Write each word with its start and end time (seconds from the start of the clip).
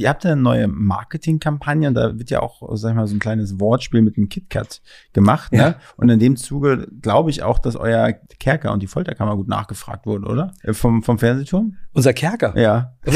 ihr 0.00 0.08
habt 0.08 0.24
ja 0.24 0.32
eine 0.32 0.40
neue 0.40 0.66
Marketingkampagne 0.68 1.88
und 1.88 1.94
da 1.94 2.18
wird 2.18 2.30
ja 2.30 2.40
auch, 2.40 2.62
sag 2.76 2.90
ich 2.90 2.96
mal, 2.96 3.06
so 3.06 3.14
ein 3.14 3.20
kleines 3.20 3.60
Wortspiel 3.60 4.02
mit 4.02 4.16
dem 4.16 4.28
KitKat 4.28 4.80
gemacht. 5.12 5.52
Ne? 5.52 5.58
Ja. 5.58 5.74
Und 5.96 6.08
in 6.08 6.18
dem 6.18 6.36
Zuge 6.36 6.88
glaube 7.00 7.30
ich 7.30 7.42
auch, 7.42 7.58
dass 7.58 7.76
euer 7.76 8.12
Kerker 8.38 8.72
und 8.72 8.82
die 8.82 8.86
Folterkammer 8.86 9.36
gut 9.36 9.48
nachgefragt 9.48 10.06
wurden, 10.06 10.24
oder? 10.24 10.52
Äh, 10.62 10.72
vom, 10.72 11.02
vom 11.02 11.18
Fernsehturm? 11.18 11.76
Unser 11.92 12.12
Kerker? 12.12 12.56
Ja. 12.58 12.94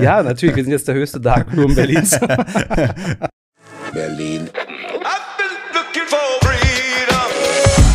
ja, 0.00 0.22
natürlich. 0.22 0.56
Wir 0.56 0.64
sind 0.64 0.72
jetzt 0.72 0.88
der 0.88 0.94
höchste 0.94 1.20
Darkroom 1.20 1.74
Berlins. 1.74 2.18
Berlin. 3.92 4.48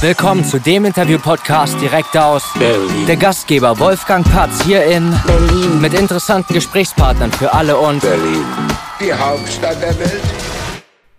Willkommen 0.02 0.44
zu 0.44 0.60
dem 0.60 0.86
Interview-Podcast 0.86 1.80
direkt 1.82 2.16
aus 2.18 2.44
Berlin. 2.60 3.08
Der 3.08 3.16
Gastgeber 3.16 3.80
Wolfgang 3.80 4.30
Patz 4.30 4.64
hier 4.64 4.84
in 4.86 5.14
Berlin 5.26 5.82
mit 5.82 5.94
interessanten 5.94 6.54
Gesprächspartnern 6.54 7.32
für 7.32 7.54
alle 7.54 7.78
und 7.78 8.02
Berlin, 8.02 8.44
die 9.00 9.14
Hauptstadt 9.14 9.82
der 9.82 9.98
Welt. 9.98 10.22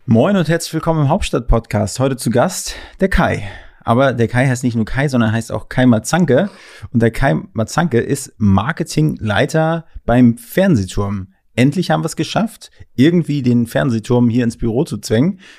Moin 0.04 0.36
und 0.36 0.48
herzlich 0.48 0.74
willkommen 0.74 1.02
im 1.02 1.08
Hauptstadt-Podcast. 1.08 1.98
Heute 1.98 2.16
zu 2.16 2.30
Gast 2.30 2.74
der 3.00 3.08
Kai. 3.08 3.48
Aber 3.82 4.12
der 4.12 4.28
Kai 4.28 4.46
heißt 4.46 4.62
nicht 4.62 4.76
nur 4.76 4.84
Kai, 4.84 5.08
sondern 5.08 5.32
heißt 5.32 5.50
auch 5.50 5.68
Kai 5.68 5.86
Mazanke. 5.86 6.50
Und 6.92 7.02
der 7.02 7.10
Kai 7.10 7.36
Mazanke 7.54 7.98
ist 7.98 8.34
Marketingleiter 8.38 9.86
beim 10.04 10.38
Fernsehturm 10.38 11.28
endlich 11.56 11.90
haben 11.90 12.02
wir 12.02 12.06
es 12.06 12.16
geschafft, 12.16 12.70
irgendwie 12.94 13.42
den 13.42 13.66
Fernsehturm 13.66 14.28
hier 14.28 14.44
ins 14.44 14.56
Büro 14.56 14.84
zu 14.84 14.98
zwängen. 14.98 15.40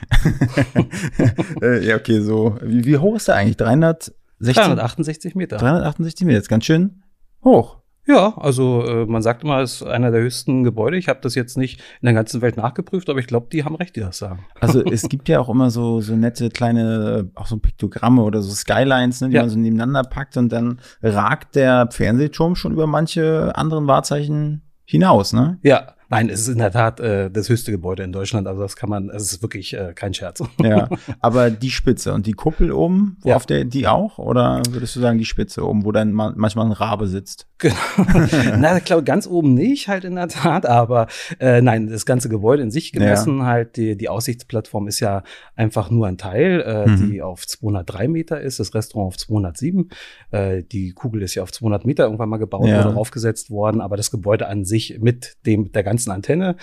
Äh, 1.62 1.86
ja, 1.86 1.96
okay, 1.96 2.22
so. 2.22 2.58
Wie, 2.62 2.86
wie, 2.86 2.98
hoch 2.98 3.16
ist 3.16 3.28
der 3.28 3.36
eigentlich? 3.36 3.58
360? 3.58 4.16
368 4.40 5.36
Meter. 5.36 5.58
368 5.58 6.26
Meter, 6.26 6.40
ist 6.40 6.50
ganz 6.50 6.66
schön 6.66 7.04
hoch. 7.44 7.78
Ja, 8.08 8.38
also 8.38 8.86
äh, 8.86 9.06
man 9.06 9.22
sagt 9.22 9.44
immer, 9.44 9.60
es 9.60 9.82
ist 9.82 9.84
einer 9.84 10.12
der 10.12 10.22
höchsten 10.22 10.64
Gebäude. 10.64 10.96
Ich 10.96 11.10
habe 11.10 11.20
das 11.22 11.36
jetzt 11.36 11.58
nicht 11.58 11.82
in 12.02 12.06
der 12.06 12.14
ganzen 12.14 12.42
Welt 12.42 12.56
nachgeprüft, 12.56 13.10
aber 13.10 13.20
ich 13.20 13.28
glaube, 13.28 13.48
die 13.52 13.66
haben 13.66 13.76
recht, 13.76 13.98
die 13.98 14.00
das 14.00 14.18
sagen. 14.18 14.46
Also 14.62 14.84
es 14.84 15.10
gibt 15.10 15.28
ja 15.28 15.42
auch 15.42 15.50
immer 15.50 15.70
so 15.72 16.00
so 16.00 16.16
nette 16.16 16.50
kleine, 16.50 17.30
auch 17.36 17.48
so 17.48 17.58
Piktogramme 17.58 18.24
oder 18.24 18.42
so 18.42 18.54
Skylines, 18.54 19.20
ne, 19.20 19.30
die 19.30 19.36
ja. 19.36 19.42
man 19.42 19.50
so 19.50 19.60
nebeneinander 19.60 20.04
packt 20.04 20.38
und 20.38 20.50
dann 20.52 20.80
ragt 21.02 21.56
der 21.56 21.90
Fernsehturm 21.92 22.56
schon 22.56 22.72
über 22.72 22.88
manche 22.88 23.54
anderen 23.56 23.88
Wahrzeichen 23.88 24.62
hinaus, 24.88 25.34
ne? 25.34 25.58
Ja, 25.64 25.97
Nein, 26.10 26.30
es 26.30 26.42
ist 26.42 26.48
in 26.48 26.58
der 26.58 26.72
Tat 26.72 27.00
äh, 27.00 27.30
das 27.30 27.50
höchste 27.50 27.72
Gebäude 27.72 28.04
in 28.04 28.12
Deutschland. 28.12 28.48
Also 28.48 28.62
das 28.62 28.76
kann 28.76 28.90
man, 28.90 29.10
es 29.10 29.34
ist 29.34 29.42
wirklich 29.42 29.74
äh, 29.74 29.94
kein 29.94 30.14
Scherz. 30.14 30.44
Ja, 30.64 30.90
aber 31.22 31.50
die 31.50 31.70
Spitze 31.70 32.14
und 32.14 32.26
die 32.26 32.34
Kuppel 32.34 32.72
oben, 32.72 33.18
wo 33.22 33.30
ja. 33.30 33.36
auf 33.36 33.46
der 33.46 33.64
die 33.64 33.88
auch? 33.88 34.18
Oder 34.18 34.62
würdest 34.70 34.96
du 34.96 35.00
sagen 35.00 35.18
die 35.18 35.26
Spitze 35.26 35.66
oben, 35.66 35.86
wo 35.86 35.92
dann 35.92 36.12
manchmal 36.12 36.66
ein 36.66 36.72
Rabe 36.72 37.08
sitzt? 37.08 37.48
Genau. 37.60 37.76
Na, 38.58 38.78
ich 38.78 38.84
glaube 38.84 39.04
ganz 39.04 39.28
oben 39.28 39.54
nicht, 39.54 39.88
halt 39.88 40.04
in 40.04 40.16
der 40.16 40.28
Tat. 40.28 40.66
Aber 40.66 41.08
äh, 41.40 41.62
nein, 41.62 41.88
das 41.88 42.06
ganze 42.06 42.28
Gebäude 42.28 42.64
in 42.64 42.72
sich 42.72 42.92
gemessen, 42.92 43.40
ja. 43.40 43.46
halt 43.46 43.78
die, 43.78 43.96
die 43.96 44.10
Aussichtsplattform 44.10 44.88
ist 44.88 45.00
ja 45.00 45.24
einfach 45.56 45.90
nur 45.90 46.08
ein 46.08 46.18
Teil, 46.18 46.62
äh, 46.62 46.90
mhm. 46.90 47.12
die 47.12 47.22
auf 47.22 47.48
203 47.48 48.08
Meter 48.08 48.42
ist, 48.42 48.60
das 48.60 48.74
Restaurant 48.74 49.08
auf 49.08 49.18
207. 49.18 49.90
Äh, 50.32 50.64
die 50.64 50.92
Kugel 50.92 51.22
ist 51.22 51.36
ja 51.36 51.44
auf 51.44 51.52
200 51.52 51.86
Meter 51.86 52.04
irgendwann 52.04 52.30
mal 52.30 52.38
gebaut 52.38 52.68
ja. 52.68 52.86
oder 52.86 52.98
aufgesetzt 52.98 53.50
worden, 53.50 53.80
aber 53.80 53.96
das 53.96 54.12
Gebäude 54.12 54.48
an 54.48 54.66
sich 54.66 54.98
mit 55.00 55.38
dem 55.46 55.72
der 55.72 55.84
ganzen 55.84 55.97
ganzen 55.98 56.12
Antenne 56.12 56.56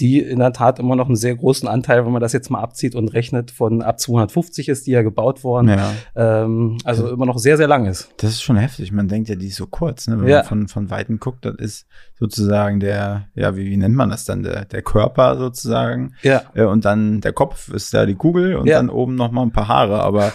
die 0.00 0.20
in 0.20 0.38
der 0.38 0.52
Tat 0.52 0.78
immer 0.78 0.96
noch 0.96 1.06
einen 1.06 1.16
sehr 1.16 1.34
großen 1.34 1.68
Anteil, 1.68 2.04
wenn 2.04 2.12
man 2.12 2.20
das 2.20 2.32
jetzt 2.32 2.50
mal 2.50 2.60
abzieht 2.60 2.94
und 2.94 3.08
rechnet, 3.08 3.50
von 3.50 3.82
ab 3.82 3.98
250 3.98 4.68
ist 4.68 4.86
die 4.86 4.92
ja 4.92 5.02
gebaut 5.02 5.44
worden. 5.44 5.68
Ja. 5.68 5.92
Ähm, 6.14 6.78
also 6.84 7.06
ja. 7.06 7.12
immer 7.12 7.26
noch 7.26 7.38
sehr, 7.38 7.56
sehr 7.56 7.68
lang 7.68 7.86
ist. 7.86 8.12
Das 8.18 8.30
ist 8.30 8.42
schon 8.42 8.56
heftig. 8.56 8.92
Man 8.92 9.08
denkt 9.08 9.28
ja, 9.28 9.34
die 9.34 9.48
ist 9.48 9.56
so 9.56 9.66
kurz, 9.66 10.06
ne? 10.06 10.20
wenn 10.20 10.28
ja. 10.28 10.36
man 10.38 10.44
von, 10.44 10.68
von 10.68 10.90
Weitem 10.90 11.18
guckt, 11.18 11.44
das 11.44 11.56
ist 11.56 11.86
sozusagen 12.18 12.80
der, 12.80 13.28
ja, 13.34 13.56
wie, 13.56 13.66
wie 13.66 13.76
nennt 13.76 13.94
man 13.94 14.10
das 14.10 14.24
dann, 14.24 14.42
der, 14.42 14.64
der 14.64 14.82
Körper 14.82 15.36
sozusagen. 15.38 16.14
Ja. 16.22 16.42
Äh, 16.54 16.64
und 16.64 16.84
dann 16.84 17.20
der 17.20 17.32
Kopf 17.32 17.68
ist 17.68 17.94
da 17.94 18.06
die 18.06 18.14
Kugel 18.14 18.56
und 18.56 18.66
ja. 18.66 18.76
dann 18.76 18.90
oben 18.90 19.14
noch 19.14 19.30
mal 19.30 19.42
ein 19.42 19.52
paar 19.52 19.68
Haare, 19.68 20.02
aber 20.02 20.32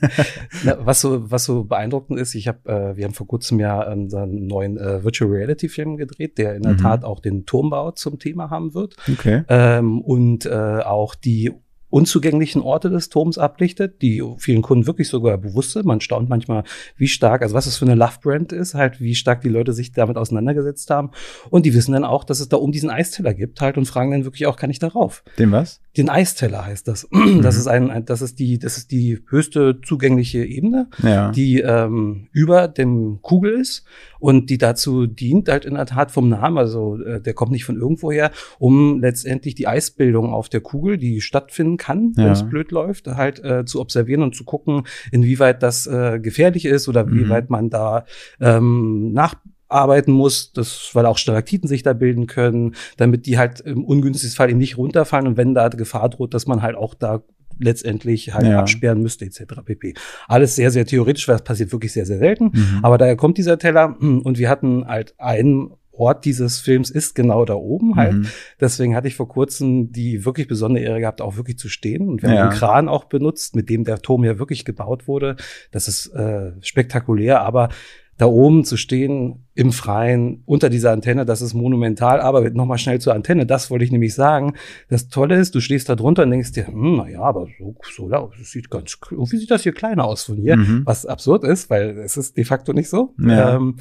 Na, 0.64 0.76
was 0.80 1.00
so, 1.00 1.30
was 1.30 1.44
so 1.44 1.64
beeindruckend 1.64 2.18
ist, 2.18 2.34
ich 2.34 2.48
habe, 2.48 2.68
äh, 2.68 2.96
wir 2.96 3.04
haben 3.04 3.14
vor 3.14 3.26
kurzem 3.26 3.58
ja 3.60 3.80
einen 3.80 4.46
neuen 4.46 4.78
äh, 4.78 5.02
Virtual 5.04 5.30
Reality 5.30 5.68
Film 5.68 5.96
gedreht, 5.96 6.38
der 6.38 6.54
in 6.54 6.62
der 6.62 6.72
mhm. 6.72 6.78
Tat 6.78 7.04
auch 7.04 7.20
den 7.20 7.46
Turmbau 7.46 7.90
zum 7.92 8.18
Thema 8.18 8.50
haben 8.50 8.74
wird. 8.74 8.95
Okay. 9.10 9.42
Ähm, 9.48 10.00
und 10.00 10.46
äh, 10.46 10.80
auch 10.80 11.14
die 11.14 11.52
unzugänglichen 11.88 12.62
Orte 12.62 12.90
des 12.90 13.08
Turms 13.08 13.38
ablichtet, 13.38 14.02
die 14.02 14.22
vielen 14.38 14.60
Kunden 14.60 14.86
wirklich 14.86 15.08
sogar 15.08 15.38
bewusst 15.38 15.72
sind. 15.72 15.86
Man 15.86 16.00
staunt 16.00 16.28
manchmal, 16.28 16.64
wie 16.96 17.06
stark, 17.06 17.42
also 17.42 17.54
was 17.54 17.66
es 17.66 17.76
für 17.76 17.84
eine 17.84 17.94
Love-Brand 17.94 18.52
ist, 18.52 18.74
halt, 18.74 19.00
wie 19.00 19.14
stark 19.14 19.40
die 19.40 19.48
Leute 19.48 19.72
sich 19.72 19.92
damit 19.92 20.16
auseinandergesetzt 20.16 20.90
haben. 20.90 21.10
Und 21.48 21.64
die 21.64 21.74
wissen 21.74 21.92
dann 21.92 22.04
auch, 22.04 22.24
dass 22.24 22.40
es 22.40 22.48
da 22.48 22.56
um 22.56 22.72
diesen 22.72 22.90
Eisteller 22.90 23.34
gibt 23.34 23.60
halt 23.60 23.78
und 23.78 23.86
fragen 23.86 24.10
dann 24.10 24.24
wirklich 24.24 24.46
auch, 24.46 24.56
kann 24.56 24.70
ich 24.70 24.78
darauf? 24.78 25.22
Den 25.38 25.52
was? 25.52 25.80
Den 25.96 26.10
Eisteller 26.10 26.66
heißt 26.66 26.88
das. 26.88 27.08
Das 27.36 27.54
mhm. 27.54 27.60
ist 27.60 27.66
ein, 27.66 28.04
das 28.04 28.22
ist 28.22 28.38
die, 28.38 28.58
das 28.58 28.76
ist 28.78 28.90
die 28.90 29.20
höchste 29.28 29.80
zugängliche 29.80 30.44
Ebene, 30.44 30.88
ja. 31.02 31.30
die 31.30 31.60
ähm, 31.60 32.28
über 32.32 32.66
dem 32.68 33.20
Kugel 33.22 33.60
ist 33.60 33.84
und 34.26 34.50
die 34.50 34.58
dazu 34.58 35.06
dient, 35.06 35.48
halt 35.48 35.64
in 35.64 35.74
der 35.74 35.86
Tat 35.86 36.10
vom 36.10 36.28
Namen, 36.28 36.58
also 36.58 37.00
äh, 37.00 37.20
der 37.20 37.32
kommt 37.32 37.52
nicht 37.52 37.64
von 37.64 37.76
irgendwoher, 37.76 38.32
um 38.58 38.98
letztendlich 38.98 39.54
die 39.54 39.68
Eisbildung 39.68 40.32
auf 40.32 40.48
der 40.48 40.60
Kugel, 40.60 40.98
die 40.98 41.20
stattfinden 41.20 41.76
kann, 41.76 42.12
ja. 42.16 42.24
wenn 42.24 42.32
es 42.32 42.42
blöd 42.42 42.72
läuft, 42.72 43.06
halt 43.06 43.38
äh, 43.44 43.64
zu 43.64 43.80
observieren 43.80 44.22
und 44.22 44.34
zu 44.34 44.42
gucken, 44.42 44.82
inwieweit 45.12 45.62
das 45.62 45.86
äh, 45.86 46.18
gefährlich 46.18 46.64
ist 46.64 46.88
oder 46.88 47.06
mhm. 47.06 47.14
wie 47.14 47.28
weit 47.28 47.50
man 47.50 47.70
da 47.70 48.04
ähm, 48.40 49.12
nach 49.12 49.36
arbeiten 49.68 50.10
muss, 50.10 50.52
das, 50.52 50.90
weil 50.94 51.06
auch 51.06 51.18
Stalaktiten 51.18 51.68
sich 51.68 51.84
da 51.84 51.92
bilden 51.92 52.26
können, 52.26 52.74
damit 52.96 53.26
die 53.26 53.38
halt 53.38 53.60
im 53.60 53.84
ungünstigsten 53.84 54.36
Fall 54.36 54.50
eben 54.50 54.58
nicht 54.58 54.76
runterfallen 54.76 55.28
und 55.28 55.36
wenn 55.36 55.54
da 55.54 55.68
Gefahr 55.68 56.08
droht, 56.08 56.34
dass 56.34 56.48
man 56.48 56.62
halt 56.62 56.74
auch 56.74 56.94
da 56.94 57.22
letztendlich 57.58 58.34
halt 58.34 58.46
ja. 58.46 58.58
absperren 58.58 59.00
müsste, 59.00 59.24
etc. 59.24 59.44
pp. 59.64 59.94
Alles 60.28 60.56
sehr, 60.56 60.70
sehr 60.70 60.86
theoretisch, 60.86 61.26
weil 61.28 61.36
das 61.36 61.44
passiert 61.44 61.72
wirklich 61.72 61.92
sehr, 61.92 62.06
sehr 62.06 62.18
selten. 62.18 62.52
Mhm. 62.52 62.80
Aber 62.82 62.98
daher 62.98 63.16
kommt 63.16 63.38
dieser 63.38 63.58
Teller 63.58 63.96
und 64.00 64.38
wir 64.38 64.48
hatten 64.48 64.86
halt 64.86 65.14
einen 65.18 65.72
Ort 65.98 66.24
dieses 66.24 66.60
Films 66.60 66.90
ist 66.90 67.14
genau 67.14 67.44
da 67.44 67.54
oben 67.54 67.96
halt. 67.96 68.14
Mhm. 68.14 68.26
Deswegen 68.60 68.94
hatte 68.94 69.08
ich 69.08 69.16
vor 69.16 69.28
kurzem 69.28 69.92
die 69.92 70.24
wirklich 70.24 70.46
besondere 70.46 70.84
Ehre 70.84 71.00
gehabt, 71.00 71.20
auch 71.20 71.36
wirklich 71.36 71.58
zu 71.58 71.68
stehen. 71.68 72.08
Und 72.08 72.22
wir 72.22 72.28
haben 72.28 72.36
ja. 72.36 72.48
einen 72.48 72.58
Kran 72.58 72.88
auch 72.88 73.04
benutzt, 73.04 73.56
mit 73.56 73.70
dem 73.70 73.84
der 73.84 74.02
Turm 74.02 74.24
ja 74.24 74.38
wirklich 74.38 74.64
gebaut 74.64 75.08
wurde. 75.08 75.36
Das 75.70 75.88
ist 75.88 76.08
äh, 76.08 76.52
spektakulär, 76.60 77.40
aber 77.40 77.70
da 78.18 78.26
oben 78.26 78.64
zu 78.64 78.76
stehen 78.76 79.46
im 79.54 79.72
Freien 79.72 80.42
unter 80.46 80.70
dieser 80.70 80.92
Antenne, 80.92 81.26
das 81.26 81.42
ist 81.42 81.54
monumental. 81.54 82.20
Aber 82.20 82.48
nochmal 82.50 82.78
schnell 82.78 83.00
zur 83.00 83.14
Antenne, 83.14 83.46
das 83.46 83.70
wollte 83.70 83.84
ich 83.84 83.92
nämlich 83.92 84.14
sagen. 84.14 84.54
Das 84.88 85.08
Tolle 85.08 85.36
ist, 85.36 85.54
du 85.54 85.60
stehst 85.60 85.88
da 85.88 85.96
drunter 85.96 86.22
und 86.22 86.30
denkst 86.30 86.52
dir, 86.52 86.66
hm, 86.66 86.96
na 86.96 87.08
ja, 87.08 87.20
aber 87.20 87.46
so, 87.58 87.76
so 87.94 88.08
das 88.08 88.50
sieht 88.50 88.70
ganz, 88.70 88.96
irgendwie 89.10 89.36
sieht 89.36 89.50
das 89.50 89.62
hier 89.62 89.72
kleiner 89.72 90.04
aus 90.04 90.24
von 90.24 90.36
hier, 90.36 90.56
mhm. 90.56 90.82
was 90.84 91.04
absurd 91.04 91.44
ist, 91.44 91.68
weil 91.68 91.98
es 91.98 92.16
ist 92.16 92.36
de 92.36 92.44
facto 92.44 92.72
nicht 92.72 92.88
so. 92.88 93.14
Ja. 93.18 93.56
Ähm, 93.56 93.76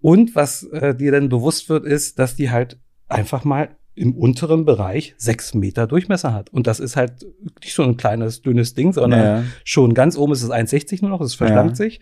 und 0.00 0.34
was 0.34 0.64
äh, 0.64 0.94
dir 0.94 1.12
dann 1.12 1.28
bewusst 1.28 1.68
wird, 1.68 1.84
ist, 1.84 2.18
dass 2.18 2.36
die 2.36 2.50
halt 2.50 2.78
einfach 3.08 3.44
mal 3.44 3.76
im 3.94 4.14
unteren 4.14 4.64
Bereich 4.64 5.14
sechs 5.18 5.52
Meter 5.52 5.86
Durchmesser 5.86 6.32
hat. 6.32 6.50
Und 6.50 6.66
das 6.66 6.80
ist 6.80 6.96
halt 6.96 7.26
nicht 7.62 7.74
so 7.74 7.82
ein 7.82 7.96
kleines, 7.96 8.40
dünnes 8.40 8.74
Ding, 8.74 8.92
sondern 8.92 9.20
ja. 9.20 9.42
schon 9.64 9.94
ganz 9.94 10.16
oben 10.16 10.32
ist 10.32 10.42
es 10.42 10.50
1,60 10.50 11.02
nur 11.02 11.10
noch, 11.10 11.20
es 11.20 11.34
verschlankt 11.34 11.78
ja. 11.78 11.84
sich. 11.84 12.00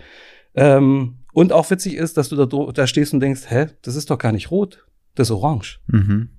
Ähm, 0.55 1.19
und 1.39 1.53
auch 1.53 1.71
witzig 1.71 1.95
ist, 1.95 2.17
dass 2.17 2.29
du 2.31 2.35
da, 2.35 2.73
da 2.73 2.87
stehst 2.89 3.15
und 3.15 3.21
denkst, 3.21 3.43
hä, 3.47 3.67
das 3.83 3.95
ist 3.95 4.11
doch 4.11 4.19
gar 4.19 4.33
nicht 4.33 4.51
rot, 4.51 4.85
das 5.15 5.29
ist 5.29 5.31
orange. 5.31 5.79
Mhm. 5.87 6.31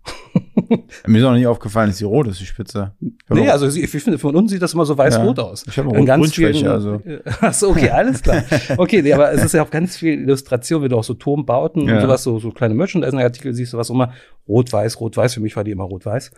Mir 1.08 1.20
ist 1.20 1.24
auch 1.24 1.32
nicht 1.32 1.48
aufgefallen, 1.48 1.88
dass 1.88 2.00
die 2.00 2.04
rot 2.04 2.28
ist, 2.28 2.42
die 2.42 2.46
Spitze. 2.46 2.92
Nee, 3.30 3.50
also 3.50 3.66
ich 3.66 3.90
finde, 3.90 4.20
von 4.20 4.36
unten 4.36 4.50
sieht 4.50 4.62
das 4.62 4.74
immer 4.74 4.86
so 4.86 4.98
weiß-rot 4.98 5.38
ja. 5.38 5.44
aus. 5.46 5.66
Ich 5.66 5.78
habe 5.78 5.88
auch 5.88 6.06
ganz 6.06 6.22
Grundschwäche, 6.22 6.70
also. 6.70 7.02
Achso, 7.40 7.70
okay, 7.70 7.90
alles 7.92 8.22
klar. 8.22 8.44
Okay, 8.76 9.02
nee, 9.02 9.14
aber 9.14 9.32
es 9.32 9.42
ist 9.42 9.54
ja 9.54 9.64
auch 9.64 9.72
ganz 9.72 9.96
viel 9.96 10.20
Illustration, 10.20 10.84
wie 10.84 10.90
du 10.90 10.98
auch 10.98 11.06
so 11.06 11.14
Turmbauten 11.14 11.88
ja. 11.88 11.96
und 11.96 12.02
sowas, 12.02 12.24
so, 12.24 12.38
so 12.40 12.52
kleine 12.52 12.74
Merchandising-Artikel 12.74 13.54
siehst, 13.54 13.72
du 13.72 13.78
was 13.78 13.90
immer 13.90 14.12
rot-weiß, 14.50 15.00
rot-weiß, 15.00 15.34
für 15.34 15.40
mich 15.40 15.56
war 15.56 15.64
die 15.64 15.72
immer 15.72 15.86
rot-weiß. 15.86 16.32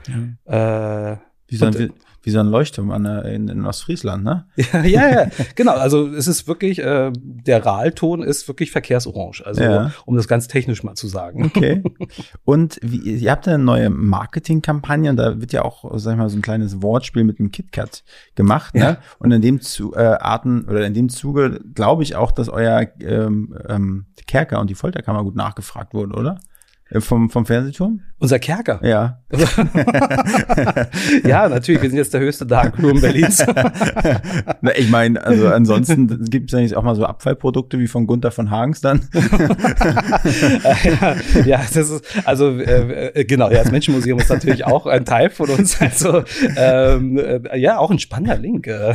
Ja. 0.46 1.14
Äh, 1.14 1.18
wie, 1.48 1.56
so 1.56 1.66
ein, 1.66 1.94
wie 2.24 2.30
so 2.30 2.40
ein 2.40 2.48
Leuchtturm 2.48 2.92
an 2.92 3.06
in, 3.06 3.48
in 3.48 3.66
Ostfriesland, 3.66 4.24
ne? 4.24 4.46
ja, 4.56 4.84
ja, 4.84 5.10
ja, 5.10 5.28
genau. 5.56 5.74
Also 5.74 6.08
es 6.08 6.28
ist 6.28 6.48
wirklich, 6.48 6.80
äh, 6.80 7.12
der 7.14 7.66
Rahlton 7.66 8.22
ist 8.22 8.48
wirklich 8.48 8.72
verkehrsorange. 8.72 9.42
Also 9.44 9.64
ja. 9.64 9.92
um 10.06 10.16
das 10.16 10.28
ganz 10.28 10.48
technisch 10.48 10.84
mal 10.84 10.96
zu 10.96 11.08
sagen. 11.08 11.46
Okay. 11.46 11.84
Und 12.44 12.80
wie, 12.82 12.98
ihr 12.98 13.32
habt 13.32 13.48
eine 13.48 13.58
neue 13.58 13.90
Marketingkampagne 13.90 15.10
und 15.10 15.18
da 15.18 15.40
wird 15.40 15.54
ja 15.54 15.64
auch, 15.64 15.98
sag 15.98 16.14
ich 16.14 16.18
mal, 16.18 16.30
so 16.30 16.38
ein 16.38 16.42
kleines 16.42 16.82
Wortspiel 16.82 17.24
mit 17.24 17.40
dem 17.40 17.52
KitKat 17.52 18.04
gemacht, 18.36 18.76
ne? 18.76 18.82
Ja. 18.82 18.98
Und 19.20 19.32
in 19.32 19.42
dem 19.42 19.62
zu, 19.62 19.94
äh, 19.94 20.00
Arten 20.00 20.66
oder 20.66 20.86
in 20.86 20.94
dem 20.94 21.10
Zuge 21.10 21.60
glaube 21.74 22.04
ich 22.04 22.16
auch, 22.16 22.32
dass 22.32 22.50
euer 22.50 22.88
ähm, 23.00 23.56
ähm, 23.68 24.06
Kerker 24.28 24.60
und 24.60 24.70
die 24.70 24.76
Folterkammer 24.76 25.24
gut 25.24 25.36
nachgefragt 25.36 25.94
wurden, 25.94 26.14
oder? 26.14 26.40
Äh, 26.92 27.00
vom, 27.00 27.30
vom 27.30 27.46
Fernsehturm? 27.46 28.02
Unser 28.20 28.38
Kerker. 28.38 28.80
Ja. 28.84 29.20
ja, 31.24 31.48
natürlich. 31.50 31.82
Wir 31.82 31.90
sind 31.90 31.98
jetzt 31.98 32.14
der 32.14 32.22
höchste 32.22 32.46
Darkroom 32.46 33.00
Berlins. 33.02 33.44
ich 34.76 34.90
meine, 34.90 35.24
also 35.24 35.48
ansonsten 35.48 36.30
gibt 36.30 36.54
es 36.54 36.72
ja 36.72 36.78
auch 36.78 36.84
mal 36.84 36.96
so 36.96 37.06
Abfallprodukte 37.06 37.80
wie 37.80 37.88
von 37.88 38.06
Gunther 38.06 38.32
von 38.32 38.52
Hagens 38.52 38.82
dann. 38.82 39.08
ja, 41.46 41.62
das 41.74 41.90
ist, 41.90 42.04
also 42.28 42.60
äh, 42.60 43.08
äh, 43.08 43.24
genau, 43.24 43.50
ja, 43.50 43.64
das 43.64 43.72
Menschenmuseum 43.72 44.20
ist 44.20 44.30
natürlich 44.30 44.66
auch 44.66 44.86
ein 44.86 45.06
Teil 45.06 45.30
von 45.30 45.50
uns. 45.50 45.80
Also 45.82 46.24
ähm, 46.58 47.18
äh, 47.18 47.58
ja, 47.58 47.80
auch 47.80 47.90
ein 47.90 48.00
spannender 48.00 48.38
Link. 48.38 48.68
Äh. 48.68 48.94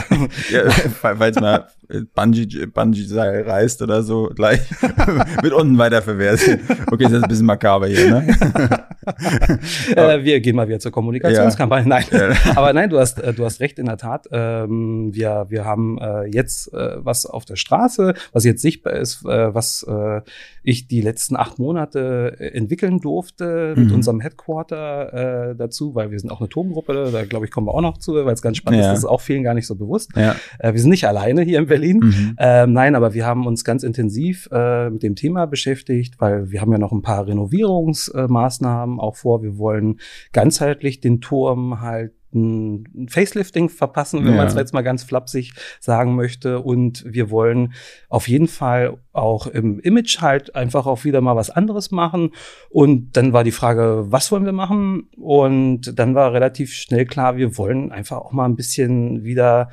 ja, 0.51 0.63
weil 1.03 1.31
es 1.31 1.41
mal 1.41 1.67
Bungee, 2.15 2.67
Bungee 2.67 3.07
reißt 3.17 3.81
oder 3.83 4.03
so 4.03 4.31
gleich 4.35 4.61
mit 5.43 5.53
unten 5.53 5.79
weiterverwertet. 5.79 6.61
Okay, 6.91 7.05
das 7.05 7.13
ist 7.13 7.23
ein 7.25 7.29
bisschen 7.29 7.47
makaber 7.47 7.86
hier, 7.87 8.11
ne? 8.11 8.81
äh, 9.97 10.25
wir 10.25 10.41
gehen 10.41 10.57
mal 10.57 10.69
wieder 10.69 10.79
zur 10.79 10.93
Kommunikationskampagne. 10.93 11.89
Nein, 11.89 12.05
aber 12.57 12.73
nein, 12.73 12.91
du 12.91 12.99
hast, 12.99 13.21
äh, 13.21 13.33
du 13.33 13.45
hast 13.45 13.61
recht 13.61 13.79
in 13.79 13.87
der 13.87 13.97
Tat. 13.97 14.27
Ähm, 14.33 15.11
wir, 15.13 15.47
wir 15.49 15.65
haben 15.65 15.99
äh, 15.99 16.25
jetzt 16.27 16.73
äh, 16.73 16.97
was 16.99 17.27
auf 17.27 17.45
der 17.45 17.57
Straße, 17.57 18.15
was 18.33 18.45
jetzt 18.45 18.63
sichtbar 18.63 18.95
ist, 18.95 19.25
äh, 19.25 19.55
was 19.55 19.85
äh, 19.89 20.23
ich 20.63 20.89
die 20.89 21.01
letzten 21.01 21.37
acht 21.37 21.59
Monate 21.59 22.37
entwickeln 22.39 23.01
durfte 23.01 23.75
mhm. 23.77 23.85
mit 23.85 23.93
unserem 23.93 24.21
Headquarter 24.21 25.55
dazu, 25.57 25.95
weil 25.95 26.11
wir 26.11 26.19
sind 26.19 26.31
auch 26.31 26.41
eine 26.41 26.49
Turmgruppe. 26.49 27.11
Da 27.13 27.25
glaube 27.25 27.47
ich 27.47 27.53
kommen 27.53 27.69
wir 27.69 27.75
auch 27.75 27.81
noch 27.81 27.99
zu, 27.99 28.15
weil 28.15 28.35
es 28.35 28.43
ganz 28.43 28.57
spannend 28.57 28.83
ja. 28.83 28.89
ist. 28.89 28.95
Das 28.95 28.99
ist 29.01 29.05
auch 29.05 29.21
vielen 29.21 29.45
gar 29.45 29.55
nicht 29.55 29.67
so 29.67 29.77
bewusst. 29.77 30.11
Ja. 30.17 30.35
Wir 30.61 30.79
sind 30.81 30.91
nicht 30.91 31.07
alleine 31.07 31.43
hier 31.43 31.59
in 31.59 31.67
Berlin. 31.67 31.99
Mhm. 31.99 32.37
Ähm, 32.39 32.73
nein, 32.73 32.97
aber 32.97 33.15
wir 33.15 33.25
haben 33.25 33.47
uns 33.47 33.65
ganz 33.65 33.85
intensiv 33.85 34.49
mit 34.51 35.03
dem 35.03 35.15
Thema 35.15 35.47
beschäftigt, 35.47 36.21
weil 36.21 36.51
wir 36.51 36.61
haben 36.61 36.73
ja 36.73 36.79
noch 36.79 36.93
ein 36.93 37.03
paar 37.03 37.29
Renovierungsmaßnahmen 37.77 39.01
auch 39.01 39.17
vor. 39.17 39.43
Wir 39.43 39.59
wollen 39.59 40.01
ganzheitlich 40.33 41.01
den 41.01 41.21
Turm 41.21 41.81
halt 41.81 42.13
ein 42.35 43.09
Facelifting 43.09 43.71
verpassen, 43.71 44.21
wenn 44.25 44.33
ja. 44.33 44.37
man 44.37 44.47
es 44.47 44.55
jetzt 44.55 44.75
mal 44.75 44.83
ganz 44.83 45.05
flapsig 45.05 45.55
sagen 45.81 46.17
möchte. 46.17 46.61
Und 46.61 47.05
wir 47.07 47.31
wollen 47.31 47.73
auf 48.09 48.29
jeden 48.29 48.49
Fall 48.49 48.99
auch 49.13 49.47
im 49.47 49.81
Image 49.81 50.21
halt 50.21 50.55
einfach 50.55 50.87
auch 50.87 51.05
wieder 51.05 51.21
mal 51.21 51.37
was 51.37 51.51
anderes 51.51 51.91
machen. 51.91 52.33
Und 52.69 53.17
dann 53.17 53.33
war 53.33 53.43
die 53.43 53.53
Frage, 53.53 54.07
was 54.09 54.31
wollen 54.33 54.45
wir 54.45 54.53
machen? 54.53 55.09
Und 55.17 55.99
dann 55.99 56.15
war 56.15 56.33
relativ 56.35 56.75
schnell 56.75 57.07
klar, 57.07 57.37
wir 57.37 57.57
wollen 57.57 57.91
einfach 57.91 58.19
auch 58.19 58.33
mal 58.33 58.45
ein 58.45 58.57
bisschen 58.57 59.25
wieder 59.25 59.71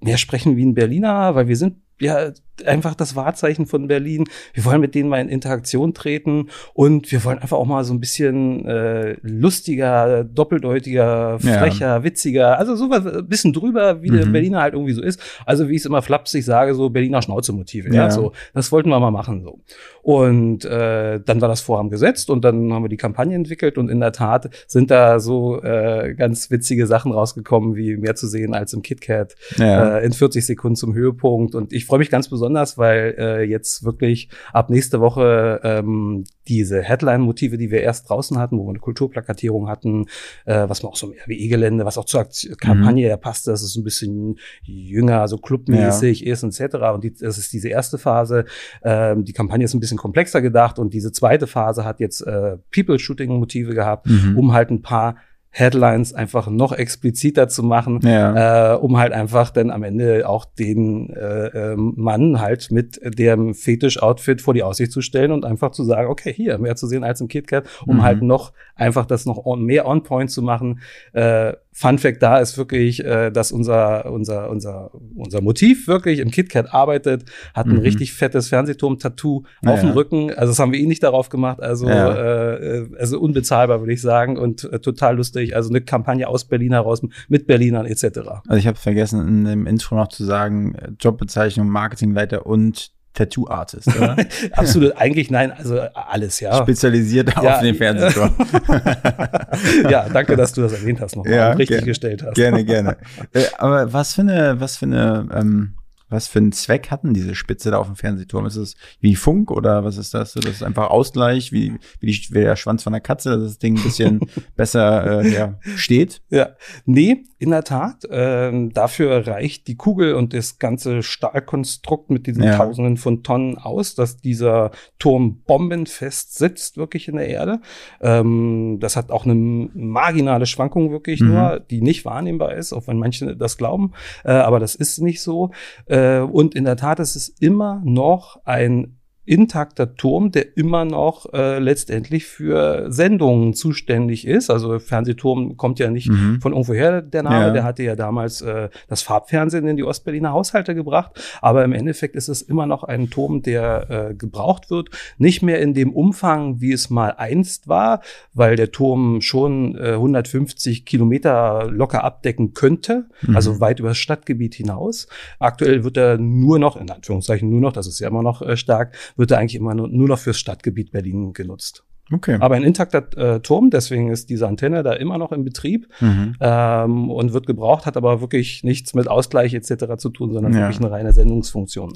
mehr 0.00 0.16
sprechen 0.16 0.56
wie 0.56 0.64
ein 0.64 0.74
Berliner, 0.74 1.34
weil 1.34 1.46
wir 1.46 1.56
sind 1.56 1.76
ja 2.00 2.32
einfach 2.66 2.94
das 2.94 3.16
Wahrzeichen 3.16 3.66
von 3.66 3.88
Berlin. 3.88 4.24
Wir 4.52 4.64
wollen 4.64 4.80
mit 4.80 4.94
denen 4.94 5.08
mal 5.08 5.20
in 5.20 5.28
Interaktion 5.28 5.94
treten 5.94 6.48
und 6.74 7.10
wir 7.12 7.24
wollen 7.24 7.38
einfach 7.38 7.56
auch 7.56 7.66
mal 7.66 7.84
so 7.84 7.94
ein 7.94 8.00
bisschen 8.00 8.66
äh, 8.66 9.16
lustiger, 9.22 10.24
doppeldeutiger, 10.24 11.38
frecher, 11.38 11.86
ja. 11.86 12.04
witziger, 12.04 12.58
also 12.58 12.76
sowas 12.76 13.06
ein 13.06 13.26
bisschen 13.26 13.52
drüber, 13.52 14.02
wie 14.02 14.10
mhm. 14.10 14.16
der 14.16 14.26
Berliner 14.26 14.60
halt 14.60 14.74
irgendwie 14.74 14.92
so 14.92 15.02
ist. 15.02 15.20
Also 15.46 15.68
wie 15.68 15.74
ich 15.74 15.82
es 15.82 15.86
immer 15.86 16.02
flapsig 16.02 16.44
sage, 16.44 16.74
so 16.74 16.90
Berliner 16.90 17.22
Schnauzemotive. 17.22 17.88
Ja. 17.88 17.94
ja, 17.94 18.10
so 18.10 18.32
das 18.54 18.72
wollten 18.72 18.90
wir 18.90 19.00
mal 19.00 19.10
machen 19.10 19.42
so. 19.42 19.60
Und 20.02 20.64
äh, 20.64 21.20
dann 21.20 21.40
war 21.40 21.48
das 21.48 21.60
Vorhaben 21.60 21.90
gesetzt 21.90 22.30
und 22.30 22.44
dann 22.44 22.72
haben 22.72 22.84
wir 22.84 22.88
die 22.88 22.96
Kampagne 22.96 23.36
entwickelt 23.36 23.78
und 23.78 23.90
in 23.90 24.00
der 24.00 24.12
Tat 24.12 24.50
sind 24.66 24.90
da 24.90 25.20
so 25.20 25.62
äh, 25.62 26.14
ganz 26.14 26.50
witzige 26.50 26.86
Sachen 26.86 27.12
rausgekommen, 27.12 27.76
wie 27.76 27.96
mehr 27.96 28.14
zu 28.14 28.26
sehen 28.26 28.54
als 28.54 28.72
im 28.72 28.82
KitKat 28.82 29.34
ja. 29.56 29.98
äh, 29.98 30.06
in 30.06 30.12
40 30.12 30.44
Sekunden 30.44 30.76
zum 30.76 30.94
Höhepunkt. 30.94 31.54
Und 31.54 31.72
ich 31.72 31.89
freue 31.90 31.98
mich 31.98 32.10
ganz 32.10 32.28
besonders 32.28 32.78
weil 32.78 33.14
äh, 33.18 33.42
jetzt 33.42 33.84
wirklich 33.84 34.28
ab 34.52 34.70
nächste 34.70 35.00
Woche 35.00 35.60
ähm, 35.64 36.24
diese 36.46 36.82
Headline-Motive, 36.82 37.58
die 37.58 37.70
wir 37.70 37.82
erst 37.82 38.08
draußen 38.08 38.38
hatten, 38.38 38.58
wo 38.58 38.64
wir 38.64 38.70
eine 38.70 38.78
Kulturplakatierung 38.78 39.68
hatten, 39.68 40.06
äh, 40.44 40.68
was 40.68 40.82
man 40.82 40.92
auch 40.92 40.96
so 40.96 41.10
im 41.10 41.18
RWE-Gelände, 41.18 41.84
was 41.84 41.98
auch 41.98 42.04
zur 42.04 42.20
Aktion, 42.20 42.56
Kampagne 42.56 43.06
mhm. 43.06 43.10
ja 43.10 43.16
passt, 43.16 43.46
das 43.46 43.62
ist 43.62 43.76
ein 43.76 43.84
bisschen 43.84 44.38
jünger, 44.62 45.26
so 45.28 45.36
clubmäßig 45.38 46.20
ja. 46.20 46.32
ist 46.32 46.42
etc. 46.42 46.76
Und 46.94 47.04
die, 47.04 47.12
das 47.12 47.38
ist 47.38 47.52
diese 47.52 47.68
erste 47.68 47.98
Phase. 47.98 48.44
Ähm, 48.82 49.24
die 49.24 49.32
Kampagne 49.32 49.64
ist 49.64 49.74
ein 49.74 49.80
bisschen 49.80 49.98
komplexer 49.98 50.40
gedacht 50.40 50.78
und 50.78 50.94
diese 50.94 51.12
zweite 51.12 51.46
Phase 51.46 51.84
hat 51.84 52.00
jetzt 52.00 52.20
äh, 52.22 52.56
People-Shooting-Motive 52.72 53.74
gehabt, 53.74 54.06
mhm. 54.06 54.38
um 54.38 54.52
halt 54.52 54.70
ein 54.70 54.82
paar 54.82 55.16
Headlines 55.52 56.14
einfach 56.14 56.48
noch 56.48 56.72
expliziter 56.72 57.48
zu 57.48 57.64
machen, 57.64 58.00
ja. 58.04 58.74
äh, 58.74 58.76
um 58.76 58.98
halt 58.98 59.12
einfach 59.12 59.50
dann 59.50 59.70
am 59.70 59.82
Ende 59.82 60.28
auch 60.28 60.44
den 60.44 61.10
äh, 61.10 61.72
äh, 61.72 61.76
Mann 61.76 62.40
halt 62.40 62.70
mit 62.70 63.00
dem 63.18 63.54
Fetisch-Outfit 63.54 64.42
vor 64.42 64.54
die 64.54 64.62
Aussicht 64.62 64.92
zu 64.92 65.00
stellen 65.00 65.32
und 65.32 65.44
einfach 65.44 65.72
zu 65.72 65.82
sagen, 65.82 66.08
okay, 66.08 66.32
hier, 66.32 66.58
mehr 66.58 66.76
zu 66.76 66.86
sehen 66.86 67.02
als 67.02 67.20
im 67.20 67.26
KitKat, 67.26 67.68
um 67.84 67.96
mhm. 67.96 68.02
halt 68.02 68.22
noch 68.22 68.52
einfach 68.76 69.06
das 69.06 69.26
noch 69.26 69.44
on, 69.44 69.64
mehr 69.64 69.86
on-point 69.86 70.30
zu 70.30 70.40
machen. 70.40 70.80
Äh, 71.12 71.54
Fun 71.72 71.98
Fact 71.98 72.22
da 72.22 72.38
ist 72.38 72.58
wirklich, 72.58 73.04
äh, 73.04 73.30
dass 73.30 73.52
unser, 73.52 74.10
unser, 74.10 74.50
unser, 74.50 74.90
unser 75.14 75.40
Motiv 75.40 75.86
wirklich 75.86 76.18
im 76.18 76.30
KitKat 76.30 76.74
arbeitet, 76.74 77.24
hat 77.54 77.66
ein 77.66 77.74
mhm. 77.74 77.78
richtig 77.80 78.12
fettes 78.12 78.48
Fernsehturm-Tattoo 78.48 79.44
ja, 79.62 79.72
auf 79.72 79.80
dem 79.80 79.90
Rücken. 79.90 80.30
Also 80.30 80.50
das 80.50 80.58
haben 80.58 80.72
wir 80.72 80.80
eh 80.80 80.86
nicht 80.86 81.02
darauf 81.02 81.28
gemacht. 81.28 81.62
Also, 81.62 81.88
ja. 81.88 82.56
äh, 82.56 82.88
also 82.98 83.20
unbezahlbar, 83.20 83.80
würde 83.80 83.92
ich 83.92 84.02
sagen, 84.02 84.36
und 84.36 84.64
äh, 84.64 84.80
total 84.80 85.16
lustig. 85.16 85.39
Also 85.54 85.70
eine 85.70 85.80
Kampagne 85.80 86.28
aus 86.28 86.44
Berlin 86.44 86.72
heraus 86.72 87.02
mit 87.28 87.46
Berlinern 87.46 87.86
etc. 87.86 88.04
Also 88.46 88.58
ich 88.58 88.66
habe 88.66 88.78
vergessen, 88.78 89.26
in 89.26 89.44
dem 89.44 89.66
Intro 89.66 89.96
noch 89.96 90.08
zu 90.08 90.24
sagen, 90.24 90.76
Jobbezeichnung, 90.98 91.68
Marketingleiter 91.68 92.46
und 92.46 92.92
Tattoo-Artist, 93.14 93.88
oder? 93.88 94.16
Absolut, 94.52 94.96
eigentlich 94.96 95.30
nein, 95.30 95.52
also 95.52 95.80
alles, 95.80 96.40
ja. 96.40 96.54
Spezialisiert 96.62 97.34
ja, 97.42 97.56
auf 97.56 97.60
den 97.60 97.74
Fernsehturm. 97.74 98.32
ja, 99.90 100.08
danke, 100.08 100.36
dass 100.36 100.52
du 100.52 100.62
das 100.62 100.72
erwähnt 100.72 101.00
hast 101.00 101.16
nochmal 101.16 101.34
ja, 101.34 101.50
und 101.50 101.58
richtig 101.58 101.84
gestellt 101.84 102.22
hast. 102.24 102.34
Gerne, 102.34 102.64
gerne. 102.64 102.96
Äh, 103.32 103.44
aber 103.58 103.92
was 103.92 104.14
für 104.14 104.22
eine, 104.22 104.60
was 104.60 104.76
für 104.76 104.86
eine 104.86 105.28
ähm, 105.34 105.74
was 106.10 106.26
für 106.26 106.40
einen 106.40 106.52
Zweck 106.52 106.90
hatten 106.90 107.14
diese 107.14 107.34
Spitze 107.34 107.70
da 107.70 107.78
auf 107.78 107.86
dem 107.86 107.96
Fernsehturm? 107.96 108.44
Ist 108.46 108.56
es 108.56 108.74
wie 109.00 109.14
Funk 109.14 109.50
oder 109.50 109.84
was 109.84 109.96
ist 109.96 110.12
das? 110.12 110.34
Das 110.34 110.44
ist 110.44 110.62
einfach 110.62 110.90
Ausgleich, 110.90 111.52
wie, 111.52 111.78
wie, 112.00 112.06
die, 112.06 112.34
wie 112.34 112.40
der 112.40 112.56
Schwanz 112.56 112.82
von 112.82 112.92
der 112.92 113.00
Katze, 113.00 113.30
dass 113.30 113.42
das 113.42 113.58
Ding 113.58 113.76
ein 113.76 113.82
bisschen 113.82 114.20
besser 114.56 115.22
äh, 115.22 115.32
ja, 115.32 115.58
steht? 115.76 116.20
Ja, 116.30 116.50
nee, 116.84 117.24
in 117.38 117.50
der 117.50 117.64
Tat. 117.64 118.02
Ähm, 118.10 118.72
dafür 118.72 119.26
reicht 119.26 119.68
die 119.68 119.76
Kugel 119.76 120.14
und 120.14 120.34
das 120.34 120.58
ganze 120.58 121.02
Stahlkonstrukt 121.02 122.10
mit 122.10 122.26
diesen 122.26 122.42
ja. 122.42 122.56
Tausenden 122.56 122.96
von 122.96 123.22
Tonnen 123.22 123.56
aus, 123.56 123.94
dass 123.94 124.16
dieser 124.16 124.72
Turm 124.98 125.42
bombenfest 125.46 126.36
sitzt, 126.36 126.76
wirklich 126.76 127.08
in 127.08 127.16
der 127.16 127.28
Erde. 127.28 127.60
Ähm, 128.00 128.78
das 128.80 128.96
hat 128.96 129.10
auch 129.10 129.24
eine 129.24 129.34
marginale 129.34 130.46
Schwankung 130.46 130.90
wirklich 130.90 131.20
mhm. 131.20 131.28
nur, 131.28 131.60
die 131.60 131.80
nicht 131.80 132.04
wahrnehmbar 132.04 132.54
ist, 132.54 132.72
auch 132.72 132.88
wenn 132.88 132.98
manche 132.98 133.36
das 133.36 133.56
glauben. 133.56 133.92
Äh, 134.24 134.32
aber 134.32 134.58
das 134.58 134.74
ist 134.74 134.98
nicht 134.98 135.22
so. 135.22 135.52
Äh, 135.86 135.99
und 136.30 136.54
in 136.54 136.64
der 136.64 136.76
Tat 136.76 137.00
ist 137.00 137.16
es 137.16 137.28
immer 137.28 137.80
noch 137.84 138.40
ein 138.44 138.99
intakter 139.26 139.94
Turm, 139.94 140.32
der 140.32 140.56
immer 140.56 140.84
noch 140.84 141.32
äh, 141.32 141.58
letztendlich 141.58 142.26
für 142.26 142.90
Sendungen 142.90 143.54
zuständig 143.54 144.26
ist. 144.26 144.50
Also 144.50 144.78
Fernsehturm 144.78 145.56
kommt 145.56 145.78
ja 145.78 145.90
nicht 145.90 146.08
mhm. 146.08 146.40
von 146.40 146.52
irgendwoher 146.52 147.02
der 147.02 147.22
Name, 147.22 147.46
ja. 147.46 147.50
der 147.52 147.64
hatte 147.64 147.82
ja 147.82 147.96
damals 147.96 148.40
äh, 148.40 148.70
das 148.88 149.02
Farbfernsehen 149.02 149.66
in 149.68 149.76
die 149.76 149.84
Ostberliner 149.84 150.32
Haushalte 150.32 150.74
gebracht. 150.74 151.12
Aber 151.42 151.64
im 151.64 151.72
Endeffekt 151.72 152.16
ist 152.16 152.28
es 152.28 152.42
immer 152.42 152.66
noch 152.66 152.82
ein 152.82 153.10
Turm, 153.10 153.42
der 153.42 154.10
äh, 154.10 154.14
gebraucht 154.14 154.70
wird. 154.70 154.90
Nicht 155.18 155.42
mehr 155.42 155.60
in 155.60 155.74
dem 155.74 155.92
Umfang, 155.92 156.60
wie 156.60 156.72
es 156.72 156.90
mal 156.90 157.14
einst 157.16 157.68
war, 157.68 158.00
weil 158.32 158.56
der 158.56 158.72
Turm 158.72 159.20
schon 159.20 159.76
äh, 159.76 159.92
150 159.92 160.86
Kilometer 160.86 161.70
locker 161.70 162.04
abdecken 162.04 162.54
könnte, 162.54 163.06
mhm. 163.22 163.36
also 163.36 163.60
weit 163.60 163.80
über 163.80 163.90
das 163.90 163.98
Stadtgebiet 163.98 164.54
hinaus. 164.54 165.08
Aktuell 165.38 165.84
wird 165.84 165.96
er 165.96 166.18
nur 166.18 166.58
noch, 166.58 166.76
in 166.76 166.90
Anführungszeichen 166.90 167.48
nur 167.48 167.60
noch, 167.60 167.72
das 167.72 167.86
ist 167.86 168.00
ja 168.00 168.08
immer 168.08 168.22
noch 168.22 168.42
äh, 168.42 168.56
stark, 168.56 168.96
wird 169.16 169.30
er 169.30 169.38
eigentlich 169.38 169.56
immer 169.56 169.74
nur, 169.74 169.88
nur 169.88 170.08
noch 170.08 170.18
fürs 170.18 170.38
Stadtgebiet 170.38 170.92
Berlin 170.92 171.32
genutzt. 171.32 171.84
Okay. 172.12 172.38
Aber 172.40 172.56
ein 172.56 172.64
intakter 172.64 173.06
äh, 173.16 173.40
Turm, 173.40 173.70
deswegen 173.70 174.10
ist 174.10 174.30
diese 174.30 174.48
Antenne 174.48 174.82
da 174.82 174.92
immer 174.94 175.16
noch 175.16 175.30
in 175.30 175.44
Betrieb 175.44 175.88
mhm. 176.00 176.34
ähm, 176.40 177.10
und 177.10 177.32
wird 177.32 177.46
gebraucht, 177.46 177.86
hat 177.86 177.96
aber 177.96 178.20
wirklich 178.20 178.64
nichts 178.64 178.94
mit 178.94 179.08
Ausgleich 179.08 179.54
etc. 179.54 179.96
zu 179.96 180.10
tun, 180.10 180.32
sondern 180.32 180.52
ja. 180.52 180.60
wirklich 180.60 180.78
eine 180.78 180.90
reine 180.90 181.12
Sendungsfunktion. 181.12 181.92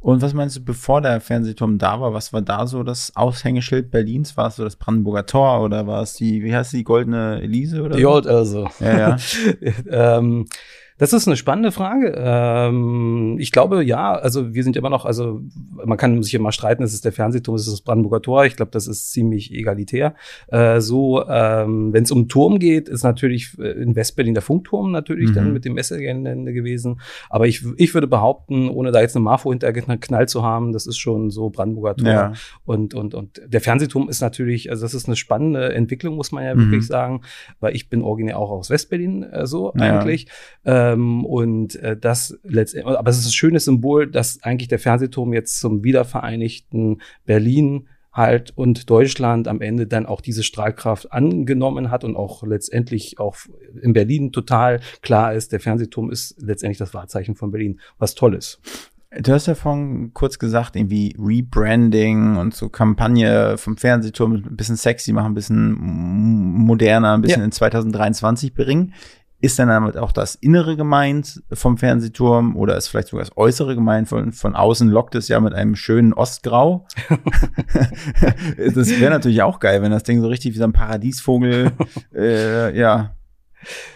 Und 0.00 0.22
was 0.22 0.32
meinst 0.32 0.56
du, 0.56 0.64
bevor 0.64 1.02
der 1.02 1.20
Fernsehturm 1.20 1.76
da 1.76 2.00
war, 2.00 2.14
was 2.14 2.32
war 2.32 2.40
da 2.40 2.66
so 2.66 2.82
das 2.82 3.14
Aushängeschild 3.14 3.90
Berlins? 3.90 4.36
War 4.36 4.48
es 4.48 4.56
so 4.56 4.64
das 4.64 4.76
Brandenburger 4.76 5.26
Tor 5.26 5.62
oder 5.62 5.86
war 5.86 6.02
es 6.02 6.14
die, 6.14 6.42
wie 6.42 6.54
heißt 6.54 6.72
die, 6.72 6.84
Goldene 6.84 7.42
Elise 7.42 7.82
oder 7.82 7.96
Die 7.96 8.02
so? 8.02 8.10
Old 8.10 8.26
Else. 8.26 8.64
Ja, 8.80 8.98
ja. 8.98 9.16
ähm, 10.18 10.46
Das 10.98 11.12
ist 11.12 11.28
eine 11.28 11.36
spannende 11.36 11.70
Frage. 11.70 12.12
Ähm, 12.16 13.36
ich 13.38 13.52
glaube, 13.52 13.84
ja, 13.84 14.12
also 14.12 14.52
wir 14.52 14.64
sind 14.64 14.76
immer 14.76 14.90
noch, 14.90 15.04
also 15.04 15.40
man 15.84 15.96
kann 15.96 16.22
sich 16.22 16.34
immer 16.34 16.50
streiten, 16.50 16.82
ist 16.82 16.92
es 16.92 17.00
der 17.00 17.12
Fernsehturm, 17.12 17.54
ist 17.54 17.66
es 17.66 17.72
das 17.72 17.80
Brandenburger 17.80 18.20
Tor. 18.20 18.44
Ich 18.44 18.56
glaube, 18.56 18.72
das 18.72 18.88
ist 18.88 19.12
ziemlich 19.12 19.52
egalitär. 19.52 20.14
Äh, 20.48 20.80
so, 20.80 21.24
ähm, 21.28 21.92
wenn 21.92 22.02
es 22.02 22.10
um 22.10 22.28
Turm 22.28 22.58
geht, 22.58 22.88
ist 22.88 23.04
natürlich 23.04 23.56
äh, 23.58 23.70
in 23.80 23.94
Westberlin 23.94 24.34
der 24.34 24.42
Funkturm 24.42 24.90
natürlich 24.90 25.30
mhm. 25.30 25.34
dann 25.34 25.52
mit 25.52 25.64
dem 25.64 25.74
Messegelände 25.74 26.52
gewesen. 26.52 27.00
Aber 27.30 27.46
ich, 27.46 27.64
ich 27.76 27.94
würde 27.94 28.08
behaupten, 28.08 28.68
ohne 28.68 28.90
da 28.90 29.00
jetzt 29.00 29.14
eine 29.14 29.22
Marfo 29.22 29.50
hintergeknallt 29.50 30.28
zu 30.28 30.42
haben, 30.42 30.72
das 30.72 30.86
ist 30.86 30.98
schon 30.98 31.30
so 31.30 31.50
Brandenburger 31.50 31.96
Tor. 31.96 32.08
Ja. 32.08 32.32
Und, 32.64 32.94
und, 32.94 33.14
und 33.14 33.40
der 33.46 33.60
Fernsehturm 33.60 34.08
ist 34.08 34.20
natürlich, 34.20 34.70
also 34.70 34.84
das 34.84 34.94
ist 34.94 35.06
eine 35.06 35.16
spannende 35.16 35.72
Entwicklung, 35.72 36.16
muss 36.16 36.32
man 36.32 36.44
ja 36.44 36.54
mhm. 36.56 36.58
wirklich 36.58 36.86
sagen, 36.88 37.20
weil 37.60 37.76
ich 37.76 37.88
bin 37.88 38.02
originär 38.02 38.36
auch 38.36 38.50
aus 38.50 38.68
Westberlin 38.68 39.22
äh, 39.22 39.46
so 39.46 39.72
ja. 39.76 39.82
eigentlich. 39.82 40.26
Ähm, 40.92 41.24
und 41.24 41.76
äh, 41.76 41.96
das 41.96 42.38
letztendlich, 42.42 42.96
aber 42.96 43.10
es 43.10 43.18
ist 43.18 43.26
ein 43.26 43.32
schönes 43.32 43.64
Symbol, 43.64 44.10
dass 44.10 44.42
eigentlich 44.42 44.68
der 44.68 44.78
Fernsehturm 44.78 45.32
jetzt 45.32 45.60
zum 45.60 45.84
wiedervereinigten 45.84 47.00
Berlin 47.26 47.88
halt 48.12 48.52
und 48.56 48.90
Deutschland 48.90 49.48
am 49.48 49.60
Ende 49.60 49.86
dann 49.86 50.06
auch 50.06 50.20
diese 50.20 50.42
Strahlkraft 50.42 51.12
angenommen 51.12 51.90
hat 51.90 52.04
und 52.04 52.16
auch 52.16 52.42
letztendlich 52.42 53.18
auch 53.18 53.36
in 53.80 53.92
Berlin 53.92 54.32
total 54.32 54.80
klar 55.02 55.34
ist, 55.34 55.52
der 55.52 55.60
Fernsehturm 55.60 56.10
ist 56.10 56.34
letztendlich 56.40 56.78
das 56.78 56.94
Wahrzeichen 56.94 57.36
von 57.36 57.50
Berlin, 57.50 57.80
was 57.98 58.14
toll 58.14 58.34
ist. 58.34 58.60
Du 59.20 59.32
hast 59.32 59.46
ja 59.46 59.54
vorhin 59.54 60.12
kurz 60.12 60.38
gesagt, 60.38 60.76
irgendwie 60.76 61.16
Rebranding 61.18 62.36
und 62.36 62.54
so 62.54 62.68
Kampagne 62.68 63.56
vom 63.56 63.78
Fernsehturm 63.78 64.34
ein 64.34 64.56
bisschen 64.56 64.76
sexy 64.76 65.12
machen, 65.12 65.32
ein 65.32 65.34
bisschen 65.34 65.72
moderner, 65.72 67.14
ein 67.14 67.22
bisschen 67.22 67.40
ja. 67.40 67.46
in 67.46 67.52
2023 67.52 68.52
bringen. 68.52 68.92
Ist 69.40 69.58
dann 69.58 69.68
damit 69.68 69.96
auch 69.96 70.10
das 70.10 70.34
Innere 70.34 70.76
gemeint 70.76 71.42
vom 71.52 71.78
Fernsehturm 71.78 72.56
oder 72.56 72.76
ist 72.76 72.88
vielleicht 72.88 73.08
sogar 73.08 73.24
das 73.24 73.36
Äußere 73.36 73.76
gemeint? 73.76 74.08
Von, 74.08 74.32
von 74.32 74.56
außen 74.56 74.88
lockt 74.88 75.14
es 75.14 75.28
ja 75.28 75.38
mit 75.38 75.54
einem 75.54 75.76
schönen 75.76 76.12
Ostgrau. 76.12 76.86
das 78.74 78.90
wäre 78.90 79.10
natürlich 79.10 79.42
auch 79.42 79.60
geil, 79.60 79.82
wenn 79.82 79.92
das 79.92 80.02
Ding 80.02 80.20
so 80.20 80.28
richtig 80.28 80.54
wie 80.54 80.58
so 80.58 80.64
ein 80.64 80.72
Paradiesvogel 80.72 81.72
äh, 82.14 82.76
ja 82.76 83.16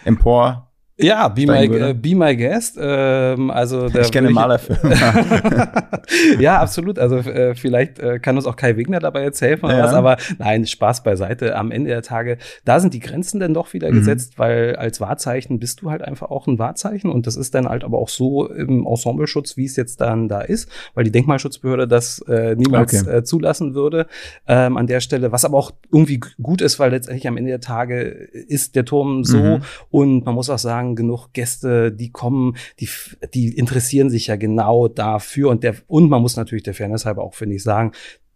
empor 0.05 0.72
ja, 0.97 1.27
Be, 1.27 1.47
my, 1.47 1.67
uh, 1.67 1.93
be 1.95 2.15
my 2.15 2.35
Guest. 2.37 2.77
Ähm, 2.79 3.49
also 3.49 3.87
ich 3.87 4.11
kenne 4.11 4.29
Malerfilme. 4.29 4.95
ja, 6.39 6.59
absolut. 6.59 6.99
Also 6.99 7.17
äh, 7.17 7.55
vielleicht 7.55 7.97
äh, 7.97 8.19
kann 8.19 8.35
uns 8.35 8.45
auch 8.45 8.55
Kai 8.55 8.77
Wegner 8.77 8.99
dabei 8.99 9.23
jetzt 9.23 9.41
helfen 9.41 9.65
oder 9.65 9.77
ja. 9.77 9.83
was, 9.85 9.93
aber 9.93 10.17
nein, 10.37 10.67
Spaß 10.67 11.03
beiseite. 11.03 11.55
Am 11.55 11.71
Ende 11.71 11.89
der 11.89 12.03
Tage, 12.03 12.37
da 12.63 12.79
sind 12.79 12.93
die 12.93 12.99
Grenzen 12.99 13.39
dann 13.39 13.55
doch 13.55 13.73
wieder 13.73 13.89
mhm. 13.89 13.95
gesetzt, 13.95 14.37
weil 14.37 14.75
als 14.75 15.01
Wahrzeichen 15.01 15.57
bist 15.57 15.81
du 15.81 15.89
halt 15.89 16.03
einfach 16.03 16.29
auch 16.29 16.45
ein 16.45 16.59
Wahrzeichen 16.59 17.09
und 17.09 17.25
das 17.25 17.37
ist 17.37 17.55
dann 17.55 17.67
halt 17.67 17.83
aber 17.83 17.97
auch 17.97 18.09
so 18.09 18.47
im 18.47 18.85
Ensembleschutz, 18.85 19.57
wie 19.57 19.65
es 19.65 19.75
jetzt 19.75 19.99
dann 19.99 20.27
da 20.27 20.41
ist, 20.41 20.69
weil 20.93 21.05
die 21.05 21.11
Denkmalschutzbehörde 21.11 21.87
das 21.87 22.19
äh, 22.27 22.55
niemals 22.55 23.01
okay. 23.01 23.17
äh, 23.17 23.23
zulassen 23.23 23.73
würde 23.73 24.05
ähm, 24.47 24.77
an 24.77 24.85
der 24.85 24.99
Stelle, 24.99 25.31
was 25.31 25.43
aber 25.43 25.57
auch 25.57 25.71
irgendwie 25.91 26.19
gut 26.41 26.61
ist, 26.61 26.77
weil 26.77 26.91
letztendlich 26.91 27.27
am 27.27 27.37
Ende 27.37 27.49
der 27.49 27.61
Tage 27.61 28.01
ist 28.01 28.75
der 28.75 28.85
Turm 28.85 29.23
so 29.23 29.37
mhm. 29.37 29.61
und 29.89 30.25
man 30.25 30.35
muss 30.35 30.51
auch 30.51 30.59
sagen, 30.59 30.82
sagen, 30.83 30.95
genug 30.95 31.33
Gäste, 31.33 31.91
die 31.91 32.11
kommen, 32.11 32.55
die, 32.79 32.89
die 33.33 33.57
interessieren 33.57 34.09
sich 34.09 34.27
ja 34.27 34.35
genau 34.35 34.87
dafür 34.87 35.49
und 35.49 35.63
der, 35.63 35.75
und 35.87 36.09
man 36.09 36.21
muss 36.21 36.35
natürlich 36.35 36.63
der 36.63 36.73
Fairness 36.73 37.05
halber 37.05 37.23
auch, 37.23 37.35
finde 37.35 37.55
ich, 37.55 37.63
sagen, 37.63 37.91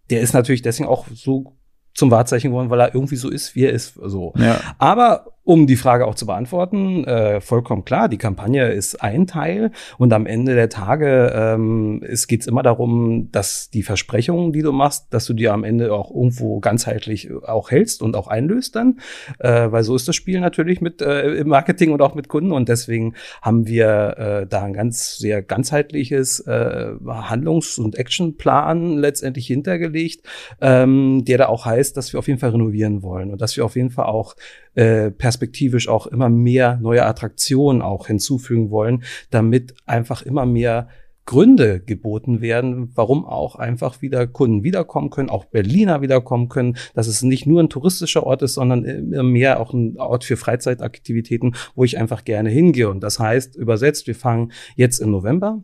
der 0.09 0.21
ist 0.21 0.33
natürlich 0.33 0.61
deswegen 0.61 0.87
auch 0.87 1.07
so 1.13 1.53
zum 1.93 2.11
Wahrzeichen 2.11 2.51
geworden, 2.51 2.69
weil 2.69 2.79
er 2.79 2.93
irgendwie 2.93 3.15
so 3.15 3.29
ist, 3.29 3.55
wie 3.55 3.65
er 3.65 3.73
ist, 3.73 3.95
so. 3.95 4.33
Ja. 4.37 4.59
Aber 4.77 5.36
um 5.47 5.65
die 5.65 5.77
Frage 5.77 6.05
auch 6.05 6.15
zu 6.15 6.25
beantworten, 6.25 7.05
äh, 7.05 7.39
vollkommen 7.39 7.85
klar, 7.85 8.09
die 8.09 8.17
Kampagne 8.17 8.69
ist 8.69 9.01
ein 9.01 9.27
Teil 9.27 9.71
und 9.97 10.11
am 10.11 10.25
Ende 10.25 10.55
der 10.55 10.67
Tage 10.67 11.31
ähm, 11.33 12.03
es 12.05 12.27
geht 12.27 12.45
immer 12.47 12.63
darum, 12.63 13.29
dass 13.31 13.69
die 13.69 13.81
Versprechungen, 13.81 14.51
die 14.51 14.61
du 14.61 14.73
machst, 14.73 15.07
dass 15.11 15.25
du 15.25 15.33
dir 15.33 15.53
am 15.53 15.63
Ende 15.63 15.93
auch 15.93 16.13
irgendwo 16.13 16.59
ganzheitlich 16.59 17.29
auch 17.47 17.71
hältst 17.71 18.01
und 18.01 18.17
auch 18.17 18.27
einlöst 18.27 18.75
dann, 18.75 18.99
äh, 19.39 19.71
weil 19.71 19.83
so 19.83 19.95
ist 19.95 20.05
das 20.09 20.17
Spiel 20.17 20.41
natürlich 20.41 20.81
mit 20.81 21.01
äh, 21.01 21.35
im 21.35 21.47
Marketing 21.47 21.93
und 21.93 22.01
auch 22.01 22.13
mit 22.13 22.27
Kunden 22.27 22.51
und 22.51 22.67
deswegen 22.67 23.13
haben 23.41 23.67
wir 23.67 24.17
äh, 24.17 24.47
da 24.47 24.63
ein 24.63 24.73
ganz 24.73 25.17
sehr 25.17 25.41
ganzheitliches 25.41 26.41
äh, 26.41 26.91
Handlungs- 27.07 27.79
und 27.79 27.95
Actionplan 27.95 28.97
letztendlich 28.97 29.47
hintergelegt, 29.47 30.27
ähm, 30.59 31.23
der 31.23 31.37
da 31.37 31.45
auch 31.47 31.65
heißt, 31.65 31.95
dass 31.95 32.11
wir 32.11 32.19
auf 32.19 32.27
jeden 32.27 32.41
Fall 32.41 32.49
renovieren 32.49 33.01
wollen 33.01 33.31
und 33.31 33.39
dass 33.39 33.55
wir 33.55 33.63
auf 33.63 33.77
jeden 33.77 33.91
Fall 33.91 34.07
auch 34.07 34.35
äh, 34.77 35.09
perspektivisch 35.09 35.87
auch 35.87 36.05
immer 36.05 36.29
mehr 36.29 36.77
neue 36.79 37.03
Attraktionen 37.03 37.81
auch 37.81 38.05
hinzufügen 38.05 38.69
wollen, 38.69 39.03
damit 39.31 39.73
einfach 39.87 40.21
immer 40.21 40.45
mehr 40.45 40.87
Gründe 41.25 41.81
geboten 41.81 42.41
werden, 42.41 42.91
warum 42.93 43.25
auch 43.25 43.55
einfach 43.55 44.03
wieder 44.03 44.27
Kunden 44.27 44.63
wiederkommen 44.63 45.09
können, 45.09 45.31
auch 45.31 45.45
Berliner 45.45 46.01
wiederkommen 46.01 46.47
können, 46.47 46.77
dass 46.93 47.07
es 47.07 47.23
nicht 47.23 47.47
nur 47.47 47.61
ein 47.61 47.69
touristischer 47.69 48.23
Ort 48.23 48.43
ist, 48.43 48.53
sondern 48.53 48.85
immer 48.85 49.23
mehr 49.23 49.59
auch 49.59 49.73
ein 49.73 49.97
Ort 49.97 50.23
für 50.23 50.37
Freizeitaktivitäten, 50.37 51.55
wo 51.73 51.83
ich 51.83 51.97
einfach 51.97 52.23
gerne 52.23 52.51
hingehe. 52.51 52.87
Und 52.87 53.01
das 53.01 53.19
heißt, 53.19 53.55
übersetzt, 53.55 54.05
wir 54.05 54.15
fangen 54.15 54.51
jetzt 54.75 54.99
im 54.99 55.09
November 55.09 55.63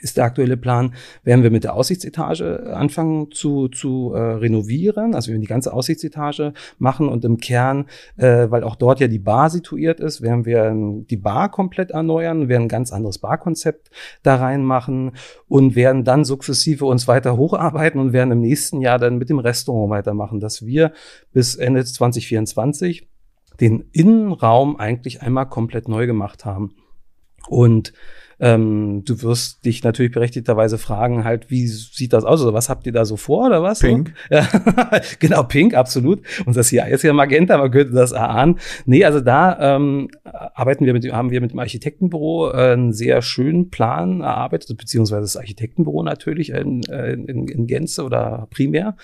ist 0.00 0.16
der 0.16 0.24
aktuelle 0.24 0.56
Plan, 0.56 0.94
werden 1.24 1.42
wir 1.42 1.50
mit 1.50 1.64
der 1.64 1.74
Aussichtsetage 1.74 2.74
anfangen 2.74 3.30
zu, 3.30 3.68
zu 3.68 4.12
äh, 4.14 4.18
renovieren. 4.18 5.14
Also 5.14 5.28
wir 5.28 5.34
werden 5.34 5.42
die 5.42 5.48
ganze 5.48 5.72
Aussichtsetage 5.72 6.52
machen 6.78 7.08
und 7.08 7.24
im 7.24 7.38
Kern, 7.38 7.86
äh, 8.16 8.50
weil 8.50 8.62
auch 8.62 8.76
dort 8.76 9.00
ja 9.00 9.08
die 9.08 9.18
Bar 9.18 9.50
situiert 9.50 10.00
ist, 10.00 10.22
werden 10.22 10.44
wir 10.44 10.74
die 11.08 11.16
Bar 11.16 11.50
komplett 11.50 11.92
erneuern, 11.92 12.48
werden 12.48 12.64
ein 12.64 12.68
ganz 12.68 12.92
anderes 12.92 13.18
Barkonzept 13.18 13.90
da 14.22 14.36
reinmachen 14.36 15.12
und 15.48 15.76
werden 15.76 16.04
dann 16.04 16.24
sukzessive 16.24 16.84
uns 16.84 17.08
weiter 17.08 17.36
hocharbeiten 17.36 18.00
und 18.00 18.12
werden 18.12 18.32
im 18.32 18.40
nächsten 18.40 18.80
Jahr 18.80 18.98
dann 18.98 19.18
mit 19.18 19.30
dem 19.30 19.38
Restaurant 19.38 19.90
weitermachen, 19.90 20.40
dass 20.40 20.66
wir 20.66 20.92
bis 21.32 21.54
Ende 21.54 21.84
2024 21.84 23.08
den 23.60 23.84
Innenraum 23.92 24.76
eigentlich 24.76 25.22
einmal 25.22 25.48
komplett 25.48 25.88
neu 25.88 26.06
gemacht 26.06 26.44
haben. 26.44 26.74
Und 27.48 27.92
ähm, 28.38 29.02
du 29.04 29.22
wirst 29.22 29.64
dich 29.64 29.82
natürlich 29.82 30.12
berechtigterweise 30.12 30.76
fragen, 30.76 31.24
halt, 31.24 31.50
wie 31.50 31.66
sieht 31.66 32.12
das 32.12 32.24
aus? 32.24 32.42
Oder 32.42 32.52
was 32.52 32.68
habt 32.68 32.86
ihr 32.86 32.92
da 32.92 33.04
so 33.04 33.16
vor 33.16 33.46
oder 33.46 33.62
was? 33.62 33.80
Pink. 33.80 34.12
Ja, 34.30 34.46
genau, 35.20 35.42
pink, 35.44 35.74
absolut. 35.74 36.20
Unser 36.44 36.62
CI 36.62 36.82
ist 36.90 37.02
ja 37.02 37.12
Magenta, 37.12 37.56
man 37.56 37.70
könnte 37.70 37.94
das 37.94 38.12
erahnen. 38.12 38.58
Nee, 38.84 39.04
also 39.04 39.20
da 39.20 39.76
ähm, 39.76 40.08
arbeiten 40.24 40.84
wir 40.84 40.92
mit, 40.92 41.10
haben 41.12 41.30
wir 41.30 41.40
mit 41.40 41.52
dem 41.52 41.58
Architektenbüro 41.58 42.50
äh, 42.50 42.72
einen 42.72 42.92
sehr 42.92 43.22
schönen 43.22 43.70
Plan 43.70 44.20
erarbeitet, 44.20 44.76
beziehungsweise 44.76 45.22
das 45.22 45.36
Architektenbüro 45.36 46.02
natürlich 46.02 46.50
in, 46.50 46.82
in, 46.82 47.48
in 47.48 47.66
Gänze 47.66 48.04
oder 48.04 48.48
primär. 48.50 48.96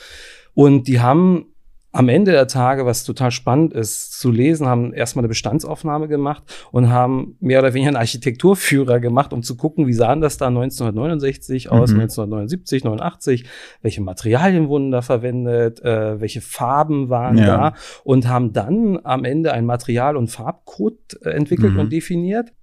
Und 0.55 0.89
die 0.89 1.01
haben 1.01 1.52
am 1.95 2.09
Ende 2.09 2.33
der 2.33 2.49
Tage, 2.49 2.87
was 2.87 3.05
total 3.05 3.31
spannend 3.31 3.75
ist 3.75 4.19
zu 4.19 4.31
lesen, 4.31 4.67
haben 4.67 4.95
erstmal 4.95 5.21
eine 5.21 5.29
Bestandsaufnahme 5.29 6.09
gemacht 6.09 6.43
und 6.73 6.89
haben 6.89 7.37
mehr 7.39 7.59
oder 7.59 7.75
weniger 7.75 7.89
einen 7.89 7.99
Architekturführer 7.99 8.99
gemacht, 8.99 9.35
um 9.35 9.43
zu 9.43 9.59
gucken, 9.59 9.87
wie 9.87 9.93
sahen 9.93 10.23
das 10.23 10.39
da 10.39 10.47
1969 10.47 11.71
aus, 11.71 11.91
mhm. 11.91 12.01
1979, 12.01 12.85
89, 12.85 13.45
welche 13.83 14.01
Materialien 14.01 14.69
wurden 14.69 14.91
da 14.91 15.03
verwendet, 15.03 15.83
äh, 15.83 16.19
welche 16.19 16.41
Farben 16.41 17.11
waren 17.11 17.37
ja. 17.37 17.45
da 17.47 17.75
und 18.05 18.27
haben 18.27 18.55
dann 18.55 18.99
am 19.05 19.25
Ende 19.25 19.53
ein 19.53 19.67
Material- 19.67 20.17
und 20.17 20.29
Farbcode 20.29 21.19
äh, 21.23 21.31
entwickelt 21.31 21.75
mhm. 21.75 21.81
und 21.81 21.93
definiert, 21.93 22.55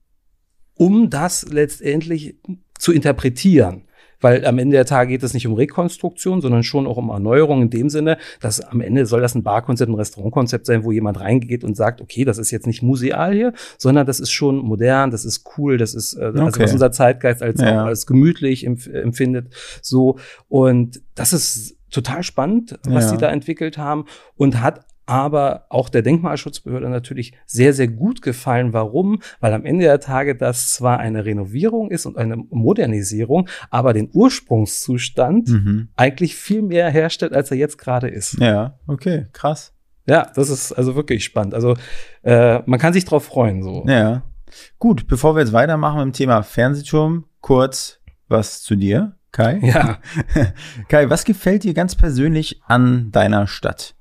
um 0.74 1.12
das 1.12 1.48
letztendlich 1.48 2.40
zu 2.80 2.92
interpretieren 2.92 3.84
weil 4.22 4.46
am 4.46 4.58
Ende 4.60 4.76
der 4.76 4.86
Tage 4.86 5.12
geht 5.12 5.24
es 5.24 5.34
nicht 5.34 5.48
um 5.48 5.54
Rekonstruktion, 5.54 6.42
sondern 6.42 6.64
schon 6.64 6.88
auch 6.88 6.98
um 6.98 7.10
Erneuerung 7.10 7.62
in 7.64 7.70
dem 7.70 7.90
Sinne, 7.90 8.18
dass 8.40 8.62
am 8.62 8.82
Ende 8.82 9.06
soll 9.06 9.22
das 9.22 9.36
ein 9.36 9.44
Barkonzept, 9.44 9.90
ein 9.90 9.96
Restaurantkonzept 9.96 10.66
sein, 10.66 10.84
wo 10.84 10.92
jemand 10.92 11.20
reingeht 11.20 11.64
und 11.64 11.76
sagt, 11.76 12.02
okay, 12.02 12.26
das 12.26 12.38
ist 12.38 12.52
jetzt 12.52 12.68
nicht 12.68 12.82
museal 12.82 13.34
hier, 13.34 13.54
sondern 13.78 14.06
das 14.06 14.20
ist 14.20 14.32
schon 14.32 14.58
modern, 14.58 15.12
das 15.12 15.26
ist 15.26 15.46
cool, 15.58 15.78
das 15.78 15.94
ist 15.94 16.14
äh, 16.14 16.28
okay. 16.28 16.40
also 16.40 16.60
was 16.60 16.74
unser 16.74 16.92
Zeitgeist 16.92 17.42
als, 17.42 17.62
ja. 17.62 17.86
als 17.86 18.06
gemütlich 18.06 18.66
empf 18.66 18.88
empfindet, 18.88 19.54
so 19.82 20.18
und 20.48 21.02
das 21.16 21.34
ist 21.34 21.78
total 21.92 22.24
spannend, 22.24 22.80
was 22.88 23.06
ja. 23.06 23.10
sie 23.12 23.18
da 23.18 23.30
entwickelt 23.30 23.78
haben 23.78 24.06
und 24.36 24.62
hat 24.62 24.86
aber 25.10 25.66
auch 25.70 25.90
der 25.90 26.04
Denkmalschutzbehörde 26.04 26.88
natürlich 26.88 27.34
sehr, 27.48 27.74
sehr 27.74 27.88
gut 27.88 28.22
gefallen. 28.22 28.74
Warum? 28.74 29.22
Weil 29.40 29.54
am 29.54 29.66
Ende 29.66 29.86
der 29.86 30.00
Tage 30.00 30.36
das 30.36 30.74
zwar 30.74 31.00
eine 31.00 31.26
Renovierung 31.26 31.90
ist 31.90 32.06
und 32.06 32.16
eine 32.16 32.38
Modernisierung, 32.38 33.50
aber 33.72 33.94
den 33.94 34.12
Ursprungszustand 34.14 35.50
mhm. 35.50 35.88
eigentlich 35.96 36.36
viel 36.36 36.62
mehr 36.62 36.92
herstellt, 36.92 37.34
als 37.34 37.50
er 37.50 37.58
jetzt 37.58 37.80
gerade 37.80 38.08
ist. 38.08 38.40
Ja, 38.40 38.78
okay, 38.86 39.26
krass. 39.34 39.74
Ja, 40.06 40.32
das 40.36 40.52
ist 40.52 40.74
also 40.74 40.96
wirklich 40.96 41.24
spannend. 41.24 41.56
Also 41.56 41.76
äh, 42.22 42.60
man 42.68 42.80
kann 42.80 42.94
sich 42.94 43.06
drauf 43.06 43.26
freuen. 43.26 43.64
So. 43.64 43.86
Ja. 43.88 44.22
Gut, 44.78 45.08
bevor 45.08 45.36
wir 45.36 45.42
jetzt 45.42 45.54
weitermachen 45.54 45.98
mit 45.98 46.06
dem 46.06 46.14
Thema 46.14 46.44
Fernsehturm, 46.44 47.26
kurz 47.42 48.00
was 48.28 48.62
zu 48.62 48.76
dir, 48.76 49.16
Kai. 49.32 49.60
Ja. 49.62 49.98
Kai, 50.88 51.10
was 51.10 51.26
gefällt 51.26 51.64
dir 51.64 51.74
ganz 51.74 51.96
persönlich 51.96 52.62
an 52.66 53.12
deiner 53.12 53.48
Stadt? 53.48 53.96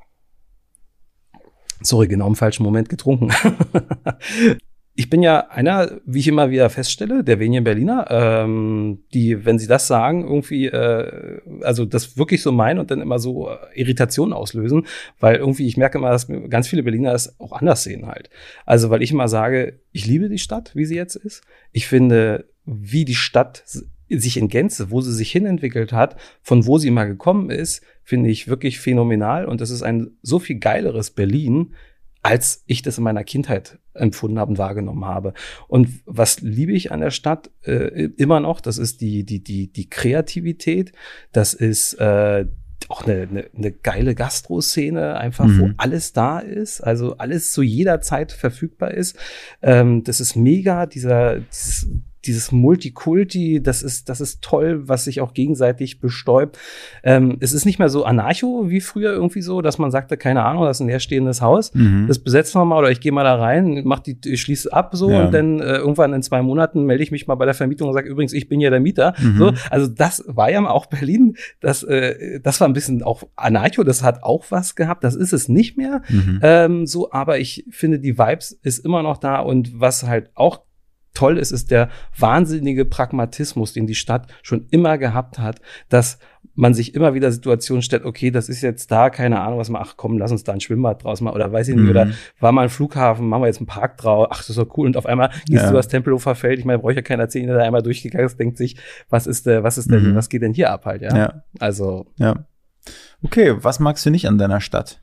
Sorry, 1.83 2.09
genau 2.09 2.27
im 2.27 2.37
falschen 2.37 2.63
Moment 2.63 2.89
getrunken. 2.89 3.31
ich 4.99 5.09
bin 5.09 5.23
ja 5.23 5.47
einer, 5.51 6.01
wie 6.07 6.19
ich 6.19 6.27
immer 6.27 6.51
wieder 6.51 6.69
feststelle, 6.71 7.23
der 7.23 7.39
wenigen 7.39 7.63
Berliner, 7.63 8.07
ähm, 8.11 9.05
die, 9.15 9.45
wenn 9.45 9.57
sie 9.61 9.69
das 9.69 9.87
sagen, 9.87 10.25
irgendwie, 10.25 10.67
äh, 10.67 11.41
also 11.63 11.85
das 11.85 12.19
wirklich 12.19 12.43
so 12.43 12.51
meinen 12.51 12.81
und 12.81 12.91
dann 12.91 13.01
immer 13.01 13.21
so 13.21 13.49
äh, 13.49 13.59
Irritationen 13.75 14.33
auslösen, 14.33 14.89
weil 15.21 15.37
irgendwie, 15.37 15.69
ich 15.69 15.77
merke 15.77 15.99
immer, 15.99 16.11
dass 16.11 16.27
ganz 16.51 16.67
viele 16.67 16.83
Berliner 16.83 17.13
das 17.13 17.39
auch 17.39 17.53
anders 17.53 17.85
sehen 17.85 18.09
halt. 18.09 18.29
Also, 18.67 18.91
weil 18.91 19.03
ich 19.03 19.13
immer 19.13 19.29
sage, 19.29 19.79
ich 19.93 20.05
liebe 20.05 20.29
die 20.29 20.39
Stadt, 20.39 20.75
wie 20.75 20.85
sie 20.85 20.97
jetzt 20.97 21.15
ist. 21.15 21.45
Ich 21.71 21.87
finde, 21.87 22.47
wie 22.65 23.05
die 23.05 23.15
Stadt 23.15 23.63
sich 24.11 24.37
in 24.37 24.49
Gänze, 24.49 24.91
wo 24.91 25.00
sie 25.00 25.12
sich 25.12 25.31
hinentwickelt 25.31 25.93
hat, 25.93 26.17
von 26.43 26.67
wo 26.67 26.79
sie 26.79 26.91
mal 26.91 27.07
gekommen 27.07 27.50
ist, 27.50 27.83
finde 28.03 28.31
ich 28.31 28.49
wirklich 28.49 28.81
phänomenal 28.81 29.45
und 29.47 29.61
das 29.61 29.71
ist 29.71 29.83
ein 29.83 30.11
so 30.23 30.38
viel 30.38 30.59
geileres 30.59 31.11
Berlin, 31.11 31.75
als 32.23 32.62
ich 32.67 32.83
das 32.83 32.99
in 32.99 33.05
meiner 33.05 33.25
Kindheit 33.25 33.79
empfunden 33.95 34.38
habe 34.38 34.50
und 34.50 34.59
wahrgenommen 34.59 35.05
habe. 35.05 35.35
Und 35.67 35.88
was 36.05 36.41
liebe 36.41 36.73
ich 36.73 36.93
an 36.93 37.00
der 37.00 37.11
Stadt 37.11 37.50
äh, 37.62 38.09
immer 38.17 38.41
noch, 38.41 38.61
das 38.61 38.79
ist 38.79 39.00
die, 39.00 39.25
die, 39.25 39.43
die, 39.43 39.73
die 39.73 39.88
Kreativität, 39.88 40.93
das 41.33 41.55
ist 41.55 41.95
äh, 41.95 42.47
auch 42.88 43.05
eine, 43.05 43.23
eine, 43.23 43.47
eine 43.57 43.73
geile 43.73 44.15
Gastro-Szene, 44.15 45.17
einfach 45.17 45.47
mhm. 45.47 45.61
wo 45.61 45.71
alles 45.77 46.12
da 46.12 46.38
ist, 46.38 46.81
also 46.81 47.17
alles 47.19 47.53
zu 47.53 47.62
jeder 47.62 48.00
Zeit 48.00 48.33
verfügbar 48.33 48.93
ist. 48.93 49.17
Ähm, 49.62 50.05
das 50.05 50.21
ist 50.21 50.37
mega, 50.37 50.87
dieser, 50.87 51.41
dieses, 51.41 51.88
dieses 52.29 52.53
Multikulti, 52.53 53.63
das 53.63 53.83
ist, 53.83 54.09
das 54.09 54.21
ist 54.21 54.43
toll, 54.43 54.87
was 54.87 55.05
sich 55.05 55.21
auch 55.21 55.35
gegenseitig 55.35 56.01
bestäubt. 56.01 56.59
Ähm, 57.03 57.39
es 57.41 57.53
ist 57.53 57.65
nicht 57.65 57.79
mehr 57.79 57.89
so 57.89 58.05
anarcho 58.05 58.69
wie 58.69 58.81
früher 58.81 59.13
irgendwie 59.13 59.41
so, 59.41 59.63
dass 59.63 59.79
man 59.79 59.91
sagte, 59.91 60.17
keine 60.17 60.45
Ahnung, 60.45 60.65
das 60.65 60.77
ist 60.77 60.81
ein 60.83 60.89
leerstehendes 60.89 61.43
Haus, 61.43 61.75
mhm. 61.75 62.07
das 62.07 62.19
besetzen 62.19 62.61
wir 62.61 62.65
mal 62.65 62.79
oder 62.79 62.91
ich 62.91 63.01
gehe 63.01 63.13
mal 63.13 63.25
da 63.25 63.37
rein, 63.37 63.83
mach 63.85 64.01
die, 64.01 64.19
ich 64.25 64.43
schließe 64.43 64.73
ab 64.73 64.91
so 64.93 65.11
ja. 65.11 65.25
und 65.25 65.33
dann 65.33 65.61
äh, 65.61 65.77
irgendwann 65.77 66.13
in 66.13 66.23
zwei 66.23 66.43
Monaten 66.43 66.85
melde 66.85 67.03
ich 67.03 67.11
mich 67.11 67.27
mal 67.27 67.35
bei 67.35 67.47
der 67.47 67.55
Vermietung 67.55 67.89
und 67.89 67.95
sage, 67.95 68.09
übrigens, 68.09 68.33
ich 68.33 68.49
bin 68.49 68.61
ja 68.61 68.71
der 68.71 68.81
Mieter. 68.81 69.15
Mhm. 69.19 69.39
So, 69.39 69.53
also 69.71 69.89
das 69.89 70.23
war 70.27 70.51
ja 70.51 70.59
auch 70.69 70.87
Berlin, 70.87 71.37
das, 71.61 71.83
äh, 71.83 72.41
das 72.41 72.61
war 72.61 72.69
ein 72.69 72.75
bisschen 72.75 73.03
auch 73.03 73.23
anarcho, 73.37 73.85
das 73.85 74.03
hat 74.03 74.23
auch 74.23 74.47
was 74.51 74.75
gehabt, 74.75 75.05
das 75.05 75.15
ist 75.15 75.33
es 75.33 75.49
nicht 75.49 75.77
mehr. 75.77 76.03
Mhm. 76.09 76.41
Ähm, 76.43 76.87
so, 76.87 77.11
aber 77.11 77.39
ich 77.39 77.65
finde, 77.71 77.99
die 77.99 78.19
Vibes 78.19 78.53
ist 78.63 78.85
immer 78.85 79.03
noch 79.03 79.19
da 79.19 79.41
und 79.41 79.81
was 79.81 80.07
halt 80.07 80.31
auch 80.35 80.68
toll 81.19 81.37
ist, 81.37 81.51
ist 81.51 81.73
der 81.73 81.89
wahnsinnige 82.17 82.85
Pragmatismus, 82.85 83.73
den 83.73 83.89
die 83.89 83.97
Stadt 83.97 84.29
schon 84.43 84.67
immer 84.71 84.99
gehabt 84.99 85.41
hat, 85.41 85.61
dass 85.89 86.21
man 86.55 86.75
sich 86.75 86.95
immer 86.95 87.13
wieder 87.13 87.33
Situationen 87.33 87.83
stellt, 87.83 88.05
okay, 88.05 88.31
das 88.31 88.49
ist 88.49 88.63
jetzt 88.63 88.93
da, 88.93 89.11
keine 89.11 89.41
Ahnung, 89.41 89.59
was 89.59 89.69
man, 89.69 89.83
ach 89.83 89.95
komm, 89.97 90.17
lass 90.17 90.31
uns 90.31 90.45
da 90.45 90.53
ein 90.53 90.61
Schwimmbad 90.61 91.03
draus 91.03 91.21
machen 91.21 91.35
oder 91.35 91.53
weiß 91.53 91.67
ich 91.69 91.75
nicht, 91.75 91.85
mhm. 91.85 91.91
oder 91.91 92.11
war 92.39 92.53
mal 92.53 92.63
ein 92.63 92.69
Flughafen, 92.69 93.29
machen 93.29 93.43
wir 93.43 93.47
jetzt 93.49 93.59
einen 93.59 93.67
Park 93.67 93.97
draus, 93.97 94.29
ach, 94.31 94.39
das 94.39 94.51
ist 94.51 94.59
doch 94.59 94.77
cool 94.77 94.87
und 94.87 94.97
auf 94.97 95.07
einmal 95.07 95.31
gehst 95.49 95.65
ja. 95.65 95.71
du 95.71 95.75
das 95.75 95.89
Tempelhofer 95.89 96.37
Feld, 96.37 96.61
ich 96.61 96.65
meine, 96.65 96.79
brauche 96.79 96.93
ich 96.93 96.97
ja 96.97 97.03
keiner 97.03 97.25
erzählen, 97.25 97.49
der 97.49 97.57
da 97.57 97.65
einmal 97.65 97.83
durchgegangen 97.83 98.27
ist, 98.27 98.39
denkt 98.39 98.57
sich, 98.57 98.77
was 99.09 99.27
ist 99.27 99.47
der, 99.47 99.65
was 99.65 99.77
ist 99.77 99.91
denn, 99.91 100.11
mhm. 100.11 100.15
was 100.15 100.29
geht 100.29 100.43
denn 100.43 100.55
hier 100.55 100.71
ab 100.71 100.85
halt, 100.87 101.03
ja? 101.03 101.17
ja. 101.17 101.43
Also. 101.59 102.07
Ja. 102.17 102.45
Okay, 103.25 103.57
was 103.59 103.81
magst 103.81 104.07
du 104.07 104.11
nicht 104.11 104.29
an 104.29 104.39
deiner 104.39 104.61
Stadt? 104.61 105.01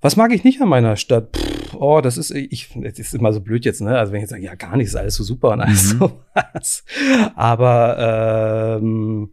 Was 0.00 0.16
mag 0.16 0.32
ich 0.32 0.44
nicht 0.44 0.60
an 0.62 0.68
meiner 0.68 0.96
Stadt? 0.96 1.36
Pff, 1.36 1.55
oh, 1.80 2.00
das 2.00 2.18
ist, 2.18 2.30
ich, 2.30 2.70
das 2.74 2.98
ist 2.98 3.14
immer 3.14 3.32
so 3.32 3.40
blöd 3.40 3.64
jetzt, 3.64 3.80
ne? 3.80 3.98
Also 3.98 4.12
wenn 4.12 4.18
ich 4.18 4.22
jetzt 4.22 4.30
sage, 4.30 4.42
ja, 4.42 4.54
gar 4.54 4.76
nichts, 4.76 4.92
ist 4.92 4.96
alles 4.96 5.14
so 5.16 5.24
super 5.24 5.50
und 5.50 5.60
alles 5.60 5.94
mhm. 5.94 5.98
sowas. 5.98 6.84
Aber 7.34 8.78
ähm, 8.80 9.30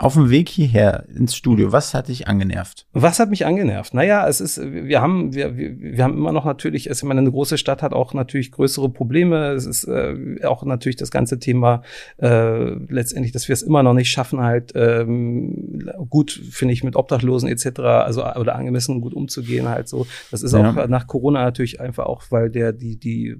auf 0.00 0.14
dem 0.14 0.30
Weg 0.30 0.48
hierher 0.48 1.04
ins 1.14 1.36
Studio, 1.36 1.72
was 1.72 1.92
hat 1.92 2.08
dich 2.08 2.26
angenervt? 2.26 2.86
Was 2.94 3.20
hat 3.20 3.28
mich 3.28 3.44
angenervt? 3.44 3.92
Naja, 3.92 4.26
es 4.26 4.40
ist, 4.40 4.58
wir 4.58 5.02
haben, 5.02 5.34
wir, 5.34 5.54
wir 5.56 6.02
haben 6.02 6.14
immer 6.14 6.32
noch 6.32 6.46
natürlich, 6.46 6.88
es, 6.88 7.02
ich 7.02 7.04
meine, 7.04 7.20
eine 7.20 7.30
große 7.30 7.58
Stadt 7.58 7.82
hat 7.82 7.92
auch 7.92 8.14
natürlich 8.14 8.50
größere 8.50 8.88
Probleme. 8.88 9.50
Es 9.50 9.66
ist 9.66 9.84
äh, 9.84 10.38
auch 10.44 10.64
natürlich 10.64 10.96
das 10.96 11.10
ganze 11.10 11.38
Thema 11.38 11.82
äh, 12.16 12.70
letztendlich, 12.88 13.32
dass 13.32 13.48
wir 13.48 13.52
es 13.52 13.60
immer 13.60 13.82
noch 13.82 13.92
nicht 13.92 14.10
schaffen, 14.10 14.40
halt 14.40 14.72
ähm, 14.74 15.90
gut, 16.08 16.30
finde 16.50 16.72
ich, 16.72 16.82
mit 16.82 16.96
Obdachlosen 16.96 17.50
etc., 17.50 17.80
also 17.80 18.24
oder 18.24 18.54
angemessen 18.54 19.02
gut 19.02 19.12
umzugehen, 19.12 19.68
halt 19.68 19.86
so. 19.86 20.06
Das 20.30 20.42
ist 20.42 20.54
ja. 20.54 20.70
auch 20.70 20.88
nach 20.88 21.08
Corona 21.08 21.42
natürlich 21.42 21.78
einfach 21.78 22.06
auch, 22.06 22.22
weil 22.30 22.48
der, 22.48 22.72
die, 22.72 22.96
die, 22.96 23.36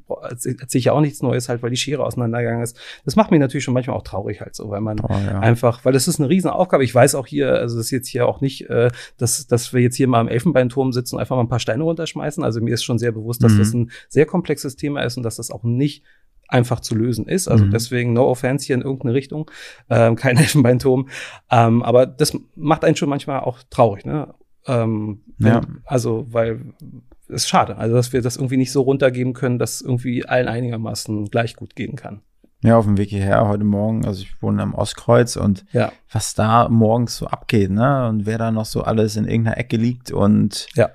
erzähle 0.60 0.84
ja 0.84 0.92
auch 0.92 1.00
nichts 1.00 1.22
Neues 1.22 1.48
halt, 1.48 1.62
weil 1.62 1.70
die 1.70 1.78
Schere 1.78 2.04
auseinandergegangen 2.04 2.62
ist. 2.62 2.78
Das 3.06 3.16
macht 3.16 3.30
mich 3.30 3.40
natürlich 3.40 3.64
schon 3.64 3.72
manchmal 3.72 3.96
auch 3.96 4.02
traurig 4.02 4.42
halt 4.42 4.54
so, 4.54 4.68
weil 4.68 4.82
man 4.82 5.00
oh, 5.00 5.08
ja. 5.08 5.40
einfach, 5.40 5.86
weil 5.86 5.94
das 5.94 6.06
ist 6.06 6.20
eine 6.20 6.28
riesen 6.28 6.49
Aufgabe. 6.54 6.84
Ich 6.84 6.94
weiß 6.94 7.14
auch 7.14 7.26
hier, 7.26 7.52
also 7.54 7.76
das 7.76 7.86
ist 7.86 7.90
jetzt 7.90 8.08
hier 8.08 8.26
auch 8.26 8.40
nicht, 8.40 8.68
äh, 8.68 8.90
dass, 9.16 9.46
dass 9.46 9.72
wir 9.72 9.80
jetzt 9.80 9.96
hier 9.96 10.08
mal 10.08 10.20
am 10.20 10.28
Elfenbeinturm 10.28 10.92
sitzen 10.92 11.16
und 11.16 11.20
einfach 11.20 11.36
mal 11.36 11.42
ein 11.42 11.48
paar 11.48 11.60
Steine 11.60 11.82
runterschmeißen. 11.82 12.44
Also 12.44 12.60
mir 12.60 12.74
ist 12.74 12.84
schon 12.84 12.98
sehr 12.98 13.12
bewusst, 13.12 13.42
dass 13.42 13.52
mhm. 13.52 13.58
das 13.58 13.74
ein 13.74 13.90
sehr 14.08 14.26
komplexes 14.26 14.76
Thema 14.76 15.02
ist 15.02 15.16
und 15.16 15.22
dass 15.22 15.36
das 15.36 15.50
auch 15.50 15.62
nicht 15.62 16.04
einfach 16.48 16.80
zu 16.80 16.94
lösen 16.94 17.26
ist. 17.26 17.48
Also 17.48 17.64
mhm. 17.64 17.70
deswegen 17.70 18.12
no 18.12 18.28
offense 18.28 18.66
hier 18.66 18.74
in 18.74 18.82
irgendeine 18.82 19.14
Richtung, 19.14 19.50
ähm, 19.88 20.16
kein 20.16 20.36
Elfenbeinturm. 20.38 21.08
Ähm, 21.50 21.82
aber 21.82 22.06
das 22.06 22.36
macht 22.54 22.84
einen 22.84 22.96
schon 22.96 23.08
manchmal 23.08 23.40
auch 23.40 23.58
traurig, 23.70 24.04
ne? 24.04 24.34
Ähm, 24.66 25.22
ja. 25.38 25.62
Also, 25.86 26.26
weil 26.30 26.74
es 27.28 27.44
ist 27.44 27.48
schade, 27.48 27.76
also 27.76 27.94
dass 27.94 28.12
wir 28.12 28.20
das 28.20 28.36
irgendwie 28.36 28.56
nicht 28.56 28.72
so 28.72 28.82
runtergeben 28.82 29.32
können, 29.32 29.58
dass 29.58 29.80
irgendwie 29.80 30.26
allen 30.26 30.48
einigermaßen 30.48 31.30
gleich 31.30 31.56
gut 31.56 31.76
gehen 31.76 31.96
kann. 31.96 32.20
Ja, 32.62 32.76
auf 32.76 32.84
dem 32.84 32.98
Weg 32.98 33.08
hierher 33.08 33.48
heute 33.48 33.64
Morgen, 33.64 34.04
also 34.04 34.22
ich 34.22 34.42
wohne 34.42 34.62
am 34.62 34.74
Ostkreuz 34.74 35.36
und 35.36 35.64
ja. 35.72 35.92
was 36.12 36.34
da 36.34 36.68
morgens 36.68 37.16
so 37.16 37.26
abgeht, 37.26 37.70
ne? 37.70 38.06
Und 38.08 38.26
wer 38.26 38.36
da 38.36 38.50
noch 38.50 38.66
so 38.66 38.82
alles 38.82 39.16
in 39.16 39.26
irgendeiner 39.26 39.56
Ecke 39.56 39.76
liegt 39.76 40.10
und 40.10 40.66
ja. 40.74 40.90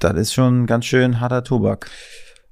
das 0.00 0.14
ist 0.14 0.32
schon 0.32 0.66
ganz 0.66 0.86
schön 0.86 1.20
harter 1.20 1.44
Tobak 1.44 1.90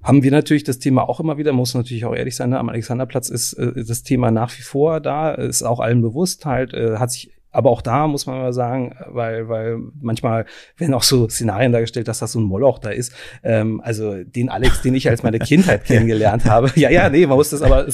haben 0.07 0.23
wir 0.23 0.31
natürlich 0.31 0.63
das 0.63 0.79
Thema 0.79 1.09
auch 1.09 1.19
immer 1.19 1.37
wieder, 1.37 1.53
muss 1.53 1.75
natürlich 1.75 2.05
auch 2.05 2.15
ehrlich 2.15 2.37
sein, 2.37 2.51
ne? 2.51 2.61
am 2.61 2.69
Alexanderplatz 2.69 3.29
ist 3.29 3.55
äh, 3.55 3.85
das 3.85 4.05
Thema 4.05 4.31
nach 4.31 4.57
wie 4.57 4.63
vor 4.63 5.01
da, 5.01 5.33
ist 5.33 5.65
auch 5.65 5.81
allen 5.81 6.01
bewusst 6.01 6.47
halt, 6.47 6.73
äh, 6.75 6.99
hat 6.99 7.11
sich 7.11 7.33
aber 7.57 7.71
auch 7.71 7.81
da 7.81 8.07
muss 8.07 8.27
man 8.27 8.39
mal 8.39 8.53
sagen, 8.53 8.95
weil, 9.09 9.49
weil 9.49 9.79
manchmal 9.99 10.45
werden 10.77 10.93
auch 10.93 11.03
so 11.03 11.27
Szenarien 11.27 11.73
dargestellt, 11.73 12.07
dass 12.07 12.19
das 12.19 12.33
so 12.33 12.39
ein 12.39 12.45
Moloch 12.45 12.79
da 12.79 12.91
ist. 12.91 13.15
Ähm, 13.43 13.81
also 13.83 14.23
den 14.25 14.51
Alex, 14.51 14.83
den 14.83 14.95
ich 14.95 15.09
als 15.09 15.23
meine 15.23 15.39
Kindheit 15.39 15.85
kennengelernt 15.87 16.45
habe. 16.45 16.71
Ja, 16.75 16.91
ja, 16.91 17.09
nee, 17.09 17.27
man 17.27 17.39
muss 17.39 17.49
das 17.49 17.63
aber. 17.63 17.87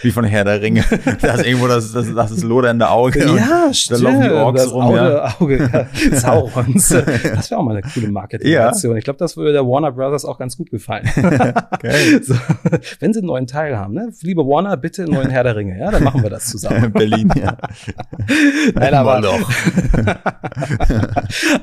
Wie 0.00 0.10
von 0.10 0.24
Herr 0.24 0.44
der 0.44 0.62
Ringe. 0.62 0.82
Da 1.20 1.34
ist 1.34 1.46
irgendwo 1.46 1.66
das, 1.66 1.92
das, 1.92 2.14
das 2.14 2.30
ist 2.30 2.42
lodernde 2.42 2.88
Auge. 2.88 3.20
Ja, 3.36 3.72
stimmt. 3.74 4.00
Da 4.00 4.04
laufen 4.04 4.22
die 4.22 4.30
Orks 4.30 4.62
das 4.62 4.72
rum. 4.72 4.82
Auge, 4.82 4.96
ja. 4.96 5.34
Auge 5.38 5.70
ja, 6.10 6.16
Saurons. 6.16 6.88
Das 6.88 7.50
wäre 7.50 7.60
auch 7.60 7.64
mal 7.64 7.76
eine 7.76 7.82
coole 7.82 8.08
Marketingaktion. 8.08 8.92
Ja. 8.92 8.98
Ich 8.98 9.04
glaube, 9.04 9.18
das 9.18 9.36
würde 9.36 9.52
der 9.52 9.66
Warner 9.66 9.92
Brothers 9.92 10.24
auch 10.24 10.38
ganz 10.38 10.56
gut 10.56 10.70
gefallen. 10.70 11.08
Okay. 11.72 12.20
So, 12.22 12.34
wenn 13.00 13.12
sie 13.12 13.20
einen 13.20 13.26
neuen 13.26 13.46
Teil 13.46 13.76
haben, 13.76 13.94
ne? 13.94 14.12
Liebe 14.20 14.42
Warner, 14.42 14.76
bitte 14.76 15.02
einen 15.02 15.12
neuen 15.14 15.30
Herr 15.30 15.42
der 15.42 15.56
Ringe. 15.56 15.78
Ja, 15.78 15.90
dann 15.90 16.04
machen 16.04 16.22
wir 16.22 16.30
das 16.30 16.46
zusammen. 16.46 16.92
Berlin, 16.92 17.32
ja. 17.34 17.56
Nein, 18.74 18.94
aber, 19.02 19.20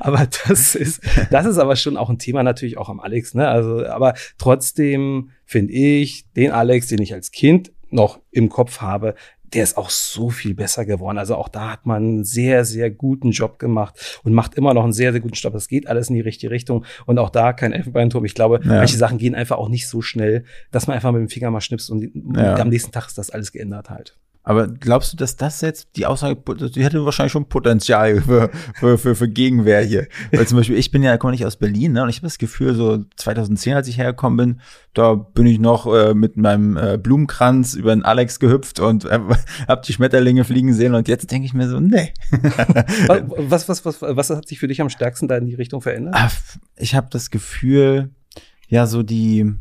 aber 0.00 0.28
das 0.48 0.74
ist, 0.74 1.00
das 1.30 1.46
ist 1.46 1.58
aber 1.58 1.76
schon 1.76 1.96
auch 1.96 2.10
ein 2.10 2.18
Thema 2.18 2.42
natürlich 2.42 2.78
auch 2.78 2.88
am 2.88 3.00
Alex, 3.00 3.34
ne? 3.34 3.48
Also, 3.48 3.86
aber 3.86 4.14
trotzdem 4.38 5.30
finde 5.44 5.72
ich 5.72 6.30
den 6.32 6.52
Alex, 6.52 6.88
den 6.88 7.00
ich 7.00 7.12
als 7.12 7.30
Kind 7.30 7.72
noch 7.90 8.20
im 8.30 8.48
Kopf 8.48 8.80
habe, 8.80 9.14
der 9.52 9.64
ist 9.64 9.76
auch 9.76 9.90
so 9.90 10.30
viel 10.30 10.54
besser 10.54 10.84
geworden. 10.84 11.18
Also 11.18 11.34
auch 11.34 11.48
da 11.48 11.72
hat 11.72 11.86
man 11.86 12.02
einen 12.02 12.24
sehr, 12.24 12.64
sehr 12.64 12.90
guten 12.90 13.30
Job 13.30 13.58
gemacht 13.58 14.20
und 14.22 14.32
macht 14.32 14.54
immer 14.54 14.74
noch 14.74 14.84
einen 14.84 14.92
sehr, 14.92 15.12
sehr 15.12 15.20
guten 15.20 15.34
Job. 15.34 15.52
Das 15.52 15.68
geht 15.68 15.88
alles 15.88 16.08
in 16.08 16.14
die 16.14 16.20
richtige 16.20 16.52
Richtung 16.52 16.84
und 17.06 17.18
auch 17.18 17.30
da 17.30 17.52
kein 17.52 17.72
Elfenbeinturm. 17.72 18.24
Ich 18.24 18.34
glaube, 18.34 18.60
ja. 18.62 18.76
manche 18.76 18.96
Sachen 18.96 19.18
gehen 19.18 19.34
einfach 19.34 19.58
auch 19.58 19.68
nicht 19.68 19.88
so 19.88 20.02
schnell, 20.02 20.44
dass 20.70 20.86
man 20.86 20.94
einfach 20.94 21.12
mit 21.12 21.20
dem 21.20 21.28
Finger 21.28 21.50
mal 21.50 21.60
schnipst 21.60 21.90
und 21.90 22.10
ja. 22.36 22.56
am 22.56 22.68
nächsten 22.68 22.92
Tag 22.92 23.08
ist 23.08 23.18
das 23.18 23.30
alles 23.30 23.52
geändert 23.52 23.90
halt. 23.90 24.16
Aber 24.42 24.68
glaubst 24.68 25.12
du, 25.12 25.16
dass 25.18 25.36
das 25.36 25.60
jetzt 25.60 25.90
die 25.96 26.06
Aussage, 26.06 26.36
die 26.70 26.82
hätte 26.82 27.04
wahrscheinlich 27.04 27.32
schon 27.32 27.48
Potenzial 27.48 28.22
für, 28.22 28.50
für, 28.74 28.96
für, 28.96 29.14
für 29.14 29.28
Gegenwehr 29.28 29.82
hier? 29.82 30.08
Weil 30.32 30.46
zum 30.46 30.56
Beispiel, 30.56 30.78
ich 30.78 30.90
bin 30.90 31.02
ja, 31.02 31.18
komme 31.18 31.32
nicht 31.32 31.44
aus 31.44 31.56
Berlin, 31.56 31.92
ne? 31.92 32.02
Und 32.02 32.08
ich 32.08 32.16
habe 32.16 32.26
das 32.26 32.38
Gefühl, 32.38 32.74
so 32.74 33.04
2010, 33.16 33.74
als 33.74 33.86
ich 33.86 33.98
hergekommen 33.98 34.36
bin, 34.36 34.60
da 34.94 35.14
bin 35.14 35.46
ich 35.46 35.58
noch 35.58 35.86
äh, 35.86 36.14
mit 36.14 36.38
meinem 36.38 36.76
äh, 36.78 36.96
Blumenkranz 36.96 37.74
über 37.74 37.94
den 37.94 38.02
Alex 38.02 38.40
gehüpft 38.40 38.80
und 38.80 39.04
äh, 39.04 39.20
hab 39.68 39.82
die 39.82 39.92
Schmetterlinge 39.92 40.44
fliegen 40.44 40.72
sehen 40.72 40.94
und 40.94 41.06
jetzt 41.06 41.30
denke 41.30 41.44
ich 41.44 41.52
mir 41.52 41.68
so, 41.68 41.78
nee. 41.78 42.14
was, 43.36 43.68
was, 43.68 43.84
was, 43.84 44.00
was 44.00 44.30
hat 44.30 44.48
sich 44.48 44.58
für 44.58 44.68
dich 44.68 44.80
am 44.80 44.88
stärksten 44.88 45.28
da 45.28 45.36
in 45.36 45.46
die 45.46 45.54
Richtung 45.54 45.82
verändert? 45.82 46.16
Ich 46.76 46.94
habe 46.94 47.08
das 47.10 47.30
Gefühl, 47.30 48.10
ja 48.70 48.86
so 48.86 49.02
die 49.02 49.52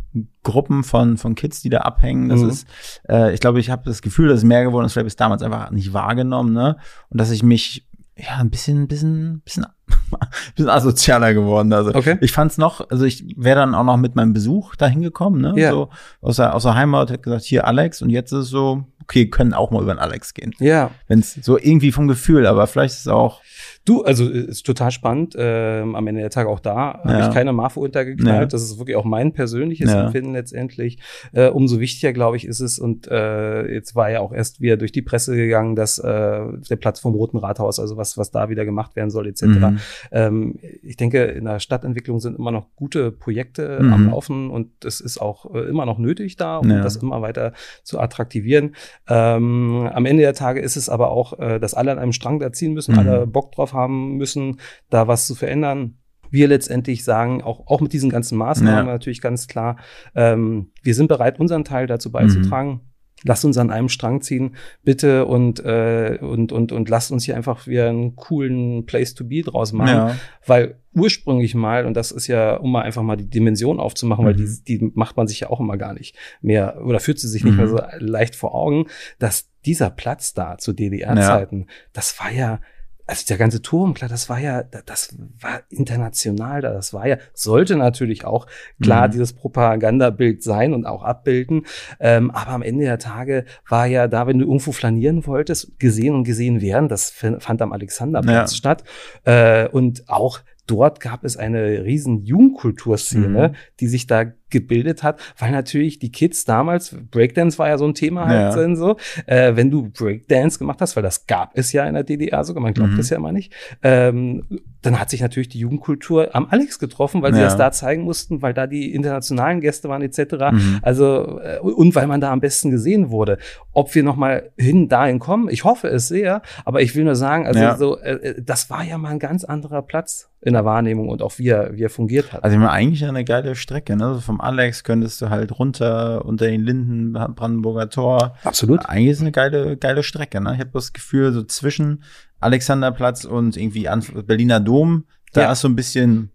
Gruppen 0.44 0.84
von 0.84 1.18
von 1.18 1.36
Kids, 1.36 1.62
die 1.62 1.70
da 1.70 1.80
abhängen. 1.80 2.30
Das 2.30 2.42
mhm. 2.42 2.50
ist, 2.50 2.68
äh, 3.10 3.34
ich 3.34 3.42
glaube, 3.42 3.60
ich 3.60 3.70
habe 3.70 3.84
das 3.86 4.02
Gefühl, 4.02 4.30
dass 4.30 4.40
es 4.40 4.44
mehr 4.46 4.64
geworden 4.64 4.86
ist. 4.86 4.94
Vielleicht 4.94 5.08
bis 5.08 5.16
damals 5.18 5.42
einfach 5.42 5.72
nicht 5.72 5.94
wahrgenommen, 5.94 6.54
ne? 6.54 6.78
Und 7.10 7.20
dass 7.20 7.32
ich 7.32 7.44
mich 7.44 7.88
ja 8.16 8.38
ein 8.38 8.50
bisschen, 8.50 8.88
bisschen, 8.88 9.42
bisschen 9.42 9.66
bisschen 10.56 10.70
asozialer 10.70 11.34
geworden. 11.34 11.74
Also 11.74 11.94
okay. 11.94 12.18
ich 12.22 12.32
fand's 12.32 12.58
noch, 12.58 12.90
also 12.90 13.06
ich 13.06 13.26
wäre 13.36 13.60
dann 13.60 13.76
auch 13.76 13.84
noch 13.84 13.98
mit 13.98 14.16
meinem 14.16 14.34
Besuch 14.34 14.76
da 14.76 14.88
hingekommen, 14.88 15.42
ne? 15.42 15.54
Ja. 15.56 15.72
So 15.72 15.90
aus 16.22 16.38
der, 16.38 16.56
aus 16.56 16.64
der 16.64 16.76
Heimat, 16.76 17.10
hätte 17.10 17.24
gesagt, 17.24 17.44
hier 17.44 17.66
Alex 17.66 18.02
und 18.02 18.10
jetzt 18.10 18.32
ist 18.32 18.40
es 18.40 18.50
so, 18.50 18.86
okay, 19.02 19.28
können 19.28 19.54
auch 19.54 19.72
mal 19.72 19.82
über 19.82 19.94
den 19.94 20.00
Alex 20.00 20.34
gehen. 20.34 20.54
Ja. 20.60 20.92
Wenn 21.08 21.20
es 21.20 21.34
so 21.34 21.58
irgendwie 21.58 21.92
vom 21.92 22.08
Gefühl, 22.08 22.46
aber 22.46 22.68
vielleicht 22.68 22.94
ist 22.94 23.02
es 23.02 23.08
auch 23.08 23.42
Du, 23.90 24.04
also 24.04 24.30
ist 24.30 24.68
total 24.68 24.92
spannend. 24.92 25.36
Ähm, 25.36 25.96
am 25.96 26.06
Ende 26.06 26.22
der 26.22 26.30
Tage 26.30 26.48
auch 26.48 26.60
da 26.60 27.02
ja. 27.04 27.12
habe 27.12 27.24
ich 27.24 27.34
keine 27.34 27.54
Marfo 27.54 27.82
untergeknallt. 27.82 28.42
Ja. 28.42 28.46
Das 28.46 28.62
ist 28.62 28.78
wirklich 28.78 28.96
auch 28.96 29.04
mein 29.04 29.34
persönliches 29.34 29.92
ja. 29.92 30.06
Empfinden 30.06 30.34
letztendlich. 30.34 31.00
Äh, 31.32 31.48
umso 31.48 31.80
wichtiger, 31.80 32.14
glaube 32.14 32.38
ich, 32.38 32.46
ist 32.46 32.60
es. 32.60 32.78
Und 32.78 33.08
äh, 33.08 33.66
jetzt 33.74 33.96
war 33.96 34.12
ja 34.12 34.20
auch 34.20 34.32
erst 34.32 34.62
wieder 34.62 34.78
durch 34.78 34.92
die 34.92 35.02
Presse 35.02 35.36
gegangen, 35.36 35.76
dass 35.76 35.98
äh, 35.98 36.04
der 36.06 36.76
Platz 36.76 37.00
vom 37.00 37.16
Roten 37.16 37.38
Rathaus, 37.38 37.80
also 37.80 37.98
was, 37.98 38.16
was 38.16 38.30
da 38.30 38.50
wieder 38.50 38.64
gemacht 38.64 38.96
werden 38.96 39.10
soll, 39.10 39.28
etc. 39.28 39.46
Mhm. 39.46 39.80
Ähm, 40.12 40.60
ich 40.84 40.96
denke, 40.96 41.24
in 41.24 41.46
der 41.46 41.60
Stadtentwicklung 41.60 42.20
sind 42.20 42.38
immer 42.38 42.52
noch 42.52 42.68
gute 42.76 43.12
Projekte 43.12 43.80
mhm. 43.82 43.94
am 43.94 44.10
Laufen 44.12 44.52
und 44.52 44.86
es 44.86 45.00
ist 45.02 45.20
auch 45.20 45.52
äh, 45.56 45.62
immer 45.62 45.88
noch 45.88 45.98
nötig 45.98 46.36
da, 46.36 46.58
um 46.58 46.70
das 46.70 46.98
immer 46.98 47.24
weiter 47.24 47.54
zu 47.84 48.00
attraktivieren. 48.00 48.76
Ähm, 49.08 49.90
am 49.92 50.06
Ende 50.06 50.22
der 50.22 50.36
Tage 50.36 50.60
ist 50.60 50.76
es 50.76 50.90
aber 50.90 51.10
auch, 51.10 51.40
äh, 51.40 51.60
dass 51.60 51.74
alle 51.74 51.92
an 51.92 51.98
einem 51.98 52.14
Strang 52.14 52.38
da 52.38 52.52
ziehen 52.52 52.74
müssen, 52.76 52.92
mhm. 52.92 53.00
alle 53.00 53.26
Bock 53.26 53.52
drauf 53.54 53.74
haben 53.74 53.79
haben 53.80 54.18
müssen, 54.18 54.60
da 54.90 55.08
was 55.08 55.28
zu 55.28 55.36
verändern. 55.36 55.96
Wir 56.32 56.48
letztendlich 56.48 57.04
sagen, 57.04 57.42
auch, 57.42 57.68
auch 57.68 57.82
mit 57.82 57.94
diesen 57.94 58.10
ganzen 58.10 58.38
Maßnahmen 58.38 58.86
ja. 58.86 58.94
natürlich 58.94 59.22
ganz 59.22 59.48
klar, 59.48 59.78
ähm, 60.16 60.72
wir 60.84 60.94
sind 60.94 61.08
bereit, 61.08 61.40
unseren 61.40 61.64
Teil 61.64 61.88
dazu 61.88 62.12
beizutragen. 62.12 62.70
Mhm. 62.70 62.80
Lasst 63.24 63.44
uns 63.44 63.58
an 63.58 63.70
einem 63.70 63.90
Strang 63.90 64.22
ziehen, 64.22 64.56
bitte, 64.84 65.26
und, 65.26 65.60
äh, 65.60 66.20
und, 66.22 66.54
und, 66.54 66.72
und 66.72 66.88
lasst 66.88 67.12
uns 67.12 67.26
hier 67.26 67.36
einfach 67.36 67.68
wieder 67.68 67.90
einen 67.90 68.16
coolen 68.16 68.86
Place 68.86 69.14
to 69.14 69.26
be 69.26 69.42
draus 69.42 69.74
machen. 69.74 69.90
Ja. 69.90 70.16
Weil 70.46 70.80
ursprünglich 70.96 71.54
mal, 71.54 71.86
und 71.86 71.96
das 71.96 72.12
ist 72.12 72.28
ja, 72.28 72.56
um 72.56 72.72
mal 72.72 72.84
einfach 72.84 73.04
mal 73.04 73.18
die 73.18 73.30
Dimension 73.30 73.80
aufzumachen, 73.80 74.24
mhm. 74.24 74.28
weil 74.28 74.36
die, 74.36 74.64
die 74.64 74.92
macht 74.94 75.18
man 75.18 75.28
sich 75.28 75.42
ja 75.42 75.50
auch 75.50 75.60
immer 75.60 75.78
gar 75.78 75.94
nicht 75.94 76.16
mehr 76.42 76.82
oder 76.86 77.02
führt 77.02 77.20
sie 77.20 77.28
sich 77.28 77.44
mhm. 77.44 77.50
nicht 77.50 77.58
mehr 77.58 77.68
so 77.68 77.82
leicht 77.98 78.38
vor 78.38 78.56
Augen, 78.56 78.86
dass 79.18 79.50
dieser 79.66 79.90
Platz 79.90 80.34
da 80.34 80.58
zu 80.58 80.72
DDR-Zeiten, 80.72 81.60
ja. 81.62 81.66
das 81.92 82.20
war 82.20 82.32
ja 82.32 82.62
also 83.10 83.26
der 83.28 83.38
ganze 83.38 83.62
Turm, 83.64 83.96
klar, 83.96 84.08
das 84.08 84.30
war 84.30 84.40
ja, 84.40 84.62
das 84.62 85.18
war 85.42 85.62
international 85.70 86.62
da, 86.62 86.72
das 86.74 86.94
war 86.94 87.08
ja, 87.08 87.18
sollte 87.34 87.76
natürlich 87.76 88.24
auch 88.24 88.46
klar 88.82 89.08
mhm. 89.08 89.12
dieses 89.12 89.34
Propagandabild 89.34 90.44
sein 90.44 90.76
und 90.76 90.86
auch 90.86 91.04
abbilden. 91.04 91.66
Ähm, 92.00 92.30
aber 92.30 92.52
am 92.52 92.62
Ende 92.62 92.86
der 92.86 93.00
Tage 93.00 93.46
war 93.68 93.88
ja 93.88 94.08
da, 94.08 94.28
wenn 94.28 94.38
du 94.38 94.46
irgendwo 94.46 94.72
flanieren 94.72 95.26
wolltest, 95.26 95.80
gesehen 95.80 96.14
und 96.14 96.24
gesehen 96.24 96.62
werden, 96.62 96.88
das 96.88 97.10
fand 97.10 97.62
am 97.62 97.74
Alexanderplatz 97.74 98.52
ja. 98.52 98.58
statt. 98.58 98.84
Äh, 99.26 99.68
und 99.70 100.08
auch 100.08 100.42
dort 100.68 101.00
gab 101.00 101.24
es 101.24 101.36
eine 101.36 101.84
riesen 101.84 102.24
Jugendkulturszene, 102.24 103.50
mhm. 103.50 103.56
die 103.80 103.88
sich 103.88 104.06
da 104.06 104.26
gebildet 104.50 105.04
hat, 105.04 105.20
weil 105.38 105.52
natürlich 105.52 106.00
die 106.00 106.12
Kids 106.12 106.46
damals, 106.46 106.96
Breakdance 107.12 107.58
war 107.58 107.68
ja 107.68 107.78
so 107.78 107.86
ein 107.86 107.94
Thema 107.94 108.26
halt 108.28 108.56
ja. 108.56 108.76
so, 108.76 108.98
äh, 109.26 109.56
wenn 109.56 109.72
du 109.72 109.90
Breakdance 109.90 110.60
gemacht 110.60 110.82
hast, 110.82 110.96
weil 110.96 111.04
das 111.04 111.28
gab 111.28 111.52
es 111.58 111.72
ja 111.72 111.86
in 111.86 111.94
der 111.94 112.04
DDR 112.04 112.44
sogar, 112.44 112.62
man 112.62 112.74
glaubt 112.74 112.94
mhm. 112.94 112.98
das 112.98 113.10
ja 113.10 113.18
immer 113.18 113.32
nicht, 113.32 113.54
ähm, 113.84 114.44
dann 114.82 115.00
hat 115.00 115.10
sich 115.10 115.22
natürlich 115.22 115.50
die 115.50 115.60
Jugendkultur 115.60 116.34
am 116.36 116.48
Alex 116.50 116.80
getroffen, 116.80 117.22
weil 117.22 117.34
sie 117.34 117.40
ja. 117.40 117.46
das 117.46 117.58
da 117.58 117.72
zeigen 117.72 118.04
mussten, 118.04 118.42
weil 118.42 118.54
da 118.54 118.66
die 118.66 118.94
internationalen 118.94 119.60
Gäste 119.60 119.90
waren 119.90 120.02
etc. 120.02 120.52
Mhm. 120.52 120.80
Also 120.82 121.40
äh, 121.42 121.60
und 121.60 121.96
weil 121.96 122.08
man 122.08 122.22
da 122.22 122.32
am 122.32 122.40
besten 122.40 122.72
gesehen 122.72 123.10
wurde. 123.10 123.38
Ob 123.74 123.94
wir 123.94 124.04
noch 124.04 124.16
mal 124.16 124.52
hin 124.58 124.88
dahin 124.88 125.20
kommen, 125.20 125.50
ich 125.50 125.64
hoffe 125.64 125.88
es 125.88 126.08
sehr, 126.08 126.42
aber 126.64 126.82
ich 126.82 126.96
will 126.96 127.04
nur 127.04 127.16
sagen, 127.16 127.46
also 127.46 127.60
ja. 127.60 127.78
so, 127.78 128.00
äh, 128.00 128.14
äh 128.14 128.42
das 128.42 128.70
war 128.70 128.84
ja 128.84 128.98
mal 128.98 129.10
ein 129.10 129.20
ganz 129.20 129.44
anderer 129.44 129.82
Platz 129.82 130.30
in 130.42 130.54
der 130.54 130.64
Wahrnehmung 130.64 131.10
und 131.10 131.22
auch 131.22 131.38
wie 131.38 131.50
er, 131.50 131.76
wie 131.76 131.84
er 131.84 131.90
fungiert 131.90 132.32
hat. 132.32 132.44
Also 132.44 132.54
ich 132.54 132.60
meine, 132.60 132.72
eigentlich 132.72 133.04
eine 133.06 133.26
geile 133.26 133.56
Strecke, 133.56 133.98
ne? 133.98 134.06
Also 134.06 134.22
vom 134.22 134.39
Alex 134.40 134.84
könntest 134.84 135.22
du 135.22 135.30
halt 135.30 135.58
runter 135.58 136.26
unter 136.26 136.46
den 136.46 136.62
Linden, 136.62 137.14
Brandenburger 137.14 137.90
Tor. 137.90 138.36
Absolut. 138.44 138.86
Eigentlich 138.88 139.12
ist 139.12 139.22
eine 139.22 139.32
geile, 139.32 139.78
geile 139.78 140.04
Strecke, 140.04 140.42
ne? 140.42 140.54
Ich 140.54 140.60
habe 140.60 140.72
das 140.74 140.94
Gefühl, 140.94 141.32
so 141.34 141.44
zwischen 141.44 142.04
Alexanderplatz 142.40 143.26
und 143.26 143.58
irgendwie 143.58 143.90
Berliner 144.26 144.60
Dom, 144.60 145.06
da 145.34 145.42
ja. 145.42 145.52
ist 145.52 145.62
so 145.62 145.68
ein 145.68 145.76
bisschen 145.76 146.32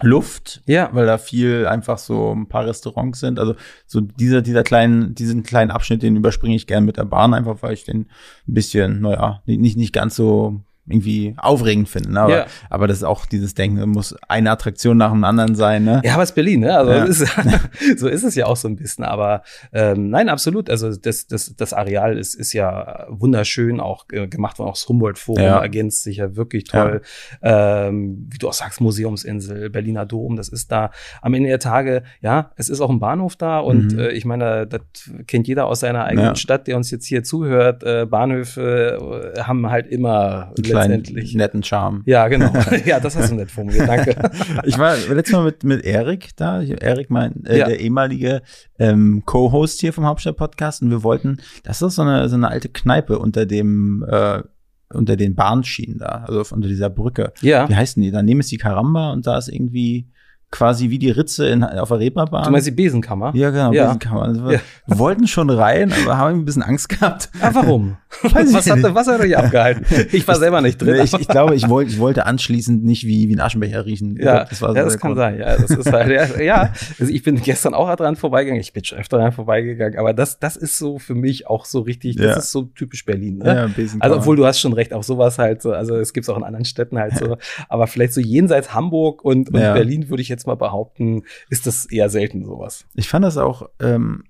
Luft, 0.00 0.62
ja, 0.66 0.90
weil 0.92 1.06
da 1.06 1.18
viel 1.18 1.66
einfach 1.66 1.98
so 1.98 2.32
ein 2.32 2.48
paar 2.48 2.66
Restaurants 2.66 3.18
sind. 3.18 3.40
Also 3.40 3.54
so 3.86 4.00
dieser 4.00 4.42
dieser 4.42 4.62
kleinen 4.62 5.14
diesen 5.14 5.42
kleinen 5.42 5.72
Abschnitt, 5.72 6.02
den 6.02 6.16
überspringe 6.16 6.54
ich 6.54 6.68
gern 6.68 6.84
mit 6.84 6.96
der 6.96 7.04
Bahn 7.04 7.34
einfach, 7.34 7.62
weil 7.62 7.72
ich 7.74 7.84
den 7.84 8.02
ein 8.46 8.54
bisschen, 8.54 9.00
naja, 9.00 9.42
nicht 9.46 9.76
nicht 9.76 9.92
ganz 9.92 10.14
so 10.14 10.60
irgendwie 10.88 11.34
aufregend 11.36 11.88
finden. 11.88 12.12
Ne? 12.12 12.20
Aber, 12.20 12.36
ja. 12.36 12.46
aber 12.70 12.86
das 12.86 12.98
ist 12.98 13.04
auch 13.04 13.26
dieses 13.26 13.54
Denken, 13.54 13.88
muss 13.90 14.14
eine 14.28 14.50
Attraktion 14.50 14.96
nach 14.96 15.10
dem 15.10 15.24
anderen 15.24 15.54
sein. 15.54 15.84
Ne? 15.84 16.00
Ja, 16.04 16.14
aber 16.14 16.22
es 16.22 16.30
ist 16.30 16.34
Berlin, 16.34 16.60
ne? 16.60 16.76
Also 16.76 16.92
ja. 16.92 17.04
ist, 17.04 17.26
so 17.98 18.08
ist 18.08 18.24
es 18.24 18.34
ja 18.34 18.46
auch 18.46 18.56
so 18.56 18.68
ein 18.68 18.76
bisschen. 18.76 19.04
Aber 19.04 19.42
ähm, 19.72 20.10
nein, 20.10 20.28
absolut. 20.28 20.70
Also 20.70 20.94
das, 20.94 21.26
das, 21.26 21.54
das 21.56 21.72
Areal 21.72 22.18
ist, 22.18 22.34
ist 22.34 22.52
ja 22.52 23.06
wunderschön 23.08 23.80
auch 23.80 24.06
äh, 24.12 24.28
gemacht 24.28 24.58
worden. 24.58 24.70
Auch 24.70 24.74
das 24.74 24.88
Humboldt-Forum 24.88 25.42
ja. 25.42 25.60
ergänzt 25.60 26.02
sich 26.02 26.18
ja 26.18 26.36
wirklich 26.36 26.64
toll. 26.64 27.02
Ähm, 27.42 28.26
wie 28.30 28.38
du 28.38 28.48
auch 28.48 28.52
sagst, 28.52 28.80
Museumsinsel, 28.80 29.70
Berliner 29.70 30.06
Dom, 30.06 30.36
das 30.36 30.48
ist 30.48 30.70
da 30.72 30.90
am 31.22 31.34
Ende 31.34 31.48
der 31.48 31.58
Tage, 31.58 32.02
ja, 32.20 32.50
es 32.56 32.68
ist 32.68 32.80
auch 32.80 32.90
ein 32.90 33.00
Bahnhof 33.00 33.36
da 33.36 33.58
und 33.60 33.92
mhm. 33.92 33.98
äh, 33.98 34.08
ich 34.10 34.24
meine, 34.24 34.66
das 34.66 34.80
kennt 35.26 35.48
jeder 35.48 35.66
aus 35.66 35.80
seiner 35.80 36.04
eigenen 36.04 36.36
Stadt, 36.36 36.66
der 36.66 36.76
uns 36.76 36.90
jetzt 36.90 37.06
hier 37.06 37.22
zuhört. 37.22 37.82
Äh, 37.82 38.06
Bahnhöfe 38.06 39.34
äh, 39.36 39.40
haben 39.40 39.68
halt 39.70 39.86
immer 39.88 40.52
letztendlich. 40.86 41.34
netten 41.34 41.62
Charme. 41.62 42.02
Ja, 42.06 42.28
genau. 42.28 42.52
ja, 42.84 43.00
das 43.00 43.16
hast 43.16 43.30
du 43.30 43.34
nett 43.34 43.50
formuliert. 43.50 43.88
Danke. 43.88 44.16
ich 44.64 44.78
war 44.78 44.96
letztes 44.96 45.32
Mal 45.32 45.44
mit, 45.44 45.64
mit 45.64 45.84
Erik 45.84 46.30
da. 46.36 46.62
Erik, 46.62 47.10
mein, 47.10 47.44
äh, 47.44 47.58
ja. 47.58 47.66
der 47.66 47.80
ehemalige 47.80 48.42
ähm, 48.78 49.22
Co-Host 49.24 49.80
hier 49.80 49.92
vom 49.92 50.06
Hauptstadt-Podcast. 50.06 50.82
Und 50.82 50.90
wir 50.90 51.02
wollten, 51.02 51.38
das 51.64 51.82
ist 51.82 51.96
so 51.96 52.02
eine, 52.02 52.28
so 52.28 52.36
eine 52.36 52.48
alte 52.48 52.68
Kneipe 52.68 53.18
unter 53.18 53.46
dem, 53.46 54.04
äh, 54.08 54.42
unter 54.90 55.16
den 55.16 55.34
Bahnschienen 55.34 55.98
da, 55.98 56.24
also 56.26 56.54
unter 56.54 56.68
dieser 56.68 56.90
Brücke. 56.90 57.32
Ja. 57.40 57.68
Wie 57.68 57.76
heißen 57.76 58.02
die? 58.02 58.10
Daneben 58.10 58.40
ist 58.40 58.50
die 58.50 58.58
Karamba 58.58 59.12
und 59.12 59.26
da 59.26 59.36
ist 59.38 59.48
irgendwie 59.48 60.08
quasi 60.50 60.88
wie 60.88 60.98
die 60.98 61.10
Ritze 61.10 61.46
in, 61.48 61.62
auf 61.62 61.88
der 61.88 61.98
Reeperbahn. 61.98 62.44
Du 62.44 62.50
meinst 62.50 62.66
die 62.66 62.72
Besenkammer? 62.72 63.32
Ja, 63.34 63.50
genau, 63.50 63.72
ja. 63.72 63.86
Besenkammer. 63.86 64.22
Also 64.22 64.44
wir 64.46 64.52
ja. 64.54 64.60
wollten 64.86 65.26
schon 65.26 65.50
rein, 65.50 65.92
aber 65.92 66.16
haben 66.16 66.40
ein 66.40 66.44
bisschen 66.44 66.62
Angst 66.62 66.88
gehabt. 66.88 67.28
Ah, 67.40 67.50
warum? 67.52 67.96
was, 68.22 68.70
hat, 68.70 68.94
was 68.94 69.06
hat 69.06 69.20
euch 69.20 69.36
abgehalten? 69.36 69.84
Ich 70.12 70.26
war 70.26 70.36
selber 70.36 70.62
nicht 70.62 70.80
drin. 70.80 71.02
ich, 71.04 71.12
ich, 71.12 71.28
glaube, 71.28 71.54
ich 71.54 71.68
wollte, 71.68 71.90
ich 71.90 71.98
wollte 71.98 72.24
anschließend 72.24 72.82
nicht 72.82 73.04
wie, 73.06 73.28
wie 73.28 73.36
ein 73.36 73.40
Aschenbecher 73.40 73.84
riechen. 73.84 74.16
Ja, 74.18 74.44
das, 74.44 74.62
war 74.62 74.70
so 74.70 74.76
ja, 74.76 74.84
das 74.84 74.98
kann 74.98 75.12
Grund. 75.12 75.18
sein. 75.18 75.38
Ja, 75.38 75.56
das 75.58 75.70
ist 75.70 75.92
halt, 75.92 76.10
ja, 76.10 76.40
ja. 76.40 76.72
Also 76.98 77.12
ich 77.12 77.22
bin 77.22 77.40
gestern 77.42 77.74
auch 77.74 77.94
dran 77.96 78.16
vorbeigegangen. 78.16 78.60
Ich 78.60 78.72
bin 78.72 78.84
schon 78.84 78.98
öfter 78.98 79.18
dran 79.18 79.32
vorbeigegangen. 79.32 79.98
Aber 79.98 80.14
das, 80.14 80.38
das 80.38 80.56
ist 80.56 80.78
so 80.78 80.98
für 80.98 81.14
mich 81.14 81.46
auch 81.46 81.66
so 81.66 81.80
richtig, 81.80 82.16
das 82.16 82.24
ja. 82.24 82.36
ist 82.36 82.50
so 82.50 82.62
typisch 82.62 83.04
Berlin. 83.04 83.38
Ne? 83.38 83.46
Ja, 83.46 83.66
Besenkammer. 83.66 84.04
Also, 84.04 84.16
obwohl 84.16 84.36
du 84.36 84.46
hast 84.46 84.60
schon 84.60 84.72
recht, 84.72 84.94
auch 84.94 85.02
sowas 85.02 85.38
halt 85.38 85.60
so. 85.60 85.72
Also, 85.72 85.96
es 85.96 86.14
gibt 86.14 86.24
es 86.24 86.30
auch 86.30 86.38
in 86.38 86.44
anderen 86.44 86.64
Städten 86.64 86.98
halt 86.98 87.16
so. 87.16 87.36
Aber 87.68 87.86
vielleicht 87.86 88.14
so 88.14 88.22
jenseits 88.22 88.72
Hamburg 88.72 89.22
und, 89.22 89.48
und 89.48 89.52
Berlin 89.52 90.08
würde 90.08 90.22
ich 90.22 90.28
jetzt 90.28 90.37
mal 90.46 90.56
behaupten, 90.56 91.22
ist 91.50 91.66
das 91.66 91.86
eher 91.86 92.08
selten 92.08 92.44
sowas. 92.44 92.86
Ich 92.94 93.08
fand 93.08 93.24
das 93.24 93.36
auch 93.36 93.68
ähm, 93.80 94.24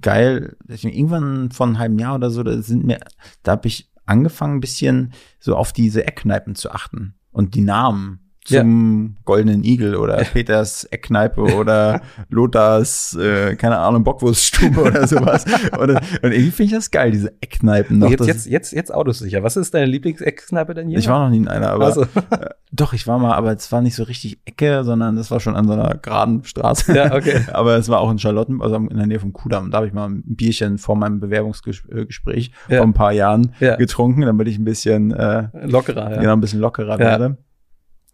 geil. 0.00 0.56
Irgendwann 0.68 1.50
vor 1.50 1.66
einem 1.66 1.78
halben 1.78 1.98
Jahr 1.98 2.14
oder 2.14 2.30
so, 2.30 2.42
da 2.42 2.60
sind 2.62 2.84
mir, 2.84 3.00
da 3.42 3.52
habe 3.52 3.68
ich 3.68 3.90
angefangen, 4.06 4.56
ein 4.56 4.60
bisschen 4.60 5.12
so 5.38 5.56
auf 5.56 5.72
diese 5.72 6.06
Eckkneipen 6.06 6.54
zu 6.54 6.70
achten 6.70 7.14
und 7.30 7.54
die 7.54 7.60
Namen 7.60 8.21
zum 8.44 9.14
ja. 9.16 9.22
Goldenen 9.24 9.62
Igel 9.62 9.94
oder 9.94 10.18
ja. 10.18 10.24
Peters 10.24 10.84
Eckkneipe 10.84 11.40
oder 11.40 12.00
Lothars, 12.28 13.16
äh, 13.16 13.54
keine 13.54 13.78
Ahnung, 13.78 14.02
Bockwurststube 14.02 14.80
oder 14.80 15.06
sowas. 15.08 15.44
und, 15.78 15.90
und 15.90 16.00
irgendwie 16.22 16.50
finde 16.50 16.64
ich 16.64 16.72
das 16.72 16.90
geil, 16.90 17.12
diese 17.12 17.32
Eckkneipen 17.40 17.98
noch. 17.98 18.10
Jetzt, 18.10 18.26
jetzt, 18.26 18.46
jetzt, 18.46 18.72
jetzt 18.72 18.92
Autos 18.92 19.20
sicher. 19.20 19.42
Was 19.42 19.56
ist 19.56 19.74
deine 19.74 19.86
Lieblings-Eckkneipe 19.86 20.74
denn 20.74 20.88
hier? 20.88 20.98
Ich 20.98 21.08
war 21.08 21.24
noch 21.24 21.30
nie 21.30 21.38
in 21.38 21.48
einer, 21.48 21.70
aber 21.70 21.86
also. 21.86 22.02
äh, 22.02 22.48
doch, 22.72 22.94
ich 22.94 23.06
war 23.06 23.18
mal, 23.18 23.34
aber 23.34 23.52
es 23.52 23.70
war 23.70 23.80
nicht 23.80 23.94
so 23.94 24.02
richtig 24.02 24.40
Ecke, 24.44 24.82
sondern 24.82 25.14
das 25.14 25.30
war 25.30 25.38
schon 25.38 25.54
an 25.54 25.66
so 25.66 25.74
einer 25.74 25.94
geraden 25.98 26.42
Straße. 26.42 26.96
Ja, 26.96 27.14
okay. 27.14 27.44
aber 27.52 27.76
es 27.76 27.88
war 27.88 28.00
auch 28.00 28.10
in 28.10 28.18
Charlotten, 28.18 28.60
also 28.60 28.76
in 28.76 28.96
der 28.96 29.06
Nähe 29.06 29.20
von 29.20 29.32
Kudamm. 29.32 29.70
Da 29.70 29.76
habe 29.76 29.86
ich 29.86 29.92
mal 29.92 30.08
ein 30.08 30.22
Bierchen 30.24 30.78
vor 30.78 30.96
meinem 30.96 31.20
Bewerbungsgespräch 31.20 32.50
ja. 32.68 32.78
vor 32.78 32.86
ein 32.86 32.94
paar 32.94 33.12
Jahren 33.12 33.54
ja. 33.60 33.76
getrunken, 33.76 34.22
damit 34.22 34.48
ich 34.48 34.58
ein 34.58 34.64
bisschen 34.64 35.12
äh, 35.12 35.48
lockerer, 35.64 36.12
ja. 36.12 36.20
genau, 36.20 36.32
ein 36.32 36.40
bisschen 36.40 36.60
lockerer 36.60 36.98
werde. 36.98 37.36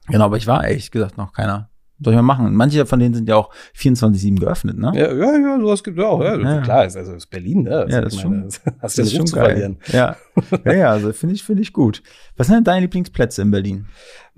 Genau, 0.09 0.25
aber 0.25 0.37
ich 0.37 0.47
war 0.47 0.67
ehrlich 0.67 0.91
gesagt 0.91 1.17
noch 1.17 1.33
keiner. 1.33 1.71
Soll 2.01 2.13
ich 2.13 2.17
mal 2.17 2.23
machen. 2.23 2.55
Manche 2.55 2.87
von 2.87 3.01
denen 3.01 3.15
sind 3.15 3.29
ja 3.29 3.35
auch 3.35 3.53
24-7 3.77 4.39
geöffnet, 4.39 4.79
ne? 4.79 4.93
Ja, 4.95 5.13
ja, 5.13 5.37
ja, 5.37 5.61
sowas 5.61 5.83
gibt 5.83 5.99
es 5.99 6.05
auch. 6.05 6.23
Ja, 6.23 6.37
ja. 6.37 6.61
Klar, 6.61 6.85
ist, 6.85 6.97
also 6.97 7.15
ist 7.15 7.27
Berlin, 7.27 7.65
ne? 7.65 7.71
Das 7.71 7.93
ja, 7.93 8.01
das 8.01 8.13
ist 8.15 8.21
schon. 8.21 8.49
Hast 8.81 8.99
du 8.99 9.03
den 9.03 9.17
Ruf 9.17 9.25
zu 9.31 9.37
verlieren. 9.37 9.79
Ja, 9.89 10.17
ja, 10.65 10.73
ja 10.73 10.91
also 10.91 11.13
finde 11.13 11.35
ich, 11.35 11.43
finde 11.43 11.63
ich 11.63 11.73
gut. 11.73 12.03
Was 12.37 12.47
sind 12.47 12.57
denn 12.57 12.65
deine 12.65 12.83
Lieblingsplätze 12.83 13.43
in 13.43 13.51
Berlin? 13.51 13.87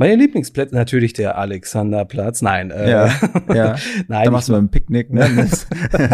Meine 0.01 0.17
Lieblingsplätze 0.17 0.75
natürlich 0.75 1.13
der 1.13 1.37
Alexanderplatz. 1.37 2.41
Nein, 2.41 2.71
äh, 2.71 2.91
ja, 2.91 3.11
ja. 3.55 3.77
nein. 4.09 4.25
Da 4.25 4.31
machst 4.31 4.49
du 4.49 4.53
mal 4.53 4.59
ein 4.59 4.71
Picknick, 4.71 5.13
ne? 5.13 5.29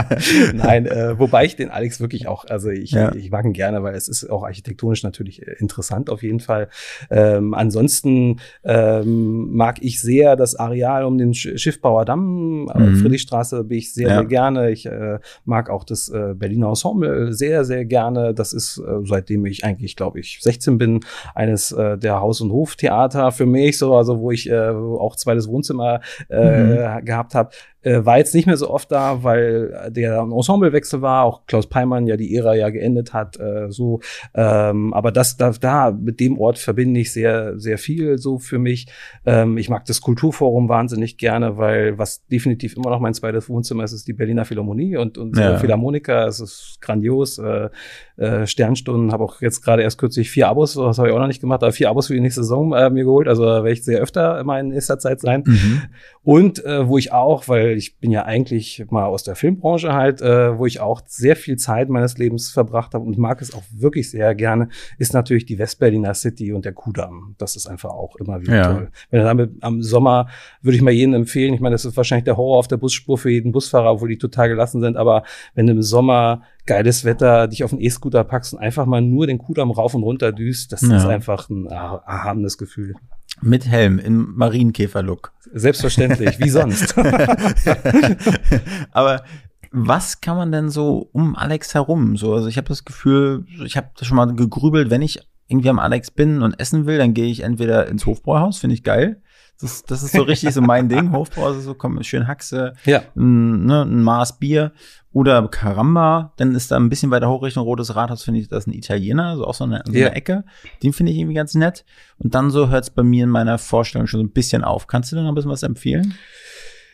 nein, 0.55 0.87
äh, 0.87 1.17
wobei 1.21 1.45
ich 1.45 1.55
den 1.55 1.71
Alex 1.71 2.01
wirklich 2.01 2.27
auch, 2.27 2.45
also 2.47 2.69
ich, 2.69 2.91
ja. 2.91 3.15
ich 3.15 3.31
mag 3.31 3.45
ihn 3.45 3.53
gerne, 3.53 3.85
weil 3.85 3.95
es 3.95 4.09
ist 4.09 4.29
auch 4.29 4.43
architektonisch 4.43 5.05
natürlich 5.05 5.41
äh, 5.47 5.53
interessant 5.61 6.11
auf 6.11 6.25
jeden 6.25 6.41
Fall. 6.41 6.69
Ähm, 7.11 7.55
ansonsten 7.55 8.41
ähm, 8.65 9.55
mag 9.55 9.77
ich 9.81 10.01
sehr 10.01 10.35
das 10.35 10.57
Areal 10.57 11.05
um 11.05 11.17
den 11.17 11.33
Schiffbauer 11.33 12.05
Damm, 12.05 12.69
äh, 12.75 12.81
mhm. 12.81 12.97
Friedrichstraße 12.97 13.63
bin 13.63 13.79
ich 13.79 13.95
sehr, 13.95 14.09
ja. 14.09 14.15
sehr 14.17 14.25
gerne. 14.25 14.71
Ich 14.73 14.87
äh, 14.87 15.21
mag 15.45 15.71
auch 15.71 15.85
das 15.85 16.09
äh, 16.09 16.35
Berliner 16.35 16.71
Ensemble 16.71 17.33
sehr, 17.33 17.65
sehr 17.65 17.85
gerne. 17.85 18.35
Das 18.35 18.53
ist, 18.53 18.79
äh, 18.79 19.05
seitdem 19.05 19.47
ich 19.47 19.63
eigentlich, 19.63 19.95
glaube 19.95 20.19
ich, 20.19 20.39
16 20.41 20.77
bin, 20.77 21.01
eines 21.37 21.71
äh, 21.71 21.97
der 21.97 22.21
Haus- 22.21 22.41
und 22.41 22.51
Hoftheater 22.51 23.31
für 23.31 23.47
mich 23.47 23.76
so, 23.79 23.97
also 23.97 24.21
wo 24.21 24.31
ich 24.31 24.49
äh, 24.51 24.69
auch 24.71 25.17
zweites 25.17 25.49
Wohnzimmer 25.49 26.01
äh, 26.29 26.99
mhm. 26.99 27.05
gehabt 27.05 27.35
habe. 27.35 27.51
Äh, 27.83 28.05
war 28.05 28.19
jetzt 28.19 28.35
nicht 28.35 28.47
mehr 28.47 28.57
so 28.57 28.71
oft 28.71 28.91
da, 28.91 29.23
weil 29.23 29.91
der 29.91 30.19
Ensemblewechsel 30.19 31.03
war, 31.03 31.25
auch 31.25 31.47
Klaus 31.47 31.69
Peimann 31.69 32.07
ja 32.07 32.17
die 32.17 32.35
Ära 32.35 32.55
ja 32.55 32.71
geendet 32.71 33.13
hat, 33.13 33.39
äh, 33.39 33.71
so. 33.71 34.01
Ähm, 34.35 34.93
aber 34.93 35.13
das, 35.13 35.37
da, 35.37 35.51
da, 35.51 35.93
mit 35.93 36.19
dem 36.19 36.39
Ort 36.39 36.59
verbinde 36.59 37.01
ich 37.01 37.13
sehr, 37.13 37.59
sehr 37.59 37.79
viel 37.79 38.19
so 38.19 38.39
für 38.39 38.59
mich. 38.59 38.87
Ähm, 39.25 39.57
ich 39.57 39.69
mag 39.69 39.85
das 39.85 40.01
Kulturforum 40.01 40.69
wahnsinnig 40.69 41.17
gerne, 41.17 41.59
weil 41.59 41.97
was 41.99 42.27
definitiv 42.27 42.77
immer 42.77 42.91
noch 42.91 43.01
mein 43.01 43.15
zweites 43.15 43.49
Wohnzimmer 43.49 43.85
ist, 43.85 43.93
ist 43.93 44.09
die 44.09 44.15
Berliner 44.15 44.45
Philharmonie 44.45 44.97
und, 44.97 45.17
und 45.19 45.37
ja. 45.37 45.59
Philharmoniker. 45.59 46.27
Es 46.27 46.41
ist 46.41 46.79
grandios. 46.81 47.39
Äh, 47.39 47.69
äh, 48.17 48.47
Sternstunden, 48.47 49.13
habe 49.13 49.25
auch 49.25 49.43
jetzt 49.43 49.63
gerade 49.63 49.83
erst 49.83 49.99
kürzlich 49.99 50.31
vier 50.31 50.49
Abos, 50.49 50.75
das 50.75 50.99
habe 50.99 51.09
ich 51.09 51.15
auch 51.15 51.19
noch 51.19 51.27
nicht 51.27 51.41
gemacht, 51.41 51.63
aber 51.63 51.73
vier 51.73 51.91
Abos 51.91 52.07
für 52.07 52.15
die 52.15 52.21
nächste 52.21 52.43
Saison 52.43 52.73
äh, 52.73 52.89
mir 52.89 53.05
geholt. 53.05 53.29
Also 53.29 53.45
werde 53.45 53.73
ich 53.73 53.85
sehr 53.85 54.01
öfter 54.01 54.41
immer 54.41 54.59
in 54.59 54.69
nächster 54.69 54.99
Zeit 54.99 55.21
sein. 55.21 55.45
Mhm. 55.47 55.83
Und 56.23 56.65
äh, 56.65 56.89
wo 56.89 56.97
ich 56.97 57.13
auch, 57.13 57.47
weil 57.49 57.76
ich 57.77 57.99
bin 57.99 58.11
ja 58.11 58.25
eigentlich 58.25 58.85
mal 58.91 59.05
aus 59.05 59.23
der 59.23 59.37
Filmbranche 59.37 59.93
halt, 59.93 60.21
äh, 60.21 60.59
wo 60.59 60.67
ich 60.67 60.81
auch 60.81 61.03
sehr 61.07 61.37
viel 61.37 61.57
Zeit 61.57 61.89
meines 61.89 62.19
Lebens 62.19 62.51
verbracht 62.51 62.95
habe 62.95 63.05
und 63.05 63.19
mag 63.19 63.41
es 63.43 63.55
auch 63.55 63.63
wirklich 63.71 64.11
sehr 64.11 64.35
gerne, 64.35 64.69
ist 64.99 65.15
natürlich 65.15 65.47
die 65.47 65.59
Westberliner 65.59 66.15
City 66.15 66.53
und 66.53 66.65
der 66.65 66.73
Kudamm. 66.73 67.35
Das 67.39 67.57
ist 67.57 67.67
einfach 67.67 67.91
auch 67.91 68.17
immer 68.17 68.41
wieder 68.41 68.57
ja. 68.57 68.73
toll. 68.73 68.91
Wenn 69.11 69.25
damit 69.25 69.51
am 69.61 69.83
Sommer 69.83 70.29
würde 70.63 70.77
ich 70.77 70.83
mal 70.83 70.93
jedem 70.93 71.15
empfehlen, 71.15 71.55
ich 71.55 71.61
meine, 71.61 71.75
das 71.75 71.85
ist 71.85 71.97
wahrscheinlich 71.97 72.25
der 72.25 72.37
Horror 72.37 72.59
auf 72.59 72.69
der 72.69 72.77
Busspur 72.77 73.19
für 73.19 73.31
jeden 73.31 73.53
Busfahrer, 73.53 73.93
obwohl 73.93 74.09
die 74.09 74.19
total 74.19 74.49
gelassen 74.49 74.81
sind, 74.81 74.97
aber 74.97 75.23
wenn 75.55 75.69
im 75.69 75.83
Sommer 75.83 76.43
geiles 76.67 77.05
Wetter, 77.05 77.49
dich 77.49 77.65
auf 77.65 77.73
einen 77.73 77.81
E-Scooter 77.81 78.25
packst 78.25 78.55
und 78.55 78.61
einfach 78.61 78.87
mal 78.87 79.01
nur 79.01 79.27
den 79.27 79.39
Kudamm 79.39 79.71
rauf 79.71 79.95
und 79.95 80.03
runter 80.03 80.33
düst, 80.33 80.73
das 80.73 80.83
ja. 80.83 80.97
ist 80.97 81.07
einfach 81.07 81.49
ein 81.49 81.67
erhabenes 81.67 82.59
Gefühl. 82.59 82.95
Mit 83.43 83.67
Helm 83.67 83.99
im 83.99 84.35
Marienkäfer-Look. 84.37 85.33
Selbstverständlich, 85.53 86.39
wie 86.39 86.49
sonst. 86.49 86.97
Aber 88.93 89.23
was 89.71 90.21
kann 90.21 90.37
man 90.37 90.53
denn 90.53 90.71
so 90.71 91.11
um 91.13 91.37
Alex 91.37 91.75
herum? 91.75 92.17
So, 92.17 92.35
also 92.35 92.49
ich 92.49 92.57
habe 92.57 92.69
das 92.69 92.85
Gefühl, 92.85 93.45
ich 93.65 93.77
habe 93.77 93.89
schon 94.01 94.17
mal 94.17 94.35
gegrübelt, 94.35 94.91
wenn 94.91 95.03
ich 95.03 95.21
irgendwie 95.49 95.69
am 95.69 95.79
Alex 95.79 96.11
bin 96.11 96.43
und 96.43 96.59
essen 96.59 96.87
will, 96.87 96.99
dann 96.99 97.15
gehe 97.15 97.27
ich 97.27 97.43
entweder 97.43 97.87
ins 97.87 98.07
Hofbräuhaus, 98.07 98.59
finde 98.59 98.75
ich 98.75 98.83
geil. 98.83 99.23
Das, 99.61 99.85
das 99.85 100.03
ist 100.03 100.13
so 100.13 100.23
richtig 100.23 100.53
so 100.53 100.61
mein 100.61 100.89
Ding. 100.89 101.13
Hofbräu, 101.13 101.55
so 101.61 101.75
komm, 101.75 102.03
schön 102.03 102.27
Haxe, 102.27 102.75
ja. 102.85 103.03
ein, 103.17 103.65
ne, 103.65 103.83
ein 103.83 104.03
Maß 104.03 104.39
Bier 104.39 104.73
oder 105.17 105.49
Caramba, 105.49 106.35
dann 106.37 106.55
ist 106.55 106.71
da 106.71 106.77
ein 106.77 106.91
bisschen 106.91 107.11
weiter 107.11 107.31
hoch 107.31 107.43
Richtung 107.43 107.65
Rotes 107.65 107.97
Rathaus, 107.97 108.23
finde 108.23 108.39
ich, 108.39 108.49
das 108.49 108.65
ist 108.65 108.67
ein 108.67 108.75
Italiener, 108.75 109.39
so 109.39 109.47
auch 109.47 109.55
so 109.55 109.65
eine, 109.65 109.83
so 109.87 109.93
eine 109.93 110.15
Ecke. 110.15 110.45
Den 110.83 110.93
finde 110.93 111.11
ich 111.11 111.17
irgendwie 111.17 111.33
ganz 111.33 111.55
nett. 111.55 111.87
Und 112.19 112.35
dann 112.35 112.51
so 112.51 112.69
hört 112.69 112.85
es 112.85 112.91
bei 112.91 113.03
mir 113.03 113.25
in 113.25 113.31
meiner 113.31 113.57
Vorstellung 113.57 114.07
schon 114.09 114.21
so 114.21 114.27
ein 114.27 114.33
bisschen 114.33 114.63
auf. 114.63 114.89
Kannst 114.89 115.11
du 115.11 115.17
denn 115.17 115.25
noch 115.25 115.33
ein 115.33 115.35
bisschen 115.35 115.51
was 115.51 115.63
empfehlen? 115.63 116.19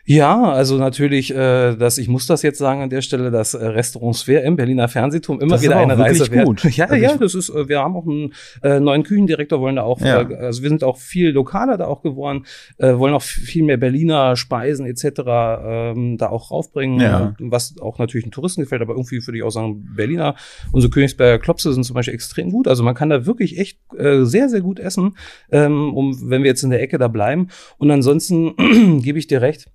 Ja, 0.05 0.51
also 0.51 0.79
natürlich, 0.79 1.33
äh, 1.33 1.77
dass 1.77 1.97
ich 1.97 2.09
muss 2.09 2.27
das 2.27 2.43
jetzt 2.43 2.59
sagen 2.59 2.83
an 2.83 2.91
der 2.91 3.03
Stelle, 3.03 3.31
dass 3.31 3.55
äh, 3.55 3.65
Restaurant 3.65 4.17
Sphere 4.17 4.43
im 4.43 4.57
Berliner 4.57 4.88
Fernsehturm 4.88 5.41
immer 5.41 5.53
das 5.53 5.62
wieder 5.62 5.77
eine 5.77 5.97
Reise 5.97 6.31
wert. 6.31 6.47
Gut. 6.47 6.62
Ja, 6.73 6.87
also 6.87 6.97
ja, 6.97 7.17
das 7.17 7.35
ist, 7.35 7.51
äh, 7.51 7.69
wir 7.69 7.81
haben 7.81 7.97
auch 7.97 8.07
einen 8.07 8.33
äh, 8.62 8.81
neuen 8.81 9.03
Küchendirektor, 9.03 9.61
wollen 9.61 9.77
da 9.77 9.83
auch, 9.83 10.01
ja. 10.01 10.23
äh, 10.23 10.37
also 10.37 10.62
wir 10.62 10.71
sind 10.71 10.83
auch 10.83 10.97
viel 10.97 11.31
lokaler 11.31 11.77
da 11.77 11.87
auch 11.87 12.03
geworden, 12.03 12.47
äh, 12.79 12.97
wollen 12.97 13.15
auch 13.15 13.23
viel 13.23 13.62
mehr 13.62 13.77
Berliner 13.77 14.37
Speisen 14.37 14.87
etc. 14.87 15.05
Ähm, 15.65 16.17
da 16.19 16.31
auch 16.31 16.51
raufbringen, 16.51 17.01
ja. 17.01 17.35
was 17.38 17.77
auch 17.81 17.99
natürlich 17.99 18.25
den 18.25 18.33
Touristen 18.33 18.62
gefällt, 18.62 18.83
aber 18.83 18.95
irgendwie 18.95 19.25
würde 19.27 19.37
ich 19.37 19.45
auch 19.45 19.51
sagen, 19.51 19.87
Berliner, 19.95 20.35
unsere 20.73 20.91
Königsberger 20.91 21.38
Klopse 21.38 21.73
sind 21.73 21.85
zum 21.85 21.95
Beispiel 21.95 22.15
extrem 22.15 22.51
gut. 22.51 22.67
Also 22.67 22.83
man 22.83 22.95
kann 22.95 23.11
da 23.11 23.27
wirklich 23.27 23.59
echt 23.59 23.79
äh, 23.97 24.25
sehr, 24.25 24.49
sehr 24.49 24.62
gut 24.62 24.81
essen, 24.81 25.17
ähm, 25.51 25.95
um, 25.95 26.31
wenn 26.31 26.43
wir 26.43 26.51
jetzt 26.51 26.62
in 26.62 26.71
der 26.71 26.83
Ecke 26.83 26.99
da 26.99 27.09
bleiben. 27.09 27.49
Und 27.79 27.91
ansonsten 27.91 28.57
gebe 29.03 29.19
ich 29.19 29.27
dir 29.27 29.43
recht, 29.43 29.71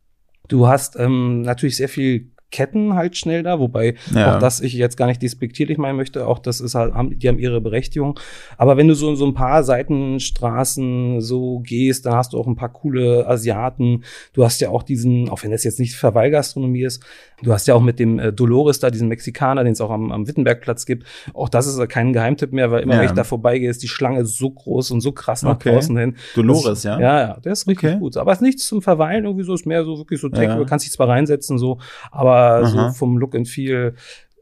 Du 0.47 0.67
hast 0.67 0.95
ähm, 0.97 1.41
natürlich 1.41 1.77
sehr 1.77 1.89
viel 1.89 2.31
Ketten 2.49 2.95
halt 2.95 3.17
schnell 3.17 3.43
da, 3.43 3.59
wobei 3.59 3.95
ja. 4.13 4.35
auch 4.35 4.39
das 4.39 4.61
ich 4.61 4.73
jetzt 4.73 4.95
gar 4.95 5.07
nicht 5.07 5.21
despektierlich 5.21 5.77
meinen 5.77 5.97
möchte, 5.97 6.27
auch 6.27 6.39
das 6.39 6.61
ist 6.61 6.75
halt, 6.75 6.93
haben, 6.93 7.19
die 7.19 7.27
haben 7.27 7.39
ihre 7.39 7.59
Berechtigung. 7.59 8.19
Aber 8.57 8.77
wenn 8.77 8.87
du 8.87 8.93
so 8.93 9.09
in 9.09 9.17
so 9.17 9.25
ein 9.25 9.33
paar 9.33 9.63
Seitenstraßen 9.63 11.19
so 11.19 11.59
gehst, 11.59 12.05
dann 12.05 12.15
hast 12.15 12.33
du 12.33 12.39
auch 12.39 12.47
ein 12.47 12.55
paar 12.55 12.71
coole 12.71 13.27
Asiaten. 13.27 14.03
Du 14.33 14.45
hast 14.45 14.61
ja 14.61 14.69
auch 14.69 14.83
diesen, 14.83 15.29
auch 15.29 15.43
wenn 15.43 15.51
das 15.51 15.65
jetzt 15.65 15.79
nicht 15.79 15.95
Verweilgastronomie 15.95 16.83
ist, 16.83 17.03
du 17.43 17.51
hast 17.53 17.67
ja 17.67 17.75
auch 17.75 17.81
mit 17.81 17.99
dem 17.99 18.17
äh, 18.17 18.31
Dolores 18.31 18.79
da, 18.79 18.89
diesen 18.89 19.09
Mexikaner, 19.09 19.63
den 19.63 19.73
es 19.73 19.81
auch 19.81 19.91
am, 19.91 20.11
am 20.11 20.27
Wittenbergplatz 20.27 20.85
gibt. 20.85 21.05
Auch 21.33 21.49
das 21.49 21.67
ist 21.67 21.89
kein 21.89 22.13
Geheimtipp 22.13 22.53
mehr, 22.53 22.71
weil 22.71 22.81
immer 22.81 22.93
ja. 22.93 22.99
wenn 23.01 23.07
ich 23.07 23.13
da 23.13 23.23
vorbeigehe, 23.23 23.69
ist 23.69 23.83
die 23.83 23.87
Schlange 23.87 24.25
so 24.25 24.49
groß 24.49 24.91
und 24.91 25.01
so 25.01 25.11
krass 25.11 25.43
nach 25.43 25.55
okay. 25.55 25.73
draußen 25.73 25.97
hin. 25.97 26.15
Dolores, 26.35 26.83
ja? 26.83 26.99
Ja, 26.99 27.19
ja, 27.19 27.39
der 27.39 27.51
ist 27.51 27.67
richtig 27.67 27.89
okay. 27.89 27.99
gut. 27.99 28.17
Aber 28.17 28.31
es 28.31 28.37
ist 28.37 28.43
nichts 28.43 28.67
zum 28.67 28.81
Verweilen 28.81 29.25
irgendwie 29.25 29.43
so, 29.43 29.53
ist 29.53 29.65
mehr 29.65 29.83
so 29.83 29.97
wirklich 29.97 30.21
so, 30.21 30.29
ja. 30.29 30.55
du 30.55 30.65
kannst 30.65 30.85
dich 30.85 30.93
zwar 30.93 31.09
reinsetzen 31.09 31.57
so, 31.57 31.79
aber 32.11 32.36
aber 32.37 32.65
so 32.67 32.77
vom 32.93 33.17
Look 33.17 33.35
and 33.35 33.47
Feel 33.47 33.95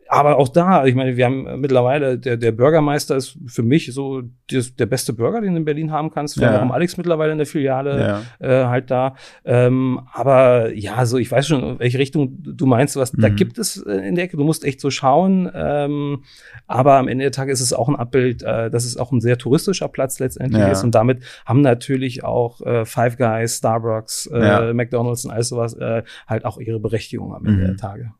aber 0.08 0.38
auch 0.38 0.50
da, 0.50 0.86
ich 0.86 0.94
meine, 0.94 1.18
wir 1.18 1.26
haben 1.26 1.60
mittlerweile, 1.60 2.18
der, 2.18 2.38
der 2.38 2.52
Bürgermeister 2.52 3.15
ist 3.15 3.38
für 3.48 3.63
mich 3.63 3.91
so 3.94 4.22
das, 4.52 4.76
der 4.76 4.86
beste 4.86 5.13
Burger, 5.13 5.41
den 5.41 5.54
du 5.54 5.58
in 5.58 5.65
Berlin 5.65 5.91
haben 5.91 6.12
kannst. 6.12 6.39
Wir 6.39 6.52
ja. 6.52 6.60
haben 6.60 6.72
Alex 6.72 6.98
mittlerweile 6.98 7.32
in 7.32 7.39
der 7.39 7.48
Filiale 7.48 8.24
ja. 8.39 8.63
äh, 8.63 8.65
halt 8.68 8.91
da. 8.91 9.15
Ähm, 9.44 10.02
aber 10.13 10.74
ja, 10.74 11.06
so 11.06 11.18
ich 11.18 11.32
weiß 11.32 11.48
schon, 11.48 11.63
in 11.63 11.80
welche 11.80 11.98
Richtung 11.98 12.38
du 12.39 12.65
meinst, 12.65 12.96
was 12.96 13.13
mhm. 13.13 13.22
da 13.22 13.30
gibt 13.30 13.58
es 13.58 13.78
äh, 13.78 14.08
in 14.08 14.15
der 14.15 14.26
Ecke. 14.26 14.38
Du 14.38 14.44
musst 14.44 14.63
echt 14.63 14.80
so 14.80 14.91
schauen. 14.91 15.50
Ähm, 15.54 16.24
aber 16.68 16.96
am 16.96 17.08
Ende 17.08 17.24
der 17.24 17.32
Tage 17.32 17.52
ist 17.52 17.62
es 17.62 17.74
auch 17.74 17.89
ein 17.89 17.96
Abbild, 17.96 18.44
äh, 18.44 18.70
dass 18.70 18.86
es 18.86 18.98
auch 18.98 19.12
ein 19.12 19.22
sehr 19.22 19.38
touristischer 19.38 19.88
Platz 19.88 20.20
letztendlich 20.20 20.62
ja. 20.62 20.72
ist. 20.72 20.84
Und 20.84 20.94
damit 20.94 21.24
haben 21.46 21.62
natürlich 21.62 22.24
auch 22.24 22.62
äh, 22.62 22.86
Five 22.86 23.18
Guys, 23.18 23.58
Starbucks, 23.58 24.28
äh, 24.28 24.74
McDonalds 24.74 25.26
und 25.26 25.32
all 25.32 25.44
sowas 25.44 25.74
äh, 25.74 26.04
halt 26.28 26.46
auch 26.46 26.60
ihre 26.60 26.80
Berechtigung 26.80 27.34
am 27.34 27.46
Ende 27.46 27.62
mhm. 27.62 27.65
der 27.68 27.78
Tage. 27.78 28.12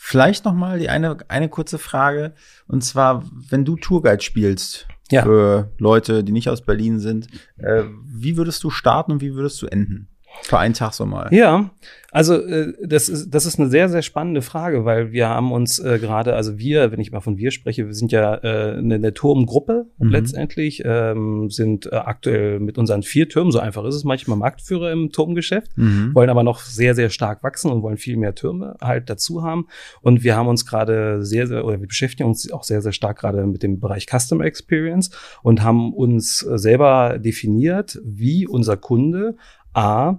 Vielleicht 0.00 0.44
noch 0.44 0.54
mal 0.54 0.78
die 0.78 0.88
eine, 0.88 1.18
eine 1.26 1.48
kurze 1.48 1.76
Frage. 1.76 2.32
Und 2.68 2.84
zwar, 2.84 3.24
wenn 3.50 3.64
du 3.64 3.74
Tourguide 3.76 4.22
spielst 4.22 4.86
ja. 5.10 5.24
für 5.24 5.72
Leute, 5.76 6.22
die 6.22 6.30
nicht 6.30 6.48
aus 6.48 6.62
Berlin 6.62 7.00
sind, 7.00 7.26
äh, 7.56 7.82
wie 8.06 8.36
würdest 8.36 8.62
du 8.62 8.70
starten 8.70 9.12
und 9.12 9.20
wie 9.20 9.34
würdest 9.34 9.60
du 9.60 9.66
enden? 9.66 10.08
Für 10.42 10.58
einen 10.58 10.74
Tag 10.74 10.94
so 10.94 11.06
mal. 11.06 11.28
Ja, 11.32 11.70
also 12.10 12.34
äh, 12.34 12.72
das 12.82 13.10
ist 13.10 13.30
das 13.30 13.44
ist 13.44 13.60
eine 13.60 13.68
sehr 13.68 13.90
sehr 13.90 14.00
spannende 14.00 14.40
Frage, 14.40 14.86
weil 14.86 15.12
wir 15.12 15.28
haben 15.28 15.52
uns 15.52 15.78
äh, 15.78 15.98
gerade, 15.98 16.34
also 16.34 16.58
wir, 16.58 16.90
wenn 16.90 17.00
ich 17.00 17.12
mal 17.12 17.20
von 17.20 17.36
wir 17.36 17.50
spreche, 17.50 17.86
wir 17.86 17.94
sind 17.94 18.12
ja 18.12 18.34
äh, 18.36 18.78
eine, 18.78 18.94
eine 18.94 19.12
Turmgruppe 19.12 19.86
mhm. 19.98 20.08
letztendlich, 20.08 20.82
ähm, 20.86 21.50
sind 21.50 21.84
äh, 21.86 21.96
aktuell 21.96 22.60
mit 22.60 22.78
unseren 22.78 23.02
vier 23.02 23.28
Türmen, 23.28 23.52
so 23.52 23.58
einfach 23.58 23.84
ist 23.84 23.94
es 23.94 24.04
manchmal 24.04 24.38
Marktführer 24.38 24.90
im 24.90 25.10
Turmgeschäft, 25.10 25.76
mhm. 25.76 26.14
wollen 26.14 26.30
aber 26.30 26.44
noch 26.44 26.60
sehr 26.60 26.94
sehr 26.94 27.10
stark 27.10 27.42
wachsen 27.42 27.70
und 27.70 27.82
wollen 27.82 27.98
viel 27.98 28.16
mehr 28.16 28.34
Türme 28.34 28.76
halt 28.80 29.10
dazu 29.10 29.42
haben. 29.42 29.66
Und 30.00 30.24
wir 30.24 30.34
haben 30.34 30.48
uns 30.48 30.64
gerade 30.64 31.22
sehr 31.26 31.46
sehr 31.46 31.66
oder 31.66 31.78
wir 31.78 31.88
beschäftigen 31.88 32.26
uns 32.26 32.50
auch 32.50 32.64
sehr 32.64 32.80
sehr 32.80 32.92
stark 32.92 33.18
gerade 33.18 33.44
mit 33.46 33.62
dem 33.62 33.80
Bereich 33.80 34.06
Customer 34.06 34.46
Experience 34.46 35.10
und 35.42 35.62
haben 35.62 35.92
uns 35.92 36.42
äh, 36.42 36.56
selber 36.56 37.18
definiert, 37.18 38.00
wie 38.02 38.46
unser 38.46 38.78
Kunde 38.78 39.36
A 39.74 40.18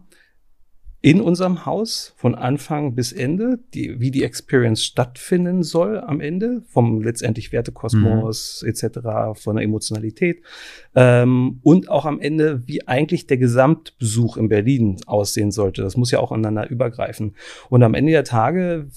in 1.02 1.22
unserem 1.22 1.66
Haus 1.66 2.14
von 2.18 2.36
Anfang 2.36 2.94
bis 2.94 3.14
Ende, 3.14 3.60
die, 3.74 4.02
wie 4.02 4.12
die 4.12 4.24
Experience 4.24 4.84
stattfinden 4.84 5.64
soll 5.64 5.98
am 5.98 6.20
Ende, 6.20 6.62
vom 6.68 7.02
letztendlich 7.02 7.54
Wertekosmos 7.54 8.62
mhm. 8.64 8.70
etc., 8.70 9.40
von 9.42 9.56
der 9.56 9.64
Emotionalität 9.64 10.42
ähm, 10.96 11.60
und 11.64 11.90
auch 11.90 12.06
am 12.06 12.20
Ende, 12.20 12.68
wie 12.68 12.86
eigentlich 12.86 13.28
der 13.28 13.38
Gesamtbesuch 13.38 14.36
in 14.36 14.50
Berlin 14.50 14.98
aussehen 15.06 15.52
sollte. 15.52 15.84
Das 15.84 15.96
muss 15.96 16.12
ja 16.12 16.20
auch 16.20 16.34
aneinander 16.34 16.70
übergreifen. 16.70 17.36
Und 17.70 17.82
am 17.84 17.94
Ende 17.94 18.12
der 18.12 18.26
Tage 18.26 18.88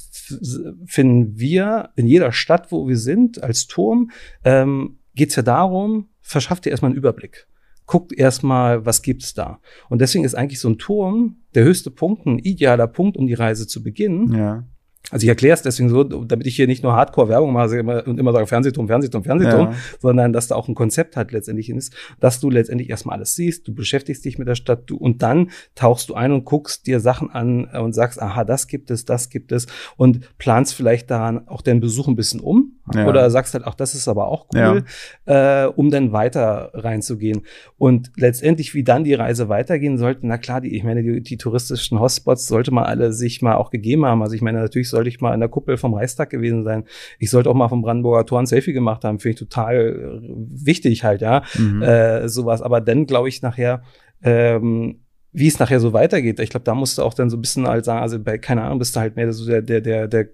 finden 0.85 1.39
wir 1.39 1.91
in 1.95 2.09
jeder 2.09 2.33
Stadt, 2.33 2.73
wo 2.73 2.89
wir 2.89 2.99
sind, 2.99 3.45
als 3.45 3.69
Turm, 3.69 4.11
ähm, 4.45 4.99
geht 5.15 5.31
es 5.31 5.37
ja 5.37 5.43
darum, 5.43 6.09
verschafft 6.21 6.65
dir 6.65 6.71
erstmal 6.71 6.91
einen 6.91 6.99
Überblick 6.99 7.47
guckt 7.87 8.13
erstmal, 8.13 8.87
was 8.87 9.03
gibt's 9.03 9.35
da. 9.35 9.61
Und 9.89 10.01
deswegen 10.01 10.25
ist 10.25 10.35
eigentlich 10.35 10.61
so 10.61 10.69
ein 10.69 10.79
Turm 10.79 11.37
der 11.55 11.65
höchste 11.65 11.91
Punkt, 11.91 12.27
ein 12.27 12.39
idealer 12.39 12.87
Punkt, 12.87 13.17
um 13.17 13.27
die 13.27 13.35
Reise 13.35 13.67
zu 13.67 13.83
beginnen. 13.83 14.35
Ja. 14.35 14.65
Also 15.11 15.25
ich 15.25 15.29
erkläre 15.29 15.55
es 15.55 15.63
deswegen 15.63 15.89
so, 15.89 16.05
damit 16.05 16.47
ich 16.47 16.55
hier 16.57 16.67
nicht 16.67 16.83
nur 16.83 16.95
Hardcore-Werbung 16.95 17.53
mache 17.53 18.05
und 18.05 18.19
immer 18.19 18.33
sage 18.33 18.47
Fernsehturm, 18.47 18.87
Fernsehturm, 18.87 19.25
Fernsehturm, 19.25 19.73
ja. 19.73 19.77
sondern 20.01 20.33
dass 20.33 20.47
da 20.47 20.55
auch 20.55 20.69
ein 20.69 20.75
Konzept 20.75 21.17
hat 21.17 21.33
letztendlich 21.33 21.69
ist, 21.71 21.93
dass 22.21 22.41
du 22.41 22.51
letztendlich 22.51 22.89
erstmal 22.89 23.17
alles 23.17 23.35
siehst, 23.35 23.67
du 23.67 23.75
beschäftigst 23.75 24.25
dich 24.25 24.39
mit 24.39 24.49
der 24.49 24.55
Stadt 24.55 24.85
du, 24.87 24.97
und 24.97 25.23
dann 25.23 25.51
tauchst 25.75 26.09
du 26.09 26.15
ein 26.15 26.33
und 26.33 26.45
guckst 26.45 26.87
dir 26.87 27.01
Sachen 27.01 27.31
an 27.31 27.65
und 27.65 27.95
sagst, 27.95 28.23
aha, 28.23 28.45
das 28.45 28.69
gibt 28.69 28.91
es, 28.91 29.05
das 29.05 29.29
gibt 29.29 29.53
es 29.53 29.67
und 29.97 30.21
planst 30.39 30.75
vielleicht 30.75 31.11
daran 31.11 31.49
auch 31.49 31.63
den 31.63 31.81
Besuch 31.81 32.07
ein 32.07 32.17
bisschen 32.17 32.41
um 32.41 32.72
ja. 32.95 33.07
oder 33.07 33.31
sagst 33.31 33.53
halt, 33.53 33.65
ach, 33.67 33.75
das 33.75 33.95
ist 33.95 34.09
aber 34.09 34.29
auch 34.29 34.47
cool, 34.55 34.85
ja. 35.27 35.65
äh, 35.65 35.67
um 35.67 35.91
dann 35.91 36.13
weiter 36.13 36.71
reinzugehen. 36.73 37.43
Und 37.77 38.13
letztendlich, 38.17 38.75
wie 38.75 38.83
dann 38.83 39.05
die 39.05 39.15
Reise 39.15 39.51
weitergehen 39.51 39.99
sollte, 39.99 40.27
na 40.27 40.39
klar, 40.39 40.63
die, 40.63 40.75
ich 40.75 40.85
meine, 40.85 41.03
die, 41.03 41.21
die 41.21 41.37
touristischen 41.37 42.01
Hotspots 42.01 42.47
sollte 42.47 42.73
man 42.73 42.85
alle 42.85 43.13
sich 43.13 43.43
mal 43.43 43.57
auch 43.57 43.71
gegeben 43.71 44.07
haben. 44.07 44.23
Also 44.23 44.35
ich 44.35 44.43
meine, 44.43 44.61
natürlich 44.61 44.89
soll 44.89 45.03
sollte 45.03 45.09
ich 45.09 45.21
mal 45.21 45.35
in 45.35 45.41
der 45.41 45.49
Kuppel 45.49 45.77
vom 45.77 45.95
Reichstag 45.95 46.31
gewesen 46.31 46.63
sein. 46.65 46.85
Ich 47.19 47.31
sollte 47.31 47.51
auch 47.51 47.55
mal 47.55 47.69
vom 47.69 47.83
Brandenburger 47.83 48.25
Tor 48.25 48.39
ein 48.39 48.47
Selfie 48.47 48.73
gemacht 48.73 49.05
haben. 49.05 49.19
Finde 49.19 49.35
ich 49.35 49.39
total 49.39 50.21
äh, 50.23 50.29
wichtig 50.65 51.03
halt, 51.03 51.21
ja. 51.21 51.43
Mhm. 51.59 51.83
Äh, 51.83 52.29
sowas. 52.29 52.63
Aber 52.63 52.81
dann 52.81 53.07
glaube 53.07 53.29
ich 53.29 53.43
nachher, 53.43 53.83
ähm, 54.23 55.01
wie 55.33 55.49
es 55.49 55.59
nachher 55.59 55.81
so 55.81 55.93
weitergeht. 55.93 56.39
Ich 56.39 56.51
glaube, 56.51 56.65
da 56.65 56.75
musst 56.75 56.99
du 56.99 57.03
auch 57.03 57.15
dann 57.15 57.31
so 57.31 57.37
ein 57.37 57.41
bisschen 57.41 57.67
halt 57.67 57.85
sagen, 57.85 58.01
also 58.01 58.19
bei, 58.21 58.39
keine 58.39 58.63
Ahnung, 58.63 58.79
bist 58.79 58.95
du 58.95 59.01
halt 59.01 59.17
mehr 59.17 59.33
so 59.33 59.45
der, 59.47 59.63
der, 59.63 59.81
der, 59.81 60.07
der 60.07 60.29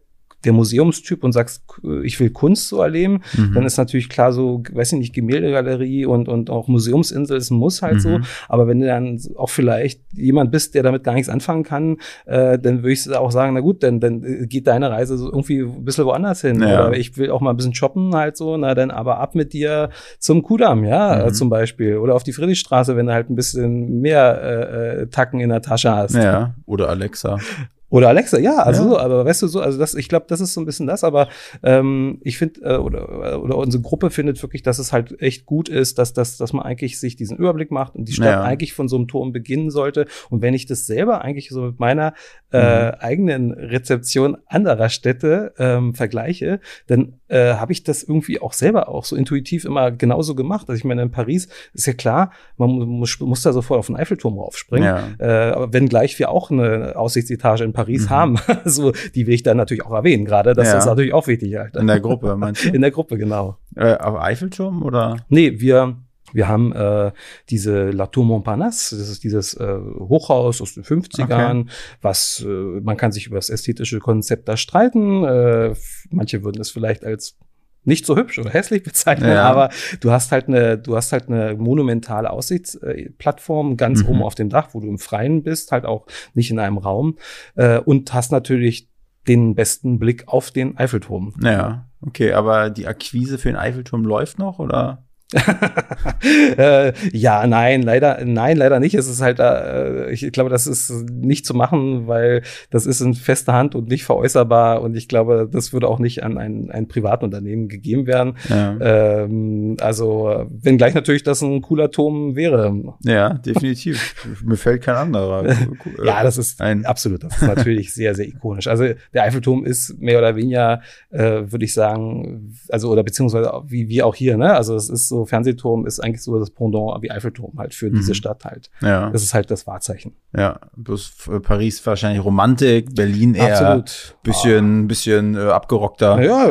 der 0.44 0.52
Museumstyp 0.52 1.24
und 1.24 1.32
sagst, 1.32 1.64
ich 2.04 2.18
will 2.20 2.30
Kunst 2.30 2.68
so 2.68 2.80
erleben, 2.80 3.22
mhm. 3.36 3.54
dann 3.54 3.66
ist 3.66 3.76
natürlich 3.76 4.08
klar 4.08 4.32
so, 4.32 4.62
weiß 4.72 4.92
ich 4.92 4.98
nicht, 4.98 5.14
Gemäldegalerie 5.14 6.06
und, 6.06 6.28
und 6.28 6.48
auch 6.48 6.68
Museumsinsel 6.68 7.36
ist 7.36 7.50
ein 7.50 7.58
Muss 7.58 7.82
halt 7.82 7.96
mhm. 7.96 8.00
so. 8.00 8.20
Aber 8.48 8.68
wenn 8.68 8.78
du 8.78 8.86
dann 8.86 9.20
auch 9.36 9.50
vielleicht 9.50 10.00
jemand 10.12 10.52
bist, 10.52 10.74
der 10.74 10.84
damit 10.84 11.02
gar 11.02 11.14
nichts 11.14 11.28
anfangen 11.28 11.64
kann, 11.64 11.96
äh, 12.26 12.58
dann 12.58 12.82
würde 12.82 12.92
ich 12.92 13.10
auch 13.10 13.32
sagen, 13.32 13.54
na 13.54 13.60
gut, 13.60 13.82
dann, 13.82 13.98
dann 13.98 14.48
geht 14.48 14.68
deine 14.68 14.90
Reise 14.90 15.18
so 15.18 15.26
irgendwie 15.26 15.62
ein 15.62 15.84
bisschen 15.84 16.04
woanders 16.04 16.42
hin. 16.42 16.60
Ja. 16.60 16.86
Oder 16.86 16.96
ich 16.96 17.16
will 17.16 17.30
auch 17.30 17.40
mal 17.40 17.50
ein 17.50 17.56
bisschen 17.56 17.74
shoppen 17.74 18.14
halt 18.14 18.36
so, 18.36 18.56
na 18.56 18.74
dann 18.74 18.92
aber 18.92 19.18
ab 19.18 19.34
mit 19.34 19.52
dir 19.52 19.90
zum 20.20 20.42
Kudamm, 20.42 20.84
ja, 20.84 21.26
mhm. 21.26 21.34
zum 21.34 21.50
Beispiel. 21.50 21.96
Oder 21.96 22.14
auf 22.14 22.22
die 22.22 22.32
Friedrichstraße, 22.32 22.96
wenn 22.96 23.06
du 23.06 23.12
halt 23.12 23.28
ein 23.28 23.34
bisschen 23.34 24.00
mehr 24.00 24.40
äh, 24.40 25.02
äh 25.02 25.06
Tacken 25.08 25.40
in 25.40 25.48
der 25.48 25.62
Tasche 25.62 25.90
hast. 25.90 26.14
Ja, 26.14 26.54
oder 26.66 26.88
Alexa. 26.88 27.38
Oder 27.90 28.08
Alexa, 28.08 28.38
ja, 28.38 28.56
also 28.56 28.82
ja. 28.82 28.88
so, 28.90 28.98
aber 28.98 29.24
weißt 29.24 29.42
du 29.42 29.46
so, 29.46 29.60
also 29.60 29.78
das, 29.78 29.94
ich 29.94 30.08
glaube, 30.08 30.26
das 30.28 30.40
ist 30.40 30.52
so 30.52 30.60
ein 30.60 30.66
bisschen 30.66 30.86
das, 30.86 31.04
aber 31.04 31.28
ähm, 31.62 32.18
ich 32.22 32.36
finde, 32.36 32.60
äh, 32.60 32.76
oder, 32.76 33.42
oder 33.42 33.56
unsere 33.56 33.82
Gruppe 33.82 34.10
findet 34.10 34.42
wirklich, 34.42 34.62
dass 34.62 34.78
es 34.78 34.92
halt 34.92 35.20
echt 35.22 35.46
gut 35.46 35.68
ist, 35.68 35.98
dass, 35.98 36.12
dass, 36.12 36.36
dass 36.36 36.52
man 36.52 36.64
eigentlich 36.64 37.00
sich 37.00 37.16
diesen 37.16 37.38
Überblick 37.38 37.70
macht 37.70 37.94
und 37.94 38.06
die 38.06 38.12
Stadt 38.12 38.26
ja. 38.26 38.42
eigentlich 38.42 38.74
von 38.74 38.88
so 38.88 38.96
einem 38.96 39.08
Turm 39.08 39.32
beginnen 39.32 39.70
sollte. 39.70 40.06
Und 40.28 40.42
wenn 40.42 40.52
ich 40.52 40.66
das 40.66 40.86
selber 40.86 41.22
eigentlich 41.22 41.48
so 41.48 41.62
mit 41.62 41.80
meiner 41.80 42.12
äh, 42.52 42.88
mhm. 42.88 42.94
eigenen 42.98 43.52
Rezeption 43.52 44.36
anderer 44.46 44.90
Städte 44.90 45.54
ähm, 45.58 45.94
vergleiche, 45.94 46.60
dann 46.86 47.17
äh, 47.28 47.54
habe 47.54 47.72
ich 47.72 47.84
das 47.84 48.02
irgendwie 48.02 48.40
auch 48.40 48.52
selber 48.52 48.88
auch 48.88 49.04
so 49.04 49.16
intuitiv 49.16 49.64
immer 49.64 49.90
genauso 49.90 50.34
gemacht. 50.34 50.68
Also 50.68 50.78
ich 50.78 50.84
meine, 50.84 51.02
in 51.02 51.10
Paris 51.10 51.48
ist 51.74 51.86
ja 51.86 51.92
klar, 51.92 52.32
man 52.56 52.70
muss, 52.70 53.18
muss 53.20 53.42
da 53.42 53.52
sofort 53.52 53.78
auf 53.78 53.86
den 53.86 53.96
Eiffelturm 53.96 54.38
raufspringen. 54.38 54.88
Ja. 55.18 55.48
Äh, 55.50 55.52
aber 55.52 55.72
wenn 55.72 55.88
gleich 55.88 56.18
wir 56.18 56.30
auch 56.30 56.50
eine 56.50 56.94
Aussichtsetage 56.96 57.64
in 57.64 57.72
Paris 57.72 58.06
mhm. 58.06 58.10
haben, 58.10 58.36
so 58.64 58.92
die 59.14 59.26
will 59.26 59.34
ich 59.34 59.42
dann 59.42 59.56
natürlich 59.56 59.84
auch 59.84 59.92
erwähnen, 59.92 60.24
gerade. 60.24 60.54
Das 60.54 60.68
ja. 60.68 60.78
ist 60.78 60.86
natürlich 60.86 61.12
auch 61.12 61.26
wichtig. 61.26 61.56
Halt. 61.56 61.76
In 61.76 61.86
der 61.86 62.00
Gruppe, 62.00 62.36
meinst 62.36 62.64
du? 62.64 62.68
In 62.72 62.80
der 62.80 62.90
Gruppe, 62.90 63.18
genau. 63.18 63.56
Äh, 63.76 63.94
auf 63.96 64.20
Eiffelturm 64.20 64.82
oder? 64.82 65.16
Nee, 65.28 65.60
wir 65.60 65.96
wir 66.32 66.48
haben 66.48 66.72
äh, 66.72 67.12
diese 67.50 67.90
La 67.90 68.06
Tour 68.06 68.24
Montparnasse, 68.24 68.98
das 68.98 69.08
ist 69.08 69.24
dieses 69.24 69.54
äh, 69.54 69.78
Hochhaus 69.98 70.60
aus 70.60 70.74
den 70.74 70.84
50ern, 70.84 71.62
okay. 71.62 71.70
was 72.02 72.44
äh, 72.46 72.48
man 72.48 72.96
kann 72.96 73.12
sich 73.12 73.26
über 73.26 73.36
das 73.36 73.50
ästhetische 73.50 73.98
Konzept 74.00 74.48
da 74.48 74.56
streiten. 74.56 75.24
Äh, 75.24 75.74
manche 76.10 76.44
würden 76.44 76.60
es 76.60 76.70
vielleicht 76.70 77.04
als 77.04 77.36
nicht 77.84 78.06
so 78.06 78.16
hübsch 78.16 78.38
oder 78.38 78.50
hässlich 78.50 78.82
bezeichnen, 78.82 79.30
ja. 79.30 79.44
aber 79.44 79.70
du 80.00 80.10
hast 80.10 80.30
halt 80.30 80.48
eine, 80.48 80.78
du 80.78 80.94
hast 80.94 81.12
halt 81.12 81.28
eine 81.28 81.56
monumentale 81.56 82.30
Aussichtsplattform 82.30 83.76
ganz 83.76 84.02
mhm. 84.02 84.08
oben 84.10 84.22
auf 84.22 84.34
dem 84.34 84.50
Dach, 84.50 84.68
wo 84.72 84.80
du 84.80 84.88
im 84.88 84.98
Freien 84.98 85.42
bist, 85.42 85.72
halt 85.72 85.86
auch 85.86 86.06
nicht 86.34 86.50
in 86.50 86.58
einem 86.58 86.78
Raum 86.78 87.16
äh, 87.56 87.78
und 87.78 88.12
hast 88.12 88.30
natürlich 88.30 88.88
den 89.26 89.54
besten 89.54 89.98
Blick 89.98 90.28
auf 90.28 90.50
den 90.50 90.76
Eiffelturm. 90.76 91.34
Ja, 91.42 91.86
okay, 92.00 92.32
aber 92.32 92.70
die 92.70 92.86
Akquise 92.86 93.38
für 93.38 93.48
den 93.48 93.56
Eiffelturm 93.56 94.04
läuft 94.04 94.38
noch 94.38 94.58
oder? 94.58 95.04
äh, 96.56 96.92
ja, 97.12 97.46
nein, 97.46 97.82
leider, 97.82 98.24
nein, 98.24 98.56
leider 98.56 98.80
nicht. 98.80 98.94
Es 98.94 99.08
ist 99.08 99.20
halt, 99.20 99.40
äh, 99.40 100.10
ich 100.10 100.32
glaube, 100.32 100.48
das 100.48 100.66
ist 100.66 100.90
nicht 101.10 101.44
zu 101.44 101.52
machen, 101.52 102.06
weil 102.06 102.42
das 102.70 102.86
ist 102.86 103.02
in 103.02 103.12
fester 103.12 103.52
Hand 103.52 103.74
und 103.74 103.88
nicht 103.88 104.04
veräußerbar 104.04 104.80
und 104.80 104.96
ich 104.96 105.06
glaube, 105.06 105.46
das 105.50 105.74
würde 105.74 105.86
auch 105.88 105.98
nicht 105.98 106.22
an 106.22 106.38
ein, 106.38 106.70
ein 106.70 106.88
Privatunternehmen 106.88 107.68
gegeben 107.68 108.06
werden. 108.06 108.36
Ja. 108.48 108.76
Ähm, 108.80 109.76
also, 109.80 110.46
wenn 110.48 110.78
gleich 110.78 110.94
natürlich 110.94 111.24
das 111.24 111.42
ein 111.42 111.60
cooler 111.60 111.90
Turm 111.90 112.34
wäre. 112.34 112.74
Ja, 113.04 113.34
definitiv. 113.34 114.14
Mir 114.42 114.56
fällt 114.56 114.82
kein 114.82 114.96
anderer. 114.96 115.44
ja, 116.04 116.22
das 116.22 116.38
ist 116.38 116.62
ein 116.62 116.86
absolut, 116.86 117.22
das 117.24 117.36
ist 117.36 117.48
natürlich 117.48 117.92
sehr, 117.92 118.14
sehr 118.14 118.26
ikonisch. 118.26 118.66
Also, 118.66 118.84
der 119.12 119.24
Eiffelturm 119.24 119.66
ist 119.66 119.98
mehr 120.00 120.18
oder 120.18 120.36
weniger, 120.36 120.80
äh, 121.10 121.42
würde 121.52 121.66
ich 121.66 121.74
sagen, 121.74 122.56
also, 122.70 122.90
oder 122.90 123.02
beziehungsweise 123.02 123.52
wie, 123.66 123.88
wie 123.88 124.02
auch 124.02 124.14
hier, 124.14 124.38
ne? 124.38 124.54
Also, 124.54 124.74
es 124.74 124.88
ist 124.88 125.08
so, 125.08 125.17
Fernsehturm 125.24 125.86
ist 125.86 126.00
eigentlich 126.00 126.22
so 126.22 126.38
das 126.38 126.50
Pendant 126.50 127.02
wie 127.02 127.10
Eiffelturm 127.10 127.58
halt 127.58 127.74
für 127.74 127.90
mhm. 127.90 127.96
diese 127.96 128.14
Stadt 128.14 128.44
halt. 128.44 128.70
Ja. 128.80 129.10
Das 129.10 129.22
ist 129.22 129.34
halt 129.34 129.50
das 129.50 129.66
Wahrzeichen. 129.66 130.16
Ja, 130.36 130.60
bloß 130.76 131.30
Paris 131.42 131.84
wahrscheinlich 131.86 132.24
Romantik, 132.24 132.94
Berlin 132.94 133.34
eher 133.34 133.60
Absolut. 133.60 134.16
bisschen, 134.22 134.84
oh. 134.84 134.88
bisschen 134.88 135.34
äh, 135.36 135.50
abgerockter. 135.50 136.22
Ja, 136.22 136.48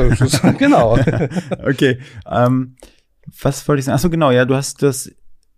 genau. 0.58 0.98
okay. 1.66 1.98
Ähm, 2.30 2.76
was 3.42 3.66
wollte 3.68 3.80
ich 3.80 3.84
sagen? 3.86 3.96
Achso, 3.96 4.10
genau, 4.10 4.30
ja, 4.30 4.44
du 4.44 4.54
hast 4.54 4.82
das 4.82 5.10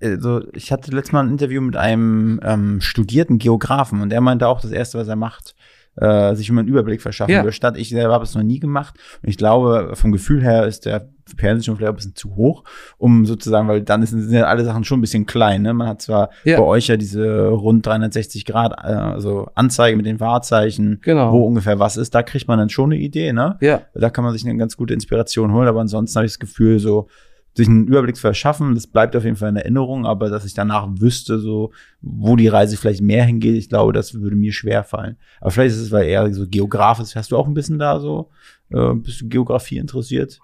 also 0.03 0.43
ich 0.55 0.73
hatte 0.73 0.91
letztes 0.93 1.13
Mal 1.13 1.25
ein 1.25 1.31
Interview 1.31 1.61
mit 1.61 1.77
einem 1.77 2.41
ähm, 2.43 2.81
studierten 2.81 3.39
Geografen 3.39 4.01
und 4.01 4.13
er 4.13 4.23
meinte 4.23 4.49
auch, 4.49 4.61
das 4.61 4.71
erste, 4.71 4.99
was 4.99 5.09
er 5.09 5.17
macht, 5.17 5.55
äh, 5.97 6.35
sich 6.35 6.49
immer 6.49 6.61
einen 6.61 6.69
Überblick 6.69 7.03
verschaffen 7.03 7.33
ja. 7.33 7.43
über 7.43 7.53
Stadt. 7.53 7.77
Ich 7.77 7.91
selber 7.91 8.15
habe 8.15 8.25
es 8.25 8.35
noch 8.35 8.43
nie 8.43 8.61
gemacht. 8.61 8.95
Und 9.23 9.29
ich 9.29 9.37
glaube, 9.37 9.91
vom 9.95 10.13
Gefühl 10.13 10.43
her 10.43 10.67
ist 10.67 10.87
der 10.87 11.09
Fernsehschirm 11.37 11.77
vielleicht 11.77 11.91
ein 11.91 11.97
bisschen 11.97 12.15
zu 12.17 12.35
hoch, 12.37 12.65
um 12.99 13.27
sozusagen, 13.27 13.69
weil 13.69 13.83
dann 13.83 14.05
sind 14.05 14.33
ja 14.33 14.45
alle 14.45 14.65
Sachen 14.65 14.85
schon 14.85 14.99
ein 14.99 15.03
bisschen 15.03 15.27
klein. 15.27 15.63
Ne? 15.63 15.73
Man 15.73 15.89
hat 15.89 16.03
zwar 16.03 16.31
ja. 16.45 16.59
bei 16.59 16.65
euch 16.65 16.89
ja 16.89 16.97
diese 16.97 17.49
rund 17.49 17.87
360 17.87 18.45
Grad, 18.45 18.73
äh, 18.73 18.93
also 18.93 19.49
Anzeige 19.55 19.97
mit 19.97 20.07
den 20.07 20.21
Wahrzeichen, 20.21 21.01
genau. 21.03 21.33
wo 21.33 21.47
ungefähr 21.47 21.79
was 21.79 21.97
ist. 21.97 22.15
Da 22.15 22.23
kriegt 22.23 22.49
man 22.49 22.59
dann 22.59 22.69
schon 22.69 22.93
eine 22.93 23.01
Idee. 23.01 23.33
Ne? 23.33 23.57
Ja. 23.61 23.83
Da 23.95 24.11
kann 24.11 24.25
man 24.25 24.33
sich 24.33 24.45
eine 24.45 24.57
ganz 24.57 24.77
gute 24.77 24.95
Inspiration 24.95 25.53
holen. 25.53 25.69
Aber 25.69 25.81
ansonsten 25.81 26.17
habe 26.17 26.27
ich 26.27 26.33
das 26.33 26.39
Gefühl, 26.39 26.79
so 26.79 27.09
sich 27.55 27.69
einen 27.69 27.87
Überblick 27.87 28.17
verschaffen. 28.17 28.75
Das 28.75 28.87
bleibt 28.87 29.17
auf 29.17 29.25
jeden 29.25 29.37
Fall 29.37 29.51
in 29.51 29.57
Erinnerung, 29.57 30.07
aber 30.07 30.31
dass 30.31 30.45
ich 30.45 30.55
danach 30.55 30.87
wüsste, 30.91 31.39
so, 31.39 31.73
wo 32.01 32.37
die 32.37 32.49
Reise 32.49 32.77
vielleicht 32.77 33.03
mehr 33.03 33.25
hingeht, 33.25 33.57
ich 33.57 33.69
glaube, 33.69 33.93
das 33.93 34.15
würde 34.15 34.37
mir 34.37 34.53
schwer 34.53 34.85
fallen. 34.85 35.17
Aber 35.41 35.51
vielleicht 35.51 35.75
ist 35.75 35.83
es, 35.83 35.91
weil 35.91 36.07
eher 36.07 36.33
so 36.33 36.47
geografisch, 36.47 37.17
hast 37.17 37.33
du 37.33 37.37
auch 37.37 37.47
ein 37.47 37.55
bisschen 37.55 37.79
da 37.79 38.01
so 38.01 38.31
äh, 38.73 38.95
bist 38.95 39.21
du 39.23 39.29
Geografie 39.29 39.79
interessiert? 39.79 40.41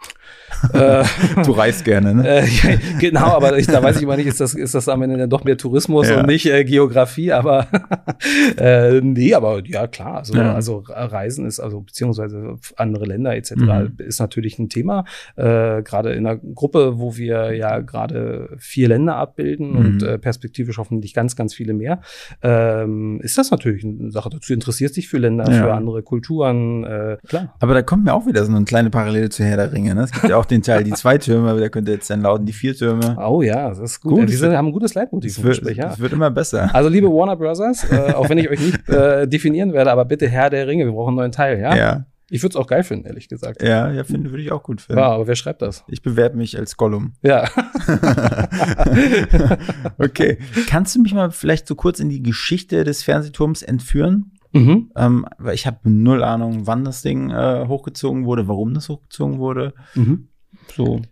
Äh, 0.72 1.04
du 1.44 1.52
reist 1.52 1.84
gerne, 1.84 2.14
ne? 2.14 2.28
Äh, 2.28 2.44
ja, 2.46 2.78
genau, 2.98 3.26
aber 3.26 3.58
ich, 3.58 3.66
da 3.66 3.82
weiß 3.82 3.96
ich 3.96 4.02
immer 4.02 4.16
nicht, 4.16 4.26
ist 4.26 4.40
das, 4.40 4.54
ist 4.54 4.74
das 4.74 4.88
am 4.88 5.02
Ende 5.02 5.16
dann 5.16 5.30
doch 5.30 5.44
mehr 5.44 5.56
Tourismus 5.56 6.08
ja. 6.08 6.20
und 6.20 6.26
nicht 6.26 6.46
äh, 6.46 6.64
Geografie, 6.64 7.32
aber 7.32 7.68
äh, 8.58 9.00
nee, 9.00 9.34
aber 9.34 9.64
ja, 9.64 9.86
klar. 9.86 10.18
Also, 10.18 10.34
ja. 10.34 10.54
also 10.54 10.82
Reisen 10.86 11.46
ist, 11.46 11.60
also 11.60 11.80
beziehungsweise 11.80 12.58
andere 12.76 13.06
Länder 13.06 13.36
etc. 13.36 13.54
Mhm. 13.54 13.94
ist 13.98 14.18
natürlich 14.18 14.58
ein 14.58 14.68
Thema. 14.68 15.04
Äh, 15.36 15.82
gerade 15.82 16.12
in 16.12 16.26
einer 16.26 16.36
Gruppe, 16.36 16.98
wo 16.98 17.16
wir 17.16 17.54
ja 17.54 17.80
gerade 17.80 18.48
vier 18.58 18.88
Länder 18.88 19.16
abbilden 19.16 19.70
mhm. 19.70 19.76
und 19.76 20.02
äh, 20.02 20.18
perspektivisch 20.18 20.78
hoffentlich 20.78 21.14
ganz, 21.14 21.36
ganz 21.36 21.54
viele 21.54 21.74
mehr, 21.74 22.00
ähm, 22.42 23.20
ist 23.20 23.38
das 23.38 23.50
natürlich 23.50 23.84
eine 23.84 24.10
Sache. 24.10 24.30
Du 24.30 24.52
interessierst 24.52 24.96
dich 24.96 25.08
für 25.08 25.18
Länder, 25.18 25.46
für 25.46 25.72
andere 25.72 26.02
Kulturen, 26.02 26.84
äh, 26.84 27.18
klar. 27.26 27.54
Aber 27.60 27.74
da 27.74 27.82
kommt 27.82 28.04
mir 28.04 28.15
auch 28.16 28.26
wieder 28.26 28.44
so 28.44 28.54
eine 28.54 28.64
kleine 28.64 28.90
Parallele 28.90 29.28
zu 29.28 29.44
Herr 29.44 29.56
der 29.56 29.72
Ringe. 29.72 29.94
Ne? 29.94 30.02
Es 30.02 30.12
gibt 30.12 30.28
ja 30.28 30.36
auch 30.36 30.44
den 30.44 30.62
Teil, 30.62 30.84
die 30.84 30.92
zwei 30.92 31.18
Türme, 31.18 31.50
aber 31.50 31.60
der 31.60 31.70
könnte 31.70 31.92
jetzt 31.92 32.10
dann 32.10 32.22
lauten 32.22 32.46
die 32.46 32.52
vier 32.52 32.74
Türme. 32.74 33.16
Oh 33.20 33.42
ja, 33.42 33.68
das 33.68 33.78
ist 33.78 34.00
gut. 34.00 34.14
gut. 34.14 34.28
Diese 34.28 34.56
haben 34.56 34.68
ein 34.68 34.72
gutes 34.72 34.94
Leitmotiv 34.94 35.38
im 35.38 35.44
Gespräch, 35.44 35.76
ja. 35.76 35.96
Wird 35.98 36.12
immer 36.12 36.30
besser. 36.30 36.74
Also 36.74 36.88
liebe 36.88 37.08
Warner 37.08 37.36
Brothers, 37.36 37.90
äh, 37.90 38.12
auch 38.12 38.28
wenn 38.28 38.38
ich 38.38 38.50
euch 38.50 38.60
nicht 38.60 38.88
äh, 38.88 39.28
definieren 39.28 39.72
werde, 39.72 39.92
aber 39.92 40.04
bitte 40.04 40.28
Herr 40.28 40.50
der 40.50 40.66
Ringe, 40.66 40.86
wir 40.86 40.92
brauchen 40.92 41.10
einen 41.10 41.16
neuen 41.16 41.32
Teil, 41.32 41.60
ja? 41.60 41.76
Ja. 41.76 42.06
Ich 42.28 42.42
würde 42.42 42.54
es 42.54 42.56
auch 42.56 42.66
geil 42.66 42.82
finden, 42.82 43.06
ehrlich 43.06 43.28
gesagt. 43.28 43.62
Ja, 43.62 43.88
ja, 43.92 44.02
finde 44.02 44.30
würde 44.30 44.42
ich 44.42 44.50
auch 44.50 44.64
gut 44.64 44.80
finden. 44.80 45.00
Ja, 45.00 45.10
aber 45.10 45.28
wer 45.28 45.36
schreibt 45.36 45.62
das? 45.62 45.84
Ich 45.86 46.02
bewerbe 46.02 46.36
mich 46.36 46.58
als 46.58 46.76
Gollum. 46.76 47.12
Ja. 47.22 47.48
okay. 49.98 50.38
Kannst 50.68 50.96
du 50.96 51.02
mich 51.02 51.14
mal 51.14 51.30
vielleicht 51.30 51.68
so 51.68 51.76
kurz 51.76 52.00
in 52.00 52.08
die 52.08 52.22
Geschichte 52.22 52.82
des 52.82 53.04
Fernsehturms 53.04 53.62
entführen? 53.62 54.32
Mhm. 54.56 54.90
Ähm, 54.96 55.26
weil 55.38 55.54
ich 55.54 55.66
habe 55.66 55.78
null 55.84 56.22
Ahnung, 56.24 56.66
wann 56.66 56.84
das 56.84 57.02
Ding 57.02 57.30
äh, 57.30 57.66
hochgezogen 57.68 58.24
wurde, 58.24 58.48
warum 58.48 58.74
das 58.74 58.88
hochgezogen 58.88 59.38
wurde. 59.38 59.74
Mhm. 59.94 60.28
So. 60.74 61.02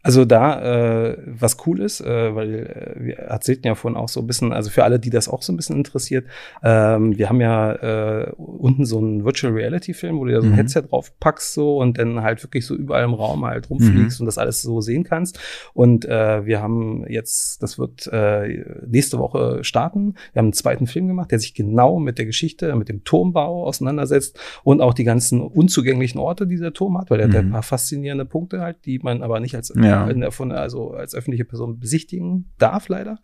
Also 0.00 0.24
da, 0.24 1.10
äh, 1.10 1.18
was 1.26 1.56
cool 1.66 1.80
ist, 1.80 2.00
äh, 2.00 2.34
weil 2.34 2.54
äh, 2.54 3.04
wir 3.04 3.18
erzählten 3.18 3.66
ja 3.66 3.74
vorhin 3.74 3.96
auch 3.96 4.08
so 4.08 4.20
ein 4.20 4.28
bisschen, 4.28 4.52
also 4.52 4.70
für 4.70 4.84
alle, 4.84 5.00
die 5.00 5.10
das 5.10 5.28
auch 5.28 5.42
so 5.42 5.52
ein 5.52 5.56
bisschen 5.56 5.76
interessiert, 5.76 6.24
ähm, 6.62 7.18
wir 7.18 7.28
haben 7.28 7.40
ja 7.40 7.72
äh, 7.72 8.32
unten 8.36 8.86
so 8.86 8.98
einen 8.98 9.24
Virtual 9.24 9.52
Reality 9.52 9.94
Film, 9.94 10.18
wo 10.18 10.24
du 10.24 10.32
ja 10.32 10.40
so 10.40 10.46
ein 10.46 10.52
mhm. 10.52 10.56
Headset 10.56 10.82
drauf 10.82 11.12
packst 11.18 11.52
so 11.52 11.78
und 11.78 11.98
dann 11.98 12.22
halt 12.22 12.42
wirklich 12.44 12.64
so 12.64 12.76
überall 12.76 13.02
im 13.02 13.12
Raum 13.12 13.44
halt 13.44 13.70
rumfliegst 13.70 14.20
mhm. 14.20 14.22
und 14.22 14.26
das 14.26 14.38
alles 14.38 14.62
so 14.62 14.80
sehen 14.80 15.02
kannst. 15.02 15.40
Und 15.74 16.04
äh, 16.04 16.46
wir 16.46 16.62
haben 16.62 17.04
jetzt, 17.08 17.60
das 17.64 17.76
wird 17.76 18.08
äh, 18.12 18.64
nächste 18.86 19.18
Woche 19.18 19.64
starten. 19.64 20.14
Wir 20.32 20.40
haben 20.40 20.46
einen 20.46 20.52
zweiten 20.52 20.86
Film 20.86 21.08
gemacht, 21.08 21.32
der 21.32 21.40
sich 21.40 21.54
genau 21.54 21.98
mit 21.98 22.18
der 22.18 22.26
Geschichte, 22.26 22.74
mit 22.76 22.88
dem 22.88 23.02
Turmbau 23.02 23.64
auseinandersetzt 23.64 24.38
und 24.62 24.80
auch 24.80 24.94
die 24.94 25.04
ganzen 25.04 25.40
unzugänglichen 25.40 26.20
Orte, 26.20 26.46
die 26.46 26.56
der 26.56 26.72
Turm 26.72 26.96
hat, 26.98 27.10
weil 27.10 27.18
der 27.18 27.26
mhm. 27.26 27.32
hat 27.32 27.40
ein 27.40 27.50
paar 27.50 27.62
faszinierende 27.64 28.24
Punkte 28.24 28.60
halt, 28.60 28.76
die 28.84 29.00
man 29.00 29.22
aber 29.24 29.40
nicht 29.40 29.56
als 29.56 29.72
ja. 29.74 29.87
In 30.10 30.30
von, 30.30 30.52
also 30.52 30.90
als 30.92 31.14
öffentliche 31.14 31.44
Person 31.44 31.78
besichtigen 31.78 32.50
darf, 32.58 32.88
leider. 32.88 33.18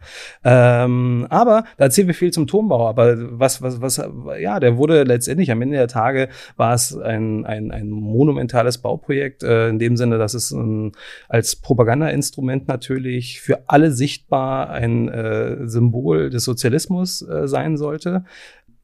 Ähm, 0.44 1.26
aber 1.30 1.64
da 1.76 1.84
erzählen 1.84 2.06
wir 2.06 2.14
viel 2.14 2.32
zum 2.32 2.46
Turmbau. 2.46 2.88
Aber 2.88 3.16
was, 3.38 3.62
was, 3.62 3.80
was, 3.80 4.02
ja, 4.40 4.60
der 4.60 4.76
wurde 4.76 5.04
letztendlich 5.04 5.50
am 5.50 5.62
Ende 5.62 5.76
der 5.76 5.88
Tage 5.88 6.28
war 6.56 6.74
es 6.74 6.96
ein, 6.96 7.44
ein, 7.44 7.70
ein 7.70 7.90
monumentales 7.90 8.78
Bauprojekt, 8.78 9.42
äh, 9.42 9.68
in 9.68 9.78
dem 9.78 9.96
Sinne, 9.96 10.18
dass 10.18 10.34
es 10.34 10.50
ein, 10.50 10.92
als 11.28 11.56
Propagandainstrument 11.56 12.68
natürlich 12.68 13.40
für 13.40 13.68
alle 13.68 13.90
sichtbar 13.90 14.70
ein 14.70 15.08
äh, 15.08 15.66
Symbol 15.68 16.30
des 16.30 16.44
Sozialismus 16.44 17.22
äh, 17.22 17.46
sein 17.48 17.76
sollte 17.76 18.24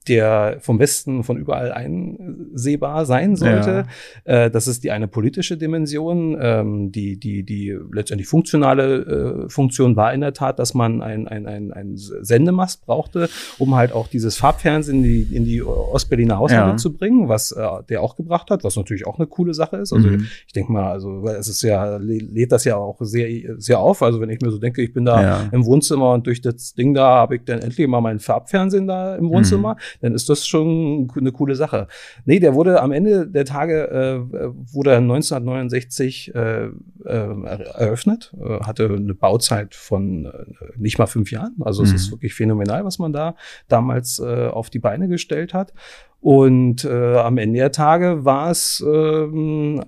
der 0.09 0.57
vom 0.61 0.79
Westen 0.79 1.25
von 1.25 1.37
überall 1.37 1.73
einsehbar 1.73 3.05
sein 3.05 3.37
sollte. 3.37 3.85
Ja. 4.27 4.45
Äh, 4.45 4.51
das 4.51 4.67
ist 4.67 4.83
die 4.83 4.91
eine 4.93 5.09
politische 5.09 5.59
Dimension. 5.59 6.39
Ähm, 6.41 6.91
die, 6.91 7.19
die, 7.19 7.43
die 7.43 7.77
letztendlich 7.93 8.27
funktionale 8.27 9.45
äh, 9.47 9.49
Funktion 9.51 9.97
war 9.97 10.15
in 10.15 10.23
der 10.23 10.33
Tat, 10.33 10.59
dass 10.59 10.73
man 10.73 11.03
ein, 11.03 11.29
ein, 11.29 11.47
ein, 11.47 11.71
ein 11.73 11.97
Sendemast 11.97 12.87
brauchte, 12.87 13.29
um 13.59 13.75
halt 13.75 13.93
auch 13.93 14.09
dieses 14.09 14.39
Farbfernsehen 14.39 14.99
in 14.99 15.03
die, 15.03 15.37
in 15.37 15.45
die 15.45 15.63
Ostberliner 15.63 16.39
Haushalte 16.39 16.71
ja. 16.71 16.77
zu 16.79 16.95
bringen, 16.95 17.29
was 17.29 17.53
äh, 17.53 17.67
der 17.91 18.03
auch 18.03 18.17
gebracht 18.17 18.51
hat, 18.51 18.65
was 18.65 18.77
natürlich 18.77 19.07
auch 19.07 19.19
eine 19.19 19.27
coole 19.27 19.53
Sache 19.53 19.77
ist. 19.77 19.93
Also 19.93 20.09
mhm. 20.09 20.29
ich 20.47 20.55
denke 20.55 20.73
mal, 20.73 20.91
also 20.91 21.27
es 21.29 21.49
ist 21.49 21.61
ja, 21.61 21.99
lädt 21.99 22.53
das 22.53 22.65
ja 22.65 22.77
auch 22.77 22.97
sehr, 23.01 23.29
sehr 23.59 23.79
auf. 23.79 24.03
Also 24.03 24.19
wenn 24.23 24.31
ich 24.31 24.41
mir 24.41 24.51
so 24.51 24.59
denke, 24.59 24.81
ich 24.81 24.95
bin 24.95 25.05
da 25.05 25.23
ja. 25.23 25.49
im 25.53 25.67
Wohnzimmer 25.67 26.15
und 26.15 26.27
durch 26.27 26.41
das 26.41 26.73
Ding 26.73 26.95
da 26.95 27.17
habe 27.17 27.37
ich 27.37 27.45
dann 27.45 27.61
endlich 27.61 27.87
mal 27.87 28.01
mein 28.01 28.19
Farbfernsehen 28.19 28.87
da 28.87 29.17
im 29.17 29.29
Wohnzimmer. 29.29 29.75
Mhm 29.75 29.90
dann 30.01 30.15
ist 30.15 30.29
das 30.29 30.47
schon 30.47 31.11
eine 31.17 31.33
coole 31.33 31.55
Sache. 31.55 31.89
Nee, 32.25 32.41
der 32.41 32.55
wurde 32.55 32.81
am 32.83 32.93
Ende 32.93 33.27
der 33.27 33.45
Tage, 33.45 33.91
äh, 33.91 34.73
wurde 34.73 34.97
1969 34.97 36.35
äh, 36.35 36.65
äh, 36.65 36.71
eröffnet, 37.05 38.35
äh, 38.41 38.61
hatte 38.61 38.85
eine 38.87 39.15
Bauzeit 39.15 39.75
von 39.75 40.27
äh, 40.27 40.31
nicht 40.77 40.99
mal 40.99 41.07
fünf 41.07 41.31
Jahren. 41.31 41.57
Also 41.61 41.83
mhm. 41.83 41.89
es 41.89 41.95
ist 41.95 42.09
mhm. 42.09 42.13
wirklich 42.13 42.35
phänomenal, 42.35 42.85
was 42.85 42.99
man 42.99 43.13
da 43.13 43.35
damals 43.69 44.19
äh, 44.19 44.49
auf 44.49 44.71
die 44.71 44.79
Beine 44.79 45.09
gestellt 45.09 45.55
hat. 45.55 45.73
Und 46.21 46.85
äh, 46.85 47.17
am 47.17 47.39
Ende 47.39 47.59
der 47.59 47.73
Tage 47.73 48.25
war 48.25 48.51
es 48.51 48.85
ähm, 48.87 49.83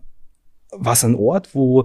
war 0.72 0.94
es 0.94 1.05
ein 1.05 1.14
Ort, 1.14 1.55
wo 1.55 1.84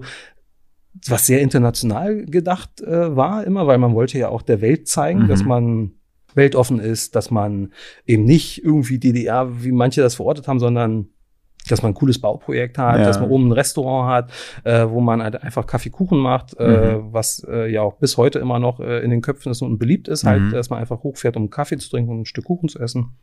was 1.06 1.26
sehr 1.26 1.40
international 1.40 2.24
gedacht 2.24 2.80
äh, 2.80 3.14
war 3.14 3.44
immer, 3.44 3.66
weil 3.66 3.78
man 3.78 3.94
wollte 3.94 4.18
ja 4.18 4.30
auch 4.30 4.42
der 4.42 4.60
Welt 4.60 4.88
zeigen, 4.88 5.24
mhm. 5.24 5.28
dass 5.28 5.44
man 5.44 5.92
weltoffen 6.38 6.80
ist, 6.80 7.14
dass 7.14 7.30
man 7.30 7.74
eben 8.06 8.24
nicht 8.24 8.64
irgendwie 8.64 8.98
DDR, 8.98 9.62
wie 9.62 9.72
manche 9.72 10.00
das 10.00 10.14
verortet 10.14 10.48
haben, 10.48 10.58
sondern 10.58 11.08
dass 11.68 11.82
man 11.82 11.92
ein 11.92 11.94
cooles 11.94 12.18
Bauprojekt 12.18 12.78
hat, 12.78 12.98
ja. 12.98 13.04
dass 13.04 13.20
man 13.20 13.28
oben 13.28 13.48
ein 13.48 13.52
Restaurant 13.52 14.08
hat, 14.10 14.32
äh, 14.64 14.88
wo 14.88 15.00
man 15.00 15.22
halt 15.22 15.42
einfach 15.42 15.66
Kaffeekuchen 15.66 16.18
macht, 16.18 16.56
äh, 16.58 16.96
mhm. 16.96 17.12
was 17.12 17.46
äh, 17.46 17.70
ja 17.70 17.82
auch 17.82 17.96
bis 17.96 18.16
heute 18.16 18.38
immer 18.38 18.58
noch 18.58 18.80
äh, 18.80 19.00
in 19.00 19.10
den 19.10 19.20
Köpfen 19.20 19.52
ist 19.52 19.60
und 19.60 19.78
beliebt 19.78 20.08
ist, 20.08 20.24
halt, 20.24 20.40
mhm. 20.40 20.44
halt, 20.46 20.54
dass 20.54 20.70
man 20.70 20.78
einfach 20.78 21.02
hochfährt, 21.02 21.36
um 21.36 21.50
Kaffee 21.50 21.76
zu 21.76 21.90
trinken 21.90 22.10
und 22.10 22.20
ein 22.20 22.26
Stück 22.26 22.44
Kuchen 22.44 22.68
zu 22.70 22.78
essen. 22.78 23.16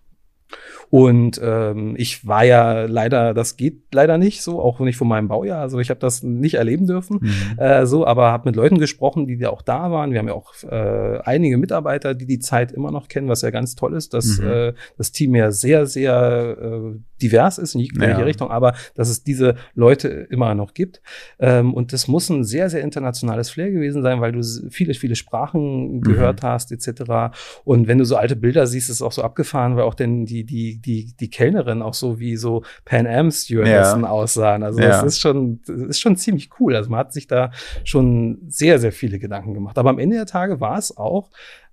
Und 0.90 1.40
ähm, 1.44 1.96
ich 1.98 2.28
war 2.28 2.46
ja 2.46 2.84
leider, 2.86 3.34
das 3.34 3.58
geht 3.58 3.94
leider 3.94 4.18
nicht 4.18 4.42
so, 4.42 4.62
auch 4.62 4.80
nicht 4.80 4.98
von 4.98 5.08
meinem 5.08 5.28
Baujahr. 5.28 5.62
Also 5.62 5.80
ich 5.80 5.90
habe 5.90 6.00
das 6.00 6.24
nicht 6.24 6.56
erleben 6.56 6.86
dürfen, 6.88 7.20
mhm. 7.22 7.60
äh, 7.60 7.86
so, 7.86 8.06
aber 8.06 8.32
habe 8.32 8.50
mit 8.50 8.56
Leuten 8.56 8.78
gesprochen, 8.78 9.28
die 9.28 9.36
ja 9.36 9.50
auch 9.50 9.62
da 9.62 9.92
waren. 9.92 10.12
Wir 10.12 10.20
haben 10.20 10.28
ja 10.28 10.34
auch 10.34 10.54
äh, 10.64 11.20
einige 11.24 11.58
Mitarbeiter, 11.58 12.14
die 12.14 12.26
die 12.26 12.40
Zeit 12.40 12.72
immer 12.72 12.92
noch 12.92 13.08
kennen, 13.08 13.28
was 13.28 13.42
ja 13.42 13.50
ganz 13.50 13.76
toll 13.76 13.96
ist, 13.96 14.14
dass 14.14 14.38
mhm. 14.38 14.48
äh, 14.48 14.74
das 14.98 15.12
Team 15.12 15.36
ja 15.36 15.52
sehr, 15.52 15.88
sehr 15.88 16.58
äh, 16.62 17.00
divers 17.22 17.58
ist 17.58 17.76
in 17.76 17.82
jegliche 17.82 18.10
ja. 18.12 18.18
Richtung, 18.18 18.52
aber 18.52 18.76
dass 18.96 19.10
es 19.10 19.24
diese 19.24 19.56
Leute 19.74 20.08
immer 20.30 20.56
noch 20.56 20.74
gibt. 20.74 21.02
Ähm, 21.40 21.74
und 21.74 21.94
das 21.94 22.08
muss 22.08 22.30
ein 22.30 22.44
sehr, 22.44 22.70
sehr 22.70 22.82
internationales 22.82 23.50
Flair 23.50 23.72
gewesen 23.72 24.02
sein, 24.02 24.22
weil 24.22 24.32
du 24.32 24.42
viele, 24.70 24.94
viele 24.94 25.16
Sprachen 25.16 26.02
gehört 26.02 26.44
mhm. 26.44 26.48
hast, 26.48 26.72
etc. 26.72 27.36
Und 27.64 27.88
wenn 27.88 27.98
du 27.98 28.06
so 28.06 28.18
alte 28.18 28.36
Bilder 28.36 28.68
siehst, 28.68 28.90
ist 28.90 28.98
es 28.98 29.02
auch 29.02 29.12
so 29.12 29.24
abgefahren, 29.24 29.76
weil 29.76 29.84
auch 29.84 29.96
denn 29.96 30.26
die, 30.26 30.44
die, 30.44 30.80
die, 30.80 31.14
die 31.20 31.30
Kellnerin 31.30 31.82
auch 31.82 31.94
so 31.94 32.20
wie 32.20 32.36
so 32.36 32.64
Pan 32.84 33.08
Am 33.08 33.32
Stewardessen 33.32 34.02
ja. 34.02 34.10
aussahen. 34.10 34.64
Also 34.64 34.82
ja. 34.82 34.88
das 34.88 35.04
ist 35.04 35.20
schon, 35.20 35.62
das 35.66 35.78
ist 35.78 36.00
schon 36.00 36.18
ziemlich 36.18 36.50
cool. 36.60 36.76
Also 36.76 36.90
man 36.90 37.00
hat 37.00 37.14
sich 37.14 37.28
da 37.28 37.52
schon 37.84 38.40
sehr, 38.48 38.80
sehr 38.80 38.92
viele 38.92 39.20
Gedanken 39.20 39.54
gemacht. 39.54 39.78
Aber 39.78 39.90
am 39.90 40.00
Ende 40.00 40.18
der 40.18 40.26
Tage 40.26 40.60
war 40.60 40.78
es 40.78 40.96
auch 40.96 41.30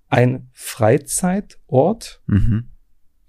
ein 0.09 0.47
Freizeitort. 0.53 2.21
Mhm 2.27 2.65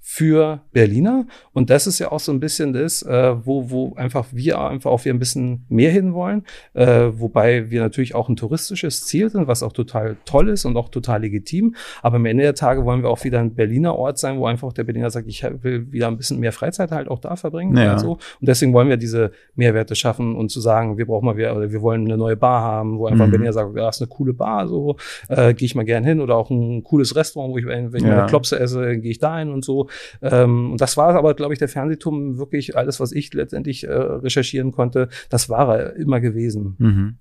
für 0.07 0.61
Berliner. 0.72 1.26
Und 1.55 1.70
das 1.70 1.86
ist 1.86 1.98
ja 1.98 2.12
auch 2.12 2.20
so 2.20 2.30
ein 2.30 2.38
bisschen 2.38 2.74
das, 2.74 3.00
äh, 3.02 3.34
wo, 3.46 3.70
wo 3.70 3.94
einfach 3.94 4.26
wir 4.32 4.61
einfach 4.61 4.90
auch 4.90 5.02
wieder 5.02 5.14
ein 5.14 5.18
bisschen 5.18 5.64
mehr 5.70 5.90
hinwollen. 5.90 6.44
Äh, 6.74 7.07
wobei 7.14 7.70
wir 7.70 7.80
natürlich 7.80 8.14
auch 8.14 8.28
ein 8.28 8.36
touristisches 8.36 9.07
Ziel 9.07 9.30
sind, 9.30 9.48
was 9.48 9.62
auch 9.62 9.72
total 9.72 10.16
toll 10.26 10.50
ist 10.50 10.66
und 10.66 10.76
auch 10.76 10.90
total 10.90 11.22
legitim. 11.22 11.74
Aber 12.02 12.16
am 12.16 12.26
Ende 12.26 12.42
der 12.42 12.55
Tage 12.55 12.84
wollen 12.84 13.02
wir 13.02 13.09
auch 13.09 13.24
wieder 13.24 13.40
ein 13.40 13.55
Berliner 13.55 13.96
Ort 13.96 14.18
sein, 14.18 14.38
wo 14.38 14.44
einfach 14.44 14.74
der 14.74 14.84
Berliner 14.84 15.09
sagt, 15.09 15.26
ich 15.26 15.42
will 15.42 15.90
wieder 15.90 16.09
ein 16.09 16.18
bisschen 16.18 16.38
mehr 16.38 16.52
Freizeit 16.52 16.90
halt 16.90 17.09
auch 17.09 17.18
da 17.18 17.34
verbringen. 17.36 17.74
Ja. 17.74 17.94
Und, 17.94 17.98
so. 17.98 18.12
und 18.12 18.20
deswegen 18.42 18.74
wollen 18.74 18.90
wir 18.90 18.98
diese 18.98 19.30
Mehrwerte 19.55 19.94
schaffen 19.94 20.36
und 20.36 20.50
zu 20.50 20.61
sagen, 20.61 20.98
wir 20.98 21.07
brauchen 21.07 21.24
mal 21.24 21.38
wieder, 21.38 21.57
oder 21.57 21.72
wir 21.72 21.80
wollen 21.80 22.05
eine 22.05 22.18
neue 22.18 22.36
Bar 22.36 22.61
haben, 22.61 22.98
wo 22.98 23.07
einfach 23.07 23.24
mhm. 23.24 23.28
ein 23.28 23.30
Berliner 23.30 23.52
sagt, 23.55 23.74
ja, 23.74 23.88
ist 23.88 24.02
eine 24.02 24.09
coole 24.09 24.34
Bar, 24.34 24.68
so 24.68 24.96
äh, 25.30 25.55
gehe 25.55 25.64
ich 25.64 25.74
mal 25.74 25.86
gern 25.86 26.05
hin. 26.05 26.20
Oder 26.20 26.36
auch 26.36 26.50
ein 26.50 26.84
cooles 26.84 27.16
Restaurant, 27.16 27.55
wo 27.55 27.57
ich, 27.57 27.64
wenn 27.64 27.94
ich 27.94 28.02
ja. 28.02 28.18
eine 28.18 28.26
Klopse 28.26 28.61
esse, 28.61 28.98
gehe 28.98 29.11
ich 29.11 29.18
da 29.18 29.38
hin 29.38 29.50
und 29.50 29.64
so. 29.64 29.88
Ähm, 30.22 30.72
und 30.72 30.80
das 30.80 30.97
war 30.97 31.14
aber, 31.14 31.34
glaube 31.34 31.53
ich, 31.53 31.59
der 31.59 31.68
Fernsehturm 31.68 32.38
wirklich 32.38 32.76
alles, 32.76 33.01
was 33.01 33.12
ich 33.12 33.32
letztendlich 33.34 33.84
äh, 33.84 33.92
recherchieren 33.92 34.72
konnte, 34.72 35.09
das 35.30 35.49
war 35.49 35.76
er 35.76 35.97
immer 35.97 36.20
gewesen. 36.20 36.76
Mhm. 36.78 37.18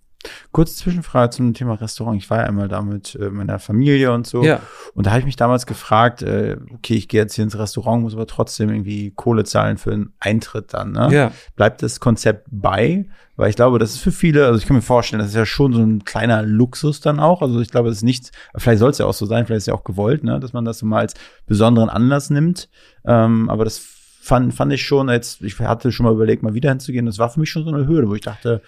Kurze 0.52 0.76
Zwischenfrage 0.76 1.32
zum 1.32 1.54
Thema 1.54 1.76
Restaurant. 1.76 2.18
Ich 2.18 2.30
war 2.30 2.40
ja 2.40 2.44
einmal 2.46 2.68
da 2.68 2.82
mit 2.82 3.16
äh, 3.16 3.30
meiner 3.30 3.60
Familie 3.60 4.12
und 4.14 4.28
so. 4.28 4.44
Ja. 4.44 4.62
Und 4.94 5.06
da 5.06 5.12
habe 5.12 5.20
ich 5.20 5.26
mich 5.26 5.36
damals 5.36 5.66
gefragt, 5.66 6.22
äh, 6.22 6.58
okay, 6.74 6.96
ich 6.96 7.08
gehe 7.08 7.22
jetzt 7.22 7.36
hier 7.36 7.44
ins 7.44 7.58
Restaurant, 7.58 8.04
muss 8.04 8.14
aber 8.14 8.28
trotzdem 8.28 8.70
irgendwie 8.70 9.12
Kohle 9.12 9.44
zahlen 9.44 9.78
für 9.78 9.92
einen 9.92 10.14
Eintritt 10.20 10.74
dann. 10.74 10.92
Ne? 10.92 11.10
Ja. 11.12 11.32
Bleibt 11.56 11.84
das 11.84 12.00
Konzept 12.00 12.48
bei? 12.52 13.06
Weil 13.36 13.50
ich 13.50 13.56
glaube, 13.56 13.80
das 13.80 13.92
ist 13.92 14.02
für 14.02 14.12
viele, 14.12 14.46
also 14.46 14.60
ich 14.60 14.68
kann 14.68 14.76
mir 14.76 14.84
vorstellen, 14.84 15.20
das 15.20 15.30
ist 15.30 15.36
ja 15.36 15.46
schon 15.46 15.74
so 15.74 15.82
ein 15.82 16.04
kleiner 16.04 16.44
Luxus 16.44 17.02
dann 17.02 17.20
auch. 17.20 17.42
Also 17.42 17.60
ich 17.62 17.72
glaube, 17.72 17.90
das 17.90 17.98
ist 17.98 18.04
nichts, 18.04 18.32
vielleicht 18.56 18.80
soll 18.80 18.92
es 18.92 19.00
ja 19.00 19.08
auch 19.08 19.14
so 19.14 19.26
sein, 19.26 19.46
vielleicht 19.46 19.58
ist 19.58 19.64
es 19.64 19.68
ja 19.68 19.74
auch 19.74 19.84
gewollt, 19.84 20.24
ne, 20.24 20.40
dass 20.40 20.54
man 20.54 20.66
das 20.66 20.78
so 20.78 20.86
mal 20.86 21.00
als 21.00 21.16
besonderen 21.48 21.90
Anlass 21.90 22.30
nimmt. 22.30 22.70
Ähm, 23.06 23.50
aber 23.50 23.64
das 23.64 23.80
fand, 24.22 24.54
fand 24.54 24.72
ich 24.72 24.86
schon, 24.86 25.10
jetzt, 25.10 25.42
ich 25.42 25.60
hatte 25.60 25.92
schon 25.92 26.06
mal 26.06 26.14
überlegt, 26.14 26.44
mal 26.44 26.54
wieder 26.54 26.70
hinzugehen. 26.70 27.08
Das 27.08 27.18
war 27.18 27.30
für 27.30 27.40
mich 27.40 27.50
schon 27.50 27.64
so 27.64 27.72
eine 27.72 27.88
Hürde, 27.88 28.08
wo 28.08 28.16
ich 28.16 28.22
dachte, 28.22 28.62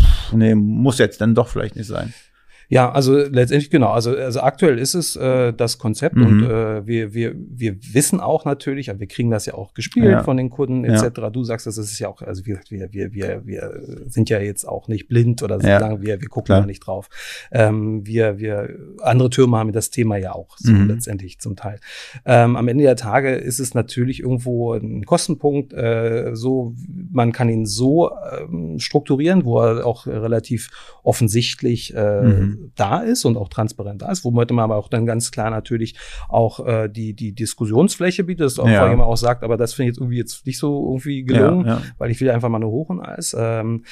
pff, 0.00 0.32
nee, 0.32 0.54
muss 0.54 0.98
jetzt 0.98 1.20
dann 1.20 1.34
doch 1.34 1.48
vielleicht 1.48 1.76
nicht 1.76 1.86
sein. 1.88 2.12
Ja, 2.72 2.90
also 2.90 3.18
letztendlich 3.18 3.68
genau. 3.68 3.90
Also, 3.90 4.16
also 4.16 4.40
aktuell 4.40 4.78
ist 4.78 4.94
es 4.94 5.14
äh, 5.14 5.52
das 5.52 5.76
Konzept 5.76 6.16
mhm. 6.16 6.26
und 6.26 6.42
äh, 6.44 6.86
wir, 6.86 7.12
wir, 7.12 7.34
wir 7.36 7.76
wissen 7.92 8.18
auch 8.18 8.46
natürlich, 8.46 8.86
wir 8.86 9.06
kriegen 9.06 9.30
das 9.30 9.44
ja 9.44 9.52
auch 9.52 9.74
gespielt 9.74 10.06
ja. 10.06 10.22
von 10.22 10.38
den 10.38 10.48
Kunden 10.48 10.86
etc. 10.86 11.18
Ja. 11.18 11.28
Du 11.28 11.44
sagst, 11.44 11.66
das 11.66 11.76
ist 11.76 11.98
ja 11.98 12.08
auch, 12.08 12.22
also 12.22 12.46
wir, 12.46 12.60
wir, 12.70 12.90
wir, 12.90 13.12
wir, 13.12 13.42
wir 13.44 13.82
sind 14.08 14.30
ja 14.30 14.40
jetzt 14.40 14.66
auch 14.66 14.88
nicht 14.88 15.06
blind 15.06 15.42
oder 15.42 15.60
ja. 15.60 15.80
sagen 15.80 16.00
wir, 16.00 16.18
wir 16.22 16.28
gucken 16.30 16.54
da 16.54 16.64
nicht 16.64 16.80
drauf. 16.80 17.10
Ähm, 17.50 18.06
wir, 18.06 18.38
wir, 18.38 18.70
andere 19.02 19.28
Türme 19.28 19.58
haben 19.58 19.72
das 19.72 19.90
Thema 19.90 20.16
ja 20.16 20.34
auch 20.34 20.56
so 20.56 20.72
mhm. 20.72 20.88
letztendlich 20.88 21.40
zum 21.40 21.56
Teil. 21.56 21.78
Ähm, 22.24 22.56
am 22.56 22.68
Ende 22.68 22.84
der 22.84 22.96
Tage 22.96 23.34
ist 23.34 23.60
es 23.60 23.74
natürlich 23.74 24.20
irgendwo 24.20 24.72
ein 24.72 25.04
Kostenpunkt, 25.04 25.74
äh, 25.74 26.30
so, 26.32 26.74
man 27.10 27.32
kann 27.32 27.50
ihn 27.50 27.66
so 27.66 28.12
ähm, 28.32 28.78
strukturieren, 28.78 29.44
wo 29.44 29.60
er 29.60 29.84
auch 29.84 30.06
relativ 30.06 30.70
offensichtlich 31.02 31.94
äh, 31.94 32.22
mhm 32.22 32.61
da 32.74 33.00
ist 33.00 33.24
und 33.24 33.36
auch 33.36 33.48
transparent 33.48 34.02
da 34.02 34.10
ist, 34.10 34.24
womit 34.24 34.50
man 34.50 34.64
aber 34.64 34.76
auch 34.76 34.88
dann 34.88 35.06
ganz 35.06 35.30
klar 35.30 35.50
natürlich 35.50 35.96
auch 36.28 36.64
äh, 36.66 36.88
die, 36.88 37.14
die 37.14 37.32
Diskussionsfläche 37.32 38.24
bietet, 38.24 38.46
das 38.46 38.58
auch 38.58 38.66
ja. 38.66 38.78
vorher 38.78 38.94
immer 38.94 39.06
auch 39.06 39.16
sagt, 39.16 39.42
aber 39.42 39.56
das 39.56 39.74
finde 39.74 39.90
ich 39.90 39.94
jetzt 39.94 40.00
irgendwie 40.00 40.18
jetzt 40.18 40.46
nicht 40.46 40.58
so 40.58 40.88
irgendwie 40.88 41.24
gelungen, 41.24 41.66
ja, 41.66 41.74
ja. 41.74 41.82
weil 41.98 42.10
ich 42.10 42.20
will 42.20 42.30
einfach 42.30 42.48
mal 42.48 42.58
nur 42.58 42.70
hoch 42.70 42.88
und 42.88 43.00
alles. 43.00 43.36
Ähm, 43.38 43.84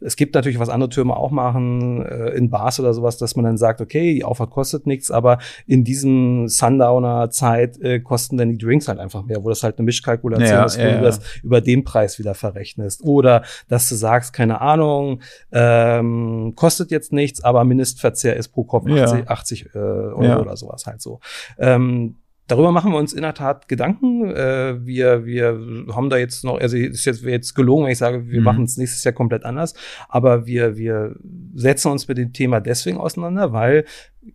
es 0.00 0.16
gibt 0.16 0.34
natürlich, 0.34 0.58
was 0.58 0.68
andere 0.68 0.90
Türme 0.90 1.16
auch 1.16 1.30
machen, 1.30 2.04
äh, 2.04 2.30
in 2.30 2.50
Bars 2.50 2.80
oder 2.80 2.94
sowas, 2.94 3.18
dass 3.18 3.36
man 3.36 3.44
dann 3.44 3.56
sagt, 3.56 3.80
okay, 3.80 4.14
die 4.14 4.24
Auffahrt 4.24 4.50
kostet 4.50 4.86
nichts, 4.86 5.10
aber 5.10 5.38
in 5.66 5.84
diesem 5.84 6.48
Sundowner-Zeit 6.48 7.80
äh, 7.80 8.00
kosten 8.00 8.36
dann 8.36 8.50
die 8.50 8.58
Drinks 8.58 8.88
halt 8.88 8.98
einfach 8.98 9.24
mehr, 9.24 9.44
wo 9.44 9.48
das 9.48 9.62
halt 9.62 9.78
eine 9.78 9.84
Mischkalkulation 9.84 10.64
ist, 10.64 10.78
wo 10.78 10.82
du 10.82 11.00
das 11.00 11.20
über 11.42 11.60
den 11.60 11.84
Preis 11.84 12.18
wieder 12.18 12.34
verrechnest. 12.34 12.62
rechnest. 12.62 13.02
Oder 13.04 13.42
dass 13.68 13.88
du 13.88 13.94
sagst, 13.94 14.32
keine 14.32 14.60
Ahnung, 14.60 15.20
ähm, 15.50 16.52
kostet 16.56 16.90
jetzt 16.90 17.12
nichts, 17.12 17.42
aber 17.42 17.64
Mindestverzehr 18.12 18.36
ist 18.36 18.48
pro 18.48 18.64
Kopf 18.64 18.86
80, 18.86 19.18
ja. 19.18 19.26
80 19.26 19.74
äh, 19.74 19.78
Euro 19.78 20.24
ja. 20.24 20.40
oder 20.40 20.56
sowas 20.56 20.86
halt 20.86 21.00
so. 21.00 21.20
Ähm, 21.58 22.16
Darüber 22.48 22.72
machen 22.72 22.92
wir 22.92 22.98
uns 22.98 23.12
in 23.14 23.22
der 23.22 23.34
Tat 23.34 23.68
Gedanken. 23.68 24.28
Äh, 24.28 24.84
wir, 24.84 25.24
wir 25.24 25.58
haben 25.94 26.10
da 26.10 26.18
jetzt 26.18 26.44
noch, 26.44 26.60
also 26.60 26.76
ist 26.76 27.04
jetzt, 27.04 27.22
wäre 27.22 27.32
jetzt 27.32 27.54
gelogen, 27.54 27.84
wenn 27.84 27.92
ich 27.92 27.98
sage, 27.98 28.28
wir 28.28 28.40
mhm. 28.40 28.44
machen 28.44 28.64
es 28.64 28.76
nächstes 28.76 29.04
Jahr 29.04 29.14
komplett 29.14 29.44
anders. 29.44 29.74
Aber 30.08 30.44
wir, 30.44 30.76
wir 30.76 31.14
setzen 31.54 31.92
uns 31.92 32.08
mit 32.08 32.18
dem 32.18 32.32
Thema 32.32 32.60
deswegen 32.60 32.98
auseinander, 32.98 33.52
weil 33.52 33.86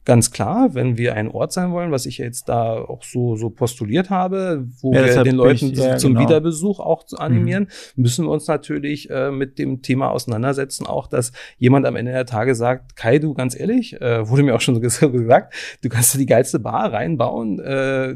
ganz 0.03 0.31
klar, 0.31 0.73
wenn 0.73 0.97
wir 0.97 1.15
ein 1.15 1.29
Ort 1.29 1.53
sein 1.53 1.71
wollen, 1.71 1.91
was 1.91 2.05
ich 2.05 2.17
jetzt 2.17 2.49
da 2.49 2.73
auch 2.73 3.03
so, 3.03 3.38
so 3.38 3.49
postuliert 3.49 4.09
habe, 4.09 4.67
wo 4.81 4.93
ja, 4.93 5.05
wir 5.05 5.23
den 5.23 5.35
Leuten 5.35 5.71
ich, 5.71 5.79
ja, 5.79 5.97
zum 5.97 6.13
genau. 6.13 6.27
Wiederbesuch 6.27 6.79
auch 6.79 7.03
zu 7.03 7.17
animieren, 7.17 7.69
mhm. 7.95 8.01
müssen 8.03 8.25
wir 8.25 8.31
uns 8.31 8.47
natürlich 8.47 9.09
äh, 9.09 9.31
mit 9.31 9.59
dem 9.59 9.81
Thema 9.81 10.11
auseinandersetzen, 10.11 10.85
auch 10.85 11.07
dass 11.07 11.31
jemand 11.57 11.85
am 11.85 11.95
Ende 11.95 12.11
der 12.11 12.25
Tage 12.25 12.53
sagt, 12.53 12.95
Kai, 12.97 13.19
du 13.19 13.33
ganz 13.33 13.57
ehrlich, 13.57 14.01
äh, 14.01 14.27
wurde 14.27 14.43
mir 14.43 14.55
auch 14.55 14.61
schon 14.61 14.75
so 14.89 15.11
gesagt, 15.11 15.53
du 15.81 15.89
kannst 15.89 16.15
die 16.15 16.25
geilste 16.25 16.59
Bar 16.59 16.91
reinbauen 16.91 17.59
äh, 17.59 18.15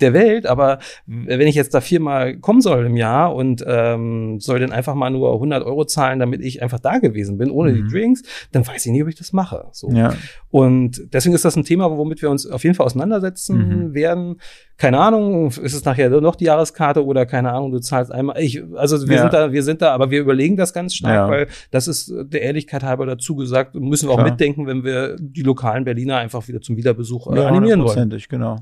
der 0.00 0.12
Welt, 0.12 0.46
aber 0.46 0.78
wenn 1.06 1.48
ich 1.48 1.54
jetzt 1.54 1.74
da 1.74 1.80
viermal 1.80 2.36
kommen 2.36 2.60
soll 2.60 2.86
im 2.86 2.96
Jahr 2.96 3.34
und 3.34 3.64
ähm, 3.66 4.40
soll 4.40 4.60
dann 4.60 4.72
einfach 4.72 4.94
mal 4.94 5.10
nur 5.10 5.32
100 5.32 5.64
Euro 5.64 5.84
zahlen, 5.84 6.18
damit 6.18 6.42
ich 6.42 6.62
einfach 6.62 6.80
da 6.80 6.98
gewesen 6.98 7.38
bin, 7.38 7.50
ohne 7.50 7.72
mhm. 7.72 7.76
die 7.76 7.92
Drinks, 7.92 8.22
dann 8.52 8.66
weiß 8.66 8.84
ich 8.84 8.92
nicht, 8.92 9.02
ob 9.02 9.08
ich 9.08 9.14
das 9.14 9.32
mache. 9.32 9.68
So. 9.72 9.90
Ja. 9.90 10.14
Und 10.52 11.14
deswegen 11.14 11.34
ist 11.34 11.46
das 11.46 11.56
ein 11.56 11.64
Thema, 11.64 11.90
womit 11.96 12.20
wir 12.20 12.28
uns 12.28 12.46
auf 12.46 12.62
jeden 12.62 12.76
Fall 12.76 12.84
auseinandersetzen 12.84 13.86
mhm. 13.86 13.94
werden. 13.94 14.36
Keine 14.76 14.98
Ahnung, 14.98 15.46
ist 15.46 15.72
es 15.72 15.82
nachher 15.86 16.10
noch 16.20 16.36
die 16.36 16.44
Jahreskarte 16.44 17.06
oder 17.06 17.24
keine 17.24 17.52
Ahnung, 17.52 17.72
du 17.72 17.78
zahlst 17.78 18.12
einmal. 18.12 18.38
Ich, 18.38 18.62
also 18.74 19.08
wir 19.08 19.16
ja. 19.16 19.22
sind 19.22 19.32
da, 19.32 19.50
wir 19.50 19.62
sind 19.62 19.80
da, 19.80 19.94
aber 19.94 20.10
wir 20.10 20.20
überlegen 20.20 20.58
das 20.58 20.74
ganz 20.74 20.94
stark, 20.94 21.14
ja. 21.14 21.28
weil 21.30 21.48
das 21.70 21.88
ist 21.88 22.12
der 22.26 22.42
Ehrlichkeit 22.42 22.82
halber 22.82 23.06
dazu 23.06 23.34
gesagt, 23.34 23.74
müssen 23.76 24.10
wir 24.10 24.14
Klar. 24.14 24.26
auch 24.26 24.30
mitdenken, 24.30 24.66
wenn 24.66 24.84
wir 24.84 25.16
die 25.18 25.40
lokalen 25.40 25.84
Berliner 25.84 26.18
einfach 26.18 26.46
wieder 26.48 26.60
zum 26.60 26.76
Wiederbesuch 26.76 27.32
äh, 27.32 27.36
ja, 27.36 27.48
animieren 27.48 27.82
wollen. 27.82 28.14
genau. 28.28 28.58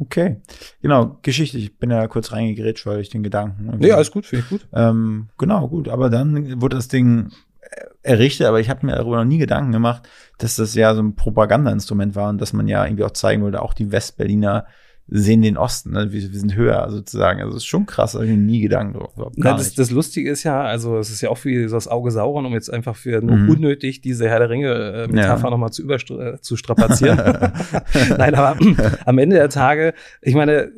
Okay, 0.00 0.36
genau, 0.82 1.18
Geschichte. 1.22 1.56
Ich 1.56 1.78
bin 1.78 1.90
ja 1.90 2.06
kurz 2.08 2.32
reingegrätscht, 2.32 2.84
weil 2.84 3.00
ich 3.00 3.08
den 3.08 3.22
Gedanken. 3.22 3.82
Ja, 3.82 3.94
alles 3.94 4.10
gut, 4.10 4.26
finde 4.26 4.44
ich 4.44 4.50
gut. 4.50 4.68
Ähm, 4.74 5.28
genau, 5.38 5.68
gut. 5.68 5.88
Aber 5.88 6.10
dann 6.10 6.60
wurde 6.60 6.76
das 6.76 6.88
Ding 6.88 7.30
errichtet, 8.02 8.46
aber 8.46 8.60
ich 8.60 8.68
habe 8.68 8.84
mir 8.86 8.96
darüber 8.96 9.16
noch 9.16 9.24
nie 9.24 9.38
Gedanken 9.38 9.72
gemacht, 9.72 10.08
dass 10.38 10.56
das 10.56 10.74
ja 10.74 10.94
so 10.94 11.02
ein 11.02 11.14
Propagandainstrument 11.14 12.14
war 12.14 12.28
und 12.28 12.40
dass 12.40 12.52
man 12.52 12.68
ja 12.68 12.84
irgendwie 12.84 13.04
auch 13.04 13.12
zeigen 13.12 13.42
wollte, 13.42 13.62
auch 13.62 13.74
die 13.74 13.92
Westberliner 13.92 14.66
sehen 15.08 15.42
den 15.42 15.58
Osten, 15.58 15.92
ne? 15.92 16.12
wir, 16.12 16.32
wir 16.32 16.38
sind 16.38 16.54
höher 16.54 16.88
sozusagen. 16.90 17.40
Also 17.40 17.52
das 17.52 17.64
ist 17.64 17.68
schon 17.68 17.86
krass, 17.86 18.14
habe 18.14 18.24
ich 18.24 18.30
mir 18.30 18.36
nie 18.36 18.60
Gedanken 18.60 18.98
drauf. 18.98 19.12
Na, 19.36 19.56
das, 19.56 19.74
das, 19.74 19.90
Lustige 19.90 20.30
ist 20.30 20.42
ja, 20.44 20.62
also 20.62 20.96
es 20.96 21.10
ist 21.10 21.20
ja 21.20 21.28
auch 21.28 21.44
wie 21.44 21.66
so 21.68 21.76
das 21.76 21.88
Auge 21.88 22.10
Sauron, 22.10 22.46
um 22.46 22.52
jetzt 22.52 22.72
einfach 22.72 22.96
für 22.96 23.20
nur 23.20 23.36
mhm. 23.36 23.50
unnötig 23.50 24.00
diese 24.00 24.28
Herr 24.28 24.38
der 24.38 24.48
Ringe-Metapher 24.48 25.40
äh, 25.40 25.44
ja. 25.44 25.50
nochmal 25.50 25.70
zu, 25.70 25.82
überstra 25.82 26.34
äh, 26.34 26.40
zu 26.40 26.56
strapazieren. 26.56 27.18
Nein, 28.16 28.34
aber 28.34 28.56
am 29.04 29.18
Ende 29.18 29.36
der 29.36 29.50
Tage, 29.50 29.92
ich 30.22 30.34
meine, 30.34 30.72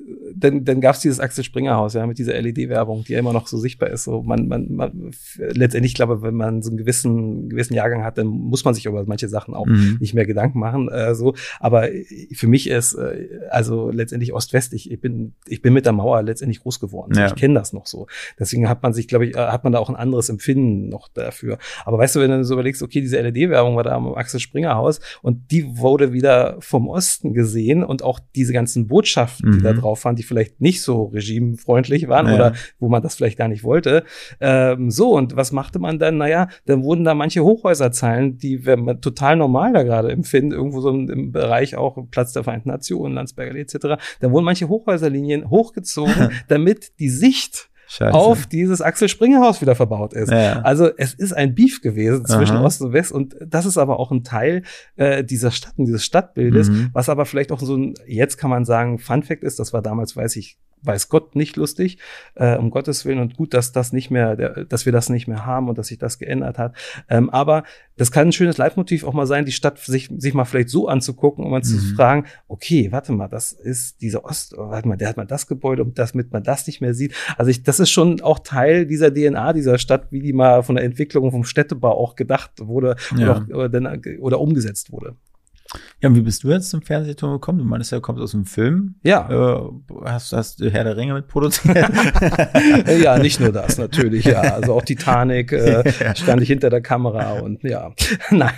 dann, 0.44 0.64
dann 0.64 0.80
gab 0.80 0.94
es 0.94 1.00
dieses 1.00 1.20
Axel 1.20 1.42
Springer 1.42 1.76
Haus, 1.76 1.94
ja, 1.94 2.06
mit 2.06 2.18
dieser 2.18 2.40
LED-Werbung, 2.40 3.04
die 3.04 3.12
ja 3.14 3.18
immer 3.18 3.32
noch 3.32 3.46
so 3.46 3.58
sichtbar 3.58 3.90
ist. 3.90 4.04
So 4.04 4.22
man, 4.22 4.46
man, 4.48 4.66
man 4.70 5.10
letztendlich 5.38 5.94
glaube, 5.94 6.22
wenn 6.22 6.34
man 6.34 6.62
so 6.62 6.70
einen 6.70 6.76
gewissen, 6.76 7.48
gewissen 7.48 7.74
Jahrgang 7.74 8.04
hat, 8.04 8.18
dann 8.18 8.26
muss 8.26 8.64
man 8.64 8.74
sich 8.74 8.86
über 8.86 9.04
manche 9.06 9.28
Sachen 9.28 9.54
auch 9.54 9.66
mhm. 9.66 9.96
nicht 10.00 10.14
mehr 10.14 10.26
Gedanken 10.26 10.58
machen. 10.58 10.88
Äh, 10.88 11.14
so, 11.14 11.34
aber 11.60 11.88
für 12.32 12.46
mich 12.46 12.68
ist 12.68 12.94
äh, 12.94 13.28
also 13.50 13.90
letztendlich 13.90 14.34
Ost-West. 14.34 14.74
Ich, 14.74 14.90
ich 14.90 15.00
bin, 15.00 15.34
ich 15.46 15.62
bin 15.62 15.72
mit 15.72 15.86
der 15.86 15.92
Mauer 15.92 16.22
letztendlich 16.22 16.60
groß 16.60 16.80
geworden. 16.80 17.14
Ja. 17.16 17.26
Ich 17.26 17.34
kenne 17.34 17.54
das 17.54 17.72
noch 17.72 17.86
so. 17.86 18.06
Deswegen 18.38 18.68
hat 18.68 18.82
man 18.82 18.92
sich, 18.92 19.08
glaube 19.08 19.26
ich, 19.26 19.34
äh, 19.34 19.38
hat 19.38 19.64
man 19.64 19.72
da 19.72 19.78
auch 19.78 19.88
ein 19.88 19.96
anderes 19.96 20.28
Empfinden 20.28 20.88
noch 20.88 21.08
dafür. 21.08 21.58
Aber 21.84 21.98
weißt 21.98 22.16
du, 22.16 22.20
wenn 22.20 22.30
du 22.30 22.44
so 22.44 22.54
überlegst, 22.54 22.82
okay, 22.82 23.00
diese 23.00 23.20
LED-Werbung 23.20 23.76
war 23.76 23.84
da 23.84 23.92
am 23.92 24.14
Axel 24.14 24.40
Springer 24.40 24.74
Haus 24.74 25.00
und 25.22 25.50
die 25.50 25.78
wurde 25.78 26.12
wieder 26.12 26.56
vom 26.60 26.88
Osten 26.88 27.32
gesehen 27.32 27.82
und 27.82 28.02
auch 28.02 28.20
diese 28.34 28.52
ganzen 28.52 28.86
Botschaften, 28.86 29.52
die 29.52 29.58
mhm. 29.58 29.62
da 29.62 29.72
drauf 29.72 30.04
waren, 30.04 30.16
die 30.16 30.22
vielleicht 30.34 30.60
nicht 30.60 30.82
so 30.82 31.04
regimefreundlich 31.04 32.08
waren 32.08 32.26
ja. 32.26 32.34
oder 32.34 32.52
wo 32.78 32.88
man 32.88 33.02
das 33.02 33.14
vielleicht 33.14 33.38
gar 33.38 33.48
nicht 33.48 33.64
wollte. 33.64 34.04
Ähm, 34.40 34.90
so, 34.90 35.14
und 35.14 35.36
was 35.36 35.52
machte 35.52 35.78
man 35.78 35.98
dann? 35.98 36.16
Naja, 36.16 36.48
dann 36.66 36.82
wurden 36.82 37.04
da 37.04 37.14
manche 37.14 37.44
Hochhäuserzeilen, 37.44 38.38
die 38.38 38.66
wir 38.66 39.00
total 39.00 39.36
normal 39.36 39.72
da 39.72 39.82
gerade 39.82 40.10
empfinden, 40.10 40.52
irgendwo 40.52 40.80
so 40.80 40.90
im, 40.90 41.32
Bereich 41.32 41.76
auch 41.76 41.98
Platz 42.10 42.32
der 42.32 42.44
Vereinten 42.44 42.68
Nationen, 42.68 43.14
Landsberger 43.14 43.54
etc., 43.54 43.78
da 44.20 44.30
wurden 44.30 44.44
manche 44.44 44.68
Hochhäuserlinien 44.68 45.50
hochgezogen, 45.50 46.30
damit 46.48 46.98
die 46.98 47.08
Sicht 47.08 47.70
Scheiße. 47.88 48.14
auf 48.14 48.46
dieses 48.46 48.80
Axel 48.80 49.08
Springer 49.08 49.40
Haus 49.40 49.60
wieder 49.60 49.74
verbaut 49.74 50.12
ist. 50.12 50.30
Ja. 50.30 50.60
Also 50.62 50.90
es 50.96 51.14
ist 51.14 51.32
ein 51.32 51.54
Beef 51.54 51.80
gewesen 51.80 52.26
zwischen 52.26 52.56
Aha. 52.56 52.64
Ost 52.64 52.82
und 52.82 52.92
West 52.92 53.12
und 53.12 53.36
das 53.44 53.66
ist 53.66 53.78
aber 53.78 53.98
auch 53.98 54.10
ein 54.10 54.24
Teil 54.24 54.62
äh, 54.96 55.24
dieser 55.24 55.50
Stadt 55.50 55.74
und 55.76 55.86
dieses 55.86 56.04
Stadtbildes, 56.04 56.70
mhm. 56.70 56.90
was 56.92 57.08
aber 57.08 57.26
vielleicht 57.26 57.52
auch 57.52 57.60
so 57.60 57.76
ein, 57.76 57.94
jetzt 58.06 58.36
kann 58.36 58.50
man 58.50 58.64
sagen, 58.64 58.98
Fun 58.98 59.22
Fact 59.22 59.42
ist, 59.42 59.58
das 59.58 59.72
war 59.72 59.82
damals, 59.82 60.16
weiß 60.16 60.36
ich, 60.36 60.58
weiß 60.84 61.08
Gott 61.08 61.36
nicht 61.36 61.56
lustig, 61.56 61.98
äh, 62.34 62.56
um 62.56 62.70
Gottes 62.70 63.04
Willen 63.04 63.18
und 63.18 63.36
gut, 63.36 63.54
dass 63.54 63.72
das 63.72 63.92
nicht 63.92 64.10
mehr, 64.10 64.36
der, 64.36 64.64
dass 64.64 64.86
wir 64.86 64.92
das 64.92 65.08
nicht 65.08 65.28
mehr 65.28 65.46
haben 65.46 65.68
und 65.68 65.78
dass 65.78 65.88
sich 65.88 65.98
das 65.98 66.18
geändert 66.18 66.58
hat. 66.58 66.74
Ähm, 67.08 67.30
aber 67.30 67.64
das 67.96 68.10
kann 68.10 68.28
ein 68.28 68.32
schönes 68.32 68.58
Leitmotiv 68.58 69.04
auch 69.04 69.12
mal 69.12 69.26
sein, 69.26 69.44
die 69.44 69.52
Stadt 69.52 69.78
sich, 69.78 70.10
sich 70.16 70.34
mal 70.34 70.44
vielleicht 70.44 70.68
so 70.68 70.88
anzugucken 70.88 71.44
und 71.44 71.50
mal 71.50 71.58
mhm. 71.58 71.64
zu 71.64 71.78
fragen, 71.94 72.24
okay, 72.48 72.90
warte 72.90 73.12
mal, 73.12 73.28
das 73.28 73.52
ist 73.52 74.00
dieser 74.00 74.24
Ost, 74.24 74.54
oh, 74.56 74.70
warte 74.70 74.88
mal, 74.88 74.96
der 74.96 75.08
hat 75.08 75.16
mal 75.16 75.26
das 75.26 75.46
Gebäude 75.46 75.84
und 75.84 75.98
das, 75.98 76.12
damit 76.12 76.32
man 76.32 76.42
das 76.42 76.66
nicht 76.66 76.80
mehr 76.80 76.94
sieht. 76.94 77.14
Also 77.36 77.50
ich, 77.50 77.62
das 77.62 77.80
ist 77.80 77.90
schon 77.90 78.20
auch 78.20 78.40
Teil 78.40 78.86
dieser 78.86 79.12
DNA 79.12 79.52
dieser 79.52 79.78
Stadt, 79.78 80.10
wie 80.10 80.20
die 80.20 80.32
mal 80.32 80.62
von 80.62 80.76
der 80.76 80.84
Entwicklung 80.84 81.30
vom 81.30 81.44
Städtebau 81.44 81.92
auch 81.92 82.16
gedacht 82.16 82.52
wurde 82.58 82.96
ja. 83.16 83.44
oder, 83.48 83.66
oder, 83.66 83.98
oder 84.20 84.40
umgesetzt 84.40 84.92
wurde. 84.92 85.16
Ja, 86.04 86.10
und 86.10 86.16
wie 86.16 86.20
bist 86.20 86.44
du 86.44 86.50
jetzt 86.50 86.68
zum 86.68 86.82
Fernsehturm 86.82 87.32
gekommen? 87.32 87.60
Du 87.60 87.64
meinst 87.64 87.90
ja, 87.90 87.96
du 87.96 88.02
kommst 88.02 88.20
aus 88.20 88.34
einem 88.34 88.44
Film. 88.44 88.96
Ja. 89.04 89.26
Äh, 89.30 89.70
hast, 90.04 90.34
hast 90.34 90.60
du 90.60 90.70
Herr 90.70 90.84
der 90.84 90.98
Ringe 90.98 91.14
mitproduziert? 91.14 91.78
ja, 93.02 93.18
nicht 93.18 93.40
nur 93.40 93.52
das, 93.52 93.78
natürlich, 93.78 94.26
ja. 94.26 94.42
Also 94.42 94.74
auch 94.74 94.82
Titanic 94.82 95.50
äh, 95.52 95.82
stand 96.14 96.42
ich 96.42 96.48
hinter 96.48 96.68
der 96.68 96.82
Kamera 96.82 97.38
und 97.40 97.62
ja. 97.62 97.94
Nein. 98.30 98.52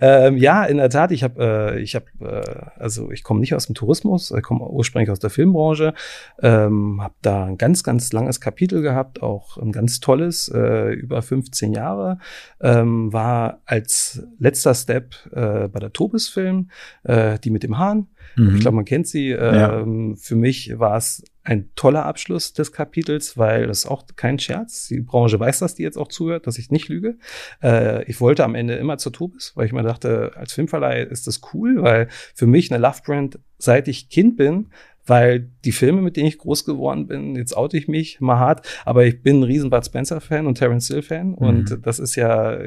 Ähm, 0.00 0.36
ja, 0.36 0.64
in 0.66 0.76
der 0.76 0.88
Tat, 0.88 1.10
ich 1.10 1.24
habe, 1.24 1.74
äh, 1.74 1.80
ich 1.80 1.96
habe, 1.96 2.06
äh, 2.20 2.80
also 2.80 3.10
ich 3.10 3.24
komme 3.24 3.40
nicht 3.40 3.56
aus 3.56 3.66
dem 3.66 3.74
Tourismus, 3.74 4.30
ich 4.30 4.44
komme 4.44 4.64
ursprünglich 4.64 5.10
aus 5.10 5.18
der 5.18 5.30
Filmbranche, 5.30 5.94
ähm, 6.40 7.02
habe 7.02 7.14
da 7.22 7.44
ein 7.46 7.58
ganz, 7.58 7.82
ganz 7.82 8.12
langes 8.12 8.40
Kapitel 8.40 8.82
gehabt, 8.82 9.20
auch 9.20 9.56
ein 9.56 9.72
ganz 9.72 9.98
tolles, 9.98 10.46
äh, 10.54 10.92
über 10.92 11.22
15 11.22 11.72
Jahre, 11.72 12.18
ähm, 12.60 13.12
war 13.12 13.62
als 13.64 14.22
letzter 14.38 14.74
Step 14.74 15.16
äh, 15.32 15.66
bei 15.66 15.80
der 15.80 15.92
Tobis 15.92 16.28
Film, 16.28 16.67
äh, 17.04 17.38
die 17.38 17.50
mit 17.50 17.62
dem 17.62 17.78
Hahn. 17.78 18.08
Mhm. 18.36 18.56
Ich 18.56 18.60
glaube, 18.60 18.76
man 18.76 18.84
kennt 18.84 19.06
sie. 19.06 19.30
Ähm, 19.30 20.10
ja. 20.10 20.16
Für 20.16 20.36
mich 20.36 20.78
war 20.78 20.96
es 20.96 21.22
ein 21.48 21.70
toller 21.74 22.04
Abschluss 22.04 22.52
des 22.52 22.72
Kapitels, 22.72 23.38
weil 23.38 23.66
das 23.66 23.78
ist 23.78 23.86
auch 23.86 24.04
kein 24.16 24.38
Scherz. 24.38 24.88
Die 24.88 25.00
Branche 25.00 25.40
weiß 25.40 25.60
das, 25.60 25.74
die 25.74 25.82
jetzt 25.82 25.96
auch 25.96 26.08
zuhört, 26.08 26.46
dass 26.46 26.58
ich 26.58 26.70
nicht 26.70 26.88
lüge. 26.88 27.16
Äh, 27.62 28.04
ich 28.04 28.20
wollte 28.20 28.44
am 28.44 28.54
Ende 28.54 28.74
immer 28.74 28.98
zur 28.98 29.12
Tobis, 29.12 29.52
weil 29.54 29.64
ich 29.64 29.72
mir 29.72 29.82
dachte, 29.82 30.32
als 30.36 30.52
Filmverleih 30.52 31.04
ist 31.04 31.26
das 31.26 31.40
cool, 31.54 31.82
weil 31.82 32.08
für 32.34 32.46
mich 32.46 32.70
eine 32.70 32.82
Love 32.82 33.00
Brand, 33.04 33.38
seit 33.56 33.88
ich 33.88 34.10
Kind 34.10 34.36
bin, 34.36 34.66
weil 35.06 35.50
die 35.64 35.72
Filme, 35.72 36.02
mit 36.02 36.16
denen 36.16 36.28
ich 36.28 36.36
groß 36.36 36.66
geworden 36.66 37.06
bin, 37.06 37.34
jetzt 37.34 37.56
oute 37.56 37.78
ich 37.78 37.88
mich 37.88 38.20
mal 38.20 38.38
hart, 38.38 38.68
aber 38.84 39.06
ich 39.06 39.22
bin 39.22 39.40
ein 39.40 39.44
riesen 39.44 39.70
Bud 39.70 39.86
Spencer-Fan 39.86 40.46
und 40.46 40.56
Terence 40.56 40.88
Hill-Fan 40.88 41.28
mhm. 41.28 41.34
und 41.34 41.78
das 41.82 41.98
ist 41.98 42.14
ja 42.14 42.58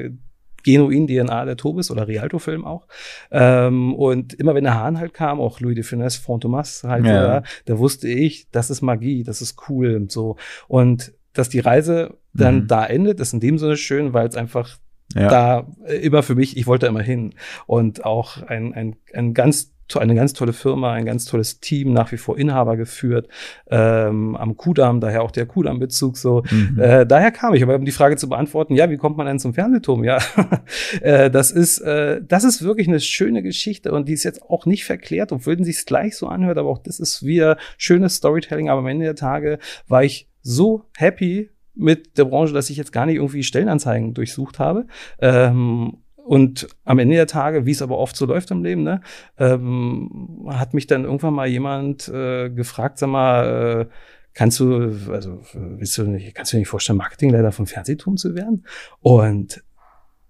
genuin 0.62 1.06
DNA 1.06 1.44
der 1.44 1.56
Tobis 1.56 1.90
oder 1.90 2.08
Rialto-Film 2.08 2.64
auch. 2.64 2.86
Ähm, 3.30 3.94
und 3.94 4.34
immer 4.34 4.54
wenn 4.54 4.64
der 4.64 4.74
Hahn 4.74 4.98
halt 4.98 5.14
kam, 5.14 5.40
auch 5.40 5.60
Louis 5.60 5.74
de 5.74 5.84
Funès, 5.84 6.20
Front 6.20 6.42
Thomas 6.42 6.84
halt, 6.84 7.06
ja. 7.06 7.40
da, 7.40 7.42
da 7.64 7.78
wusste 7.78 8.08
ich, 8.08 8.48
das 8.50 8.70
ist 8.70 8.82
Magie, 8.82 9.22
das 9.24 9.42
ist 9.42 9.68
cool 9.68 9.96
und 9.96 10.12
so. 10.12 10.36
Und 10.68 11.12
dass 11.32 11.48
die 11.48 11.60
Reise 11.60 12.18
dann 12.34 12.62
mhm. 12.62 12.66
da 12.68 12.86
endet, 12.86 13.20
ist 13.20 13.32
in 13.32 13.40
dem 13.40 13.58
Sinne 13.58 13.76
schön, 13.76 14.12
weil 14.12 14.28
es 14.28 14.36
einfach 14.36 14.78
ja. 15.14 15.28
da 15.28 15.66
äh, 15.86 15.96
immer 15.96 16.22
für 16.22 16.34
mich, 16.34 16.56
ich 16.56 16.66
wollte 16.66 16.86
immer 16.86 17.02
hin. 17.02 17.34
Und 17.66 18.04
auch 18.04 18.42
ein, 18.42 18.74
ein, 18.74 18.96
ein 19.12 19.34
ganz 19.34 19.71
eine 20.00 20.14
ganz 20.14 20.32
tolle 20.32 20.52
Firma, 20.52 20.92
ein 20.92 21.06
ganz 21.06 21.24
tolles 21.24 21.60
Team, 21.60 21.92
nach 21.92 22.12
wie 22.12 22.16
vor 22.16 22.38
Inhaber 22.38 22.76
geführt, 22.76 23.28
ähm, 23.70 24.36
am 24.36 24.56
Kudamm, 24.56 25.00
daher 25.00 25.22
auch 25.22 25.30
der 25.30 25.46
Kudamm-Bezug 25.46 26.16
so. 26.16 26.42
Mhm. 26.50 26.78
Äh, 26.78 27.06
daher 27.06 27.30
kam 27.30 27.54
ich, 27.54 27.62
aber 27.62 27.76
um 27.76 27.84
die 27.84 27.92
Frage 27.92 28.16
zu 28.16 28.28
beantworten, 28.28 28.74
ja, 28.74 28.90
wie 28.90 28.96
kommt 28.96 29.16
man 29.16 29.26
denn 29.26 29.38
zum 29.38 29.54
Fernsehturm? 29.54 30.04
Ja, 30.04 30.18
äh, 31.00 31.30
das 31.30 31.50
ist, 31.50 31.78
äh, 31.78 32.20
das 32.26 32.44
ist 32.44 32.62
wirklich 32.62 32.88
eine 32.88 33.00
schöne 33.00 33.42
Geschichte 33.42 33.92
und 33.92 34.08
die 34.08 34.12
ist 34.12 34.24
jetzt 34.24 34.42
auch 34.42 34.66
nicht 34.66 34.84
verklärt, 34.84 35.32
obwohl 35.32 35.62
sie 35.62 35.70
es 35.70 35.86
gleich 35.86 36.16
so 36.16 36.28
anhört, 36.28 36.58
aber 36.58 36.68
auch 36.68 36.78
das 36.78 37.00
ist 37.00 37.24
wieder 37.24 37.56
schönes 37.78 38.16
Storytelling, 38.16 38.68
aber 38.68 38.80
am 38.80 38.86
Ende 38.86 39.04
der 39.04 39.16
Tage 39.16 39.58
war 39.88 40.04
ich 40.04 40.28
so 40.42 40.84
happy 40.96 41.50
mit 41.74 42.18
der 42.18 42.24
Branche, 42.26 42.52
dass 42.52 42.70
ich 42.70 42.76
jetzt 42.76 42.92
gar 42.92 43.06
nicht 43.06 43.16
irgendwie 43.16 43.42
Stellenanzeigen 43.42 44.14
durchsucht 44.14 44.58
habe. 44.58 44.86
Ähm, 45.20 46.01
und 46.24 46.68
am 46.84 46.98
Ende 46.98 47.16
der 47.16 47.26
Tage, 47.26 47.66
wie 47.66 47.72
es 47.72 47.82
aber 47.82 47.98
oft 47.98 48.16
so 48.16 48.26
läuft 48.26 48.50
im 48.50 48.62
Leben, 48.62 48.82
ne, 48.82 49.00
ähm, 49.38 50.46
hat 50.48 50.74
mich 50.74 50.86
dann 50.86 51.04
irgendwann 51.04 51.34
mal 51.34 51.48
jemand 51.48 52.08
äh, 52.08 52.50
gefragt, 52.50 52.98
sag 52.98 53.08
mal, 53.08 53.88
äh, 53.88 53.92
kannst 54.34 54.60
du, 54.60 55.12
also 55.12 55.42
willst 55.52 55.98
du 55.98 56.04
nicht, 56.04 56.34
kannst 56.34 56.52
du 56.52 56.56
dir 56.56 56.60
nicht 56.60 56.68
vorstellen, 56.68 56.98
Marketingleiter 56.98 57.52
von 57.52 57.66
Fernsehturm 57.66 58.16
zu 58.16 58.34
werden? 58.34 58.66
Und 59.00 59.62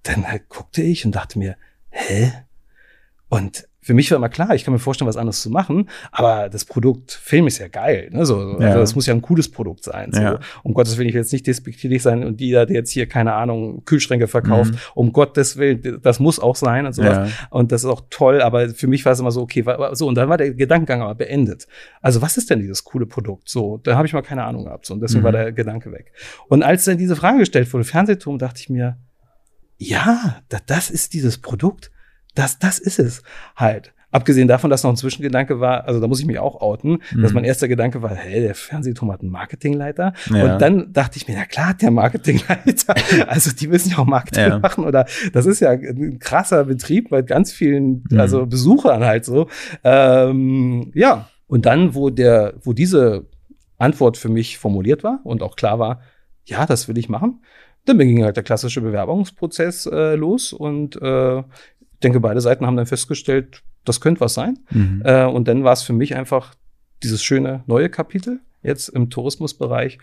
dann 0.03 0.27
halt 0.29 0.49
guckte 0.49 0.83
ich 0.83 1.05
und 1.05 1.15
dachte 1.15 1.39
mir, 1.39 1.57
hä? 1.91 2.33
Und 3.29 3.69
für 3.83 3.95
mich 3.95 4.11
war 4.13 4.17
immer 4.17 4.29
klar, 4.29 4.55
ich 4.55 4.65
kann 4.65 4.73
mir 4.73 4.79
vorstellen, 4.79 5.09
was 5.09 5.17
anderes 5.17 5.43
zu 5.43 5.51
machen, 5.51 5.89
aber 6.13 6.49
das 6.49 6.65
Produkt 6.65 7.11
Film 7.11 7.49
ist 7.49 7.59
ja 7.59 7.67
geil. 7.67 8.09
Ne? 8.13 8.25
So, 8.25 8.37
also 8.39 8.63
ja. 8.63 8.75
das 8.77 8.95
muss 8.95 9.07
ja 9.07 9.15
ein 9.15 9.23
cooles 9.23 9.51
Produkt 9.51 9.83
sein. 9.83 10.13
So. 10.13 10.23
Ja. 10.23 10.39
Um 10.63 10.73
Gottes 10.73 10.97
Willen, 10.97 11.09
ich 11.09 11.15
will 11.15 11.21
jetzt 11.21 11.33
nicht 11.33 11.49
despektierlich 11.49 12.01
sein 12.01 12.25
und 12.25 12.41
jeder, 12.41 12.65
der 12.65 12.77
jetzt 12.77 12.91
hier, 12.91 13.09
keine 13.09 13.33
Ahnung, 13.33 13.85
Kühlschränke 13.85 14.29
verkauft, 14.29 14.73
mhm. 14.73 14.79
um 14.95 15.13
Gottes 15.13 15.57
Willen, 15.57 16.01
das 16.01 16.21
muss 16.21 16.39
auch 16.39 16.55
sein 16.55 16.87
und 16.87 16.93
sowas. 16.93 17.29
Ja. 17.29 17.49
Und 17.51 17.73
das 17.73 17.83
ist 17.83 17.91
auch 17.91 18.03
toll, 18.09 18.41
aber 18.41 18.69
für 18.69 18.87
mich 18.87 19.05
war 19.05 19.13
es 19.13 19.21
immer 19.21 19.33
so, 19.33 19.43
okay, 19.43 19.67
war, 19.67 19.95
so, 19.97 20.07
und 20.07 20.15
dann 20.15 20.29
war 20.29 20.39
der 20.39 20.55
Gedankengang 20.55 21.03
aber 21.03 21.17
beendet. 21.17 21.67
Also, 22.01 22.23
was 22.23 22.37
ist 22.37 22.51
denn 22.51 22.61
dieses 22.61 22.85
coole 22.85 23.07
Produkt? 23.07 23.49
So, 23.49 23.79
da 23.79 23.97
habe 23.97 24.07
ich 24.07 24.13
mal 24.13 24.23
keine 24.23 24.45
Ahnung 24.45 24.65
gehabt. 24.65 24.87
So, 24.87 24.95
und 24.95 25.01
deswegen 25.01 25.21
mhm. 25.21 25.25
war 25.25 25.33
der 25.33 25.53
Gedanke 25.53 25.91
weg. 25.91 26.13
Und 26.49 26.63
als 26.63 26.85
dann 26.85 26.99
diese 26.99 27.17
Frage 27.17 27.39
gestellt 27.39 27.73
wurde, 27.73 27.85
Fernsehturm, 27.85 28.39
dachte 28.39 28.61
ich 28.61 28.71
mir, 28.71 28.97
ja, 29.79 30.41
das 30.67 30.91
ist 30.91 31.15
dieses 31.15 31.39
Produkt 31.39 31.92
das, 32.35 32.59
das 32.59 32.79
ist 32.79 32.99
es 32.99 33.23
halt. 33.57 33.93
Abgesehen 34.13 34.47
davon, 34.47 34.69
dass 34.69 34.83
noch 34.83 34.91
ein 34.91 34.97
Zwischengedanke 34.97 35.59
war, 35.59 35.87
also 35.87 35.99
da 35.99 36.07
muss 36.07 36.21
ich 36.21 36.27
mich 36.27 36.39
auch 36.39 36.61
outen, 36.61 36.99
mhm. 37.15 37.23
dass 37.23 37.33
mein 37.33 37.45
erster 37.45 37.67
Gedanke 37.67 38.03
war, 38.03 38.15
hey, 38.15 38.43
der 38.43 38.55
Fernsehturm 38.55 39.11
hat 39.11 39.23
einen 39.23 39.31
Marketingleiter. 39.31 40.13
Ja. 40.29 40.53
Und 40.53 40.61
dann 40.61 40.93
dachte 40.93 41.17
ich 41.17 41.27
mir, 41.27 41.35
na 41.35 41.47
klar, 41.47 41.73
der 41.73 41.91
Marketingleiter. 41.91 42.95
also 43.27 43.53
die 43.53 43.69
müssen 43.69 43.93
ja 43.93 43.99
auch 43.99 44.05
Marketing 44.05 44.45
ja. 44.45 44.59
machen 44.59 44.85
oder 44.85 45.07
das 45.33 45.47
ist 45.47 45.61
ja 45.61 45.71
ein 45.71 46.19
krasser 46.19 46.65
Betrieb 46.65 47.11
mit 47.11 47.27
ganz 47.27 47.53
vielen, 47.53 48.05
mhm. 48.11 48.21
also 48.21 48.45
Besuchern 48.45 49.03
halt 49.03 49.25
so. 49.25 49.49
Ähm, 49.83 50.91
ja. 50.95 51.29
Und 51.47 51.65
dann, 51.65 51.95
wo 51.95 52.11
der, 52.11 52.55
wo 52.61 52.75
diese 52.75 53.27
Antwort 53.79 54.19
für 54.19 54.29
mich 54.29 54.59
formuliert 54.59 55.03
war 55.05 55.21
und 55.25 55.43
auch 55.43 55.57
klar 55.57 55.79
war, 55.79 56.03
ja, 56.45 56.67
das 56.67 56.87
will 56.87 56.99
ich 56.99 57.09
machen, 57.09 57.41
dann 57.85 57.99
ging 57.99 58.23
halt 58.23 58.37
der 58.37 58.45
klassische 58.45 58.81
Bewerbungsprozess 58.81 59.87
äh, 59.87 60.15
los 60.15 60.53
und 60.53 61.01
äh, 61.01 61.43
denke, 62.03 62.21
beide 62.21 62.41
Seiten 62.41 62.67
haben 62.67 62.77
dann 62.77 62.87
festgestellt, 62.87 63.63
das 63.85 64.01
könnte 64.01 64.21
was 64.21 64.35
sein. 64.35 64.59
Mhm. 64.71 65.03
Äh, 65.05 65.25
und 65.25 65.49
dann 65.49 65.65
war 65.65 65.73
es 65.73 65.83
für 65.83 65.93
mich 65.93 66.15
einfach 66.15 66.55
dieses 67.03 67.23
schöne 67.23 67.65
neue 67.67 67.89
Kapitel 67.89 68.41
jetzt 68.63 68.89
im 68.89 69.11
Tourismusbereich, 69.11 69.99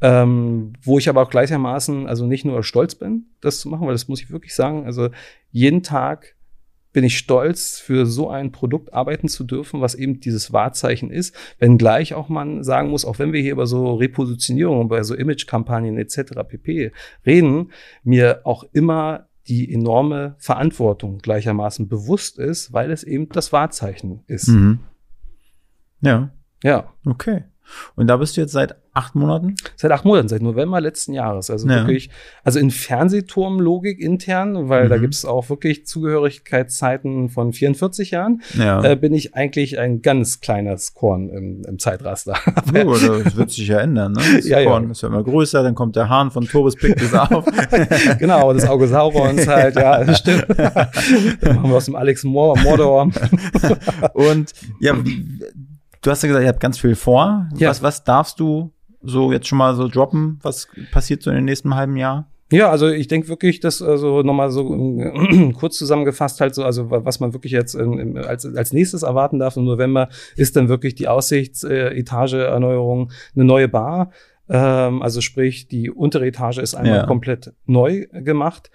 ähm, 0.00 0.74
wo 0.82 0.98
ich 0.98 1.08
aber 1.08 1.22
auch 1.22 1.30
gleichermaßen 1.30 2.06
also 2.06 2.26
nicht 2.26 2.44
nur 2.44 2.62
stolz 2.62 2.94
bin, 2.94 3.26
das 3.40 3.60
zu 3.60 3.68
machen, 3.68 3.86
weil 3.86 3.94
das 3.94 4.08
muss 4.08 4.22
ich 4.22 4.30
wirklich 4.30 4.54
sagen. 4.54 4.84
Also 4.84 5.08
jeden 5.50 5.82
Tag 5.82 6.36
bin 6.92 7.04
ich 7.04 7.18
stolz, 7.18 7.78
für 7.78 8.06
so 8.06 8.30
ein 8.30 8.52
Produkt 8.52 8.94
arbeiten 8.94 9.28
zu 9.28 9.44
dürfen, 9.44 9.82
was 9.82 9.94
eben 9.94 10.18
dieses 10.20 10.54
Wahrzeichen 10.54 11.10
ist. 11.10 11.36
Wenngleich 11.58 12.14
auch 12.14 12.30
man 12.30 12.64
sagen 12.64 12.88
muss, 12.88 13.04
auch 13.04 13.18
wenn 13.18 13.34
wir 13.34 13.42
hier 13.42 13.52
über 13.52 13.66
so 13.66 13.96
Repositionierung, 13.96 14.86
über 14.86 15.04
so 15.04 15.14
Image-Kampagnen 15.14 15.98
etc. 15.98 16.32
pp. 16.48 16.92
reden, 17.26 17.70
mir 18.02 18.40
auch 18.44 18.64
immer 18.72 19.28
die 19.48 19.72
enorme 19.72 20.34
Verantwortung 20.38 21.18
gleichermaßen 21.18 21.88
bewusst 21.88 22.38
ist, 22.38 22.72
weil 22.72 22.90
es 22.90 23.02
eben 23.02 23.28
das 23.28 23.52
Wahrzeichen 23.52 24.22
ist. 24.26 24.48
Mhm. 24.48 24.80
Ja. 26.00 26.30
Ja. 26.62 26.92
Okay. 27.04 27.44
Und 27.94 28.06
da 28.06 28.16
bist 28.16 28.36
du 28.36 28.40
jetzt 28.40 28.52
seit 28.52 28.76
acht 28.92 29.14
Monaten? 29.14 29.56
Seit 29.76 29.92
acht 29.92 30.04
Monaten, 30.04 30.28
seit 30.28 30.42
November 30.42 30.80
letzten 30.80 31.12
Jahres. 31.12 31.50
Also 31.50 31.68
ja. 31.68 31.76
wirklich, 31.76 32.10
also 32.44 32.58
in 32.58 32.70
Fernsehturmlogik 32.70 34.00
intern, 34.00 34.68
weil 34.68 34.86
mhm. 34.86 34.88
da 34.88 34.98
gibt 34.98 35.14
es 35.14 35.24
auch 35.24 35.50
wirklich 35.50 35.86
Zugehörigkeitszeiten 35.86 37.28
von 37.28 37.52
44 37.52 38.12
Jahren, 38.12 38.42
ja. 38.58 38.82
äh, 38.82 38.96
bin 38.96 39.12
ich 39.12 39.34
eigentlich 39.34 39.78
ein 39.78 40.00
ganz 40.00 40.40
kleines 40.40 40.94
Korn 40.94 41.28
im, 41.28 41.62
im 41.66 41.78
Zeitraster. 41.78 42.36
oh, 42.86 42.96
das 43.24 43.36
wird 43.36 43.50
sich 43.50 43.68
ja 43.68 43.80
ändern, 43.80 44.12
ne? 44.12 44.22
Das 44.36 44.48
ja, 44.48 44.64
Korn 44.64 44.84
ja. 44.84 44.90
ist 44.90 45.02
ja 45.02 45.08
immer 45.08 45.22
größer, 45.22 45.62
dann 45.62 45.74
kommt 45.74 45.96
der 45.96 46.08
Hahn 46.08 46.30
von 46.30 46.46
Turbis 46.46 46.76
pickt 46.76 47.02
es 47.02 47.12
auf. 47.12 47.44
genau, 48.18 48.52
das 48.52 48.66
Auge 48.66 48.88
Saurons 48.88 49.46
halt, 49.46 49.76
ja, 49.76 50.02
das 50.04 50.18
stimmt. 50.18 50.46
dann 50.48 51.56
machen 51.56 51.70
wir 51.70 51.76
aus 51.76 51.84
dem 51.84 51.96
Alex 51.96 52.24
Mordor. 52.24 53.10
Und 54.14 54.52
ja, 54.80 54.94
du 56.06 56.10
hast 56.10 56.22
ja 56.22 56.28
gesagt, 56.28 56.44
ihr 56.44 56.48
habt 56.48 56.60
ganz 56.60 56.78
viel 56.78 56.94
vor. 56.94 57.48
Ja. 57.56 57.70
Was, 57.70 57.82
was 57.82 58.04
darfst 58.04 58.38
du 58.38 58.72
so 59.02 59.32
jetzt 59.32 59.48
schon 59.48 59.58
mal 59.58 59.74
so 59.74 59.88
droppen? 59.88 60.38
Was 60.42 60.68
passiert 60.92 61.22
so 61.22 61.30
in 61.30 61.36
den 61.36 61.44
nächsten 61.44 61.74
halben 61.74 61.96
Jahr? 61.96 62.30
Ja, 62.52 62.70
also 62.70 62.88
ich 62.88 63.08
denke 63.08 63.28
wirklich, 63.28 63.58
dass 63.58 63.82
also 63.82 64.22
nochmal 64.22 64.52
so 64.52 65.00
äh, 65.00 65.52
kurz 65.58 65.78
zusammengefasst 65.78 66.40
halt 66.40 66.54
so, 66.54 66.62
also 66.62 66.90
was 66.90 67.18
man 67.18 67.32
wirklich 67.32 67.52
jetzt 67.52 67.74
in, 67.74 68.18
als, 68.18 68.46
als 68.46 68.72
nächstes 68.72 69.02
erwarten 69.02 69.40
darf 69.40 69.56
im 69.56 69.64
November, 69.64 70.08
ist 70.36 70.54
dann 70.54 70.68
wirklich 70.68 70.94
die 70.94 71.08
Aussichtsetage-Erneuerung, 71.08 73.10
eine 73.34 73.44
neue 73.44 73.66
Bar. 73.66 74.12
Ähm, 74.48 75.02
also 75.02 75.20
sprich, 75.20 75.66
die 75.66 75.90
untere 75.90 76.26
Etage 76.26 76.58
ist 76.58 76.76
einmal 76.76 76.98
ja. 76.98 77.06
komplett 77.06 77.52
neu 77.66 78.06
gemacht 78.12 78.70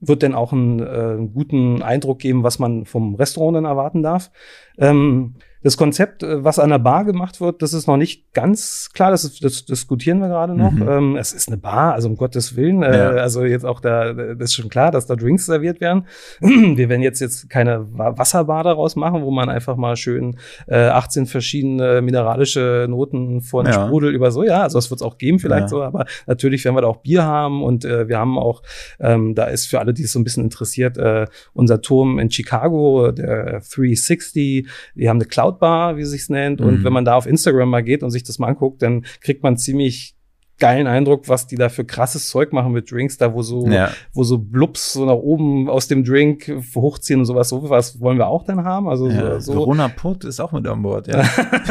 wird 0.00 0.22
denn 0.22 0.34
auch 0.34 0.52
einen 0.52 0.80
äh, 0.80 1.28
guten 1.32 1.82
Eindruck 1.82 2.18
geben, 2.18 2.42
was 2.42 2.58
man 2.58 2.84
vom 2.84 3.14
Restaurant 3.14 3.56
dann 3.56 3.64
erwarten 3.64 4.02
darf. 4.02 4.30
Ähm, 4.78 5.36
das 5.66 5.76
Konzept, 5.76 6.22
äh, 6.22 6.44
was 6.44 6.60
an 6.60 6.70
der 6.70 6.78
Bar 6.78 7.04
gemacht 7.04 7.40
wird, 7.40 7.60
das 7.60 7.72
ist 7.72 7.88
noch 7.88 7.96
nicht 7.96 8.32
ganz 8.32 8.90
klar. 8.94 9.10
Das, 9.10 9.24
ist, 9.24 9.42
das 9.42 9.64
diskutieren 9.64 10.20
wir 10.20 10.28
gerade 10.28 10.54
noch. 10.54 10.70
Mhm. 10.70 10.88
Ähm, 10.88 11.16
es 11.16 11.32
ist 11.32 11.48
eine 11.48 11.56
Bar, 11.56 11.94
also 11.94 12.08
um 12.08 12.16
Gottes 12.16 12.54
Willen. 12.54 12.84
Äh, 12.84 12.96
ja. 12.96 13.10
Also 13.10 13.44
jetzt 13.44 13.66
auch 13.66 13.80
da, 13.80 14.12
das 14.12 14.50
ist 14.50 14.54
schon 14.54 14.68
klar, 14.68 14.92
dass 14.92 15.06
da 15.06 15.16
Drinks 15.16 15.44
serviert 15.44 15.80
werden. 15.80 16.06
wir 16.40 16.88
werden 16.88 17.02
jetzt 17.02 17.18
jetzt 17.18 17.50
keine 17.50 17.84
Wasserbar 17.90 18.62
daraus 18.62 18.94
machen, 18.94 19.22
wo 19.22 19.32
man 19.32 19.48
einfach 19.48 19.74
mal 19.74 19.96
schön 19.96 20.36
äh, 20.68 20.76
18 20.76 21.26
verschiedene 21.26 22.00
mineralische 22.00 22.86
Noten 22.88 23.40
von 23.40 23.66
ja. 23.66 23.72
Sprudel 23.72 24.14
über 24.14 24.30
so. 24.30 24.44
Ja, 24.44 24.62
also 24.62 24.78
das 24.78 24.88
wird 24.90 25.00
es 25.00 25.04
auch 25.04 25.18
geben 25.18 25.40
vielleicht 25.40 25.62
ja. 25.62 25.68
so. 25.68 25.82
Aber 25.82 26.06
natürlich 26.28 26.64
werden 26.64 26.76
wir 26.76 26.82
da 26.82 26.86
auch 26.86 26.98
Bier 26.98 27.24
haben 27.24 27.64
und 27.64 27.84
äh, 27.84 28.06
wir 28.06 28.18
haben 28.18 28.38
auch, 28.38 28.62
ähm, 29.00 29.34
da 29.34 29.46
ist 29.46 29.66
für 29.66 29.80
alle, 29.80 29.92
die 29.92 30.04
es 30.04 30.12
so 30.12 30.20
ein 30.20 30.24
bisschen 30.24 30.44
interessiert, 30.44 30.96
äh, 30.96 31.26
unser 31.54 31.80
Turm 31.80 32.20
in 32.20 32.30
Chicago, 32.30 33.10
der 33.10 33.62
360. 33.62 34.68
Wir 34.94 35.10
haben 35.10 35.16
eine 35.16 35.26
Cloud 35.26 35.55
Bar, 35.58 35.96
wie 35.96 36.02
es 36.02 36.10
sich 36.10 36.28
nennt. 36.28 36.60
Und 36.60 36.80
mhm. 36.80 36.84
wenn 36.84 36.92
man 36.92 37.04
da 37.04 37.16
auf 37.16 37.26
Instagram 37.26 37.70
mal 37.70 37.82
geht 37.82 38.02
und 38.02 38.10
sich 38.10 38.24
das 38.24 38.38
mal 38.38 38.48
anguckt, 38.48 38.82
dann 38.82 39.04
kriegt 39.20 39.42
man 39.42 39.56
ziemlich 39.56 40.16
geilen 40.58 40.86
Eindruck, 40.86 41.28
was 41.28 41.46
die 41.46 41.56
da 41.56 41.68
für 41.68 41.84
krasses 41.84 42.30
Zeug 42.30 42.52
machen 42.52 42.72
mit 42.72 42.90
Drinks, 42.90 43.18
da 43.18 43.34
wo 43.34 43.42
so, 43.42 43.66
ja. 43.68 43.90
wo 44.14 44.24
so 44.24 44.38
Blubs 44.38 44.94
so 44.94 45.04
nach 45.04 45.14
oben 45.14 45.68
aus 45.68 45.86
dem 45.86 46.02
Drink 46.04 46.50
hochziehen 46.74 47.20
und 47.20 47.26
sowas. 47.26 47.50
So 47.50 47.68
was 47.68 48.00
wollen 48.00 48.16
wir 48.18 48.28
auch 48.28 48.44
dann 48.44 48.64
haben. 48.64 48.88
Also 48.88 49.10
ja, 49.10 49.38
so. 49.38 49.52
Corona 49.52 49.88
Put 49.88 50.24
ist 50.24 50.40
auch 50.40 50.52
mit 50.52 50.66
an 50.66 50.82
Bord, 50.82 51.08
ja. 51.08 51.24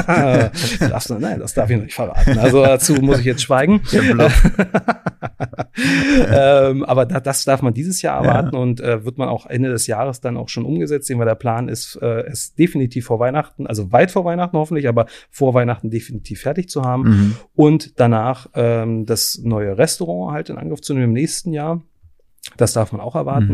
Darfst 0.80 1.10
du, 1.10 1.16
nein, 1.16 1.40
das 1.40 1.54
darf 1.54 1.70
ich 1.70 1.78
noch 1.78 1.84
nicht 1.84 1.96
verraten. 1.96 2.38
Also 2.38 2.64
dazu 2.64 2.94
muss 2.96 3.20
ich 3.20 3.26
jetzt 3.26 3.42
schweigen. 3.42 3.82
ähm, 6.32 6.84
aber 6.84 7.06
da, 7.06 7.20
das 7.20 7.46
darf 7.46 7.62
man 7.62 7.74
dieses 7.74 8.02
Jahr 8.02 8.24
erwarten 8.24 8.56
ja. 8.56 8.62
und 8.62 8.82
äh, 8.82 9.06
wird 9.06 9.18
man 9.18 9.30
auch 9.30 9.46
Ende 9.46 9.70
des 9.70 9.88
Jahres 9.88 10.22
dann 10.22 10.38
auch 10.38 10.50
schon 10.50 10.66
umgesetzt 10.66 11.08
sehen, 11.08 11.18
weil 11.20 11.26
der 11.26 11.36
Plan 11.36 11.70
ist, 11.70 11.98
äh, 12.02 12.24
es 12.28 12.54
definitiv 12.54 13.06
vor 13.06 13.20
Weihnachten, 13.20 13.68
also 13.68 13.92
weit 13.92 14.12
vor 14.12 14.26
Weihnachten 14.26 14.58
hoffentlich, 14.58 14.88
aber 14.88 15.06
vor 15.32 15.54
Weihnachten 15.54 15.90
definitiv 15.90 16.42
fertig 16.42 16.70
zu 16.70 16.84
haben 16.84 17.04
mhm. 17.04 17.36
und 17.56 18.00
danach 18.00 18.48
äh, 18.54 18.66
ähm, 18.66 19.06
das 19.06 19.40
neue 19.44 19.78
Restaurant 19.78 20.34
halt 20.34 20.50
in 20.50 20.58
Angriff 20.58 20.82
zu 20.82 20.94
nehmen 20.94 21.06
im 21.06 21.14
nächsten 21.14 21.54
Jahr. 21.54 21.82
Das 22.58 22.74
darf 22.74 22.92
man 22.92 23.02
auch 23.02 23.16
erwarten. 23.16 23.54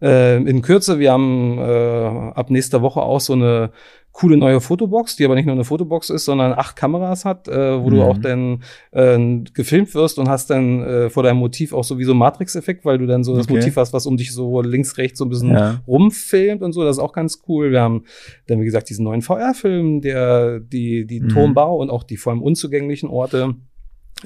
Mhm. 0.00 0.06
Äh, 0.06 0.36
in 0.36 0.62
Kürze, 0.62 0.98
wir 0.98 1.12
haben 1.12 1.58
äh, 1.58 2.32
ab 2.34 2.50
nächster 2.50 2.82
Woche 2.82 3.00
auch 3.00 3.20
so 3.20 3.32
eine 3.34 3.70
coole 4.12 4.36
neue 4.36 4.60
Fotobox, 4.60 5.14
die 5.14 5.24
aber 5.24 5.36
nicht 5.36 5.46
nur 5.46 5.54
eine 5.54 5.64
Fotobox 5.64 6.10
ist, 6.10 6.24
sondern 6.24 6.52
acht 6.52 6.74
Kameras 6.74 7.24
hat, 7.24 7.46
äh, 7.46 7.80
wo 7.80 7.88
mhm. 7.88 7.94
du 7.94 8.02
auch 8.02 8.18
dann 8.18 8.62
äh, 8.90 9.44
gefilmt 9.54 9.94
wirst 9.94 10.18
und 10.18 10.28
hast 10.28 10.50
dann 10.50 10.82
äh, 10.82 11.10
vor 11.10 11.22
deinem 11.22 11.38
Motiv 11.38 11.72
auch 11.72 11.84
sowieso 11.84 12.14
Matrix-Effekt, 12.14 12.84
weil 12.84 12.98
du 12.98 13.06
dann 13.06 13.22
so 13.22 13.32
okay. 13.32 13.38
das 13.38 13.48
Motiv 13.48 13.76
hast, 13.76 13.92
was 13.92 14.06
um 14.06 14.16
dich 14.16 14.32
so 14.32 14.60
links, 14.60 14.98
rechts 14.98 15.18
so 15.18 15.24
ein 15.24 15.28
bisschen 15.28 15.50
ja. 15.50 15.82
rumfilmt 15.86 16.62
und 16.62 16.72
so. 16.72 16.82
Das 16.82 16.96
ist 16.96 17.02
auch 17.02 17.12
ganz 17.12 17.42
cool. 17.48 17.70
Wir 17.70 17.80
haben 17.80 18.04
dann, 18.48 18.60
wie 18.60 18.64
gesagt, 18.64 18.88
diesen 18.88 19.04
neuen 19.04 19.22
VR-Film, 19.22 20.00
der 20.00 20.58
die, 20.58 21.06
die 21.06 21.20
mhm. 21.20 21.28
Turmbau 21.28 21.76
und 21.76 21.90
auch 21.90 22.02
die 22.02 22.16
vor 22.16 22.32
allem 22.32 22.42
unzugänglichen 22.42 23.08
Orte 23.08 23.54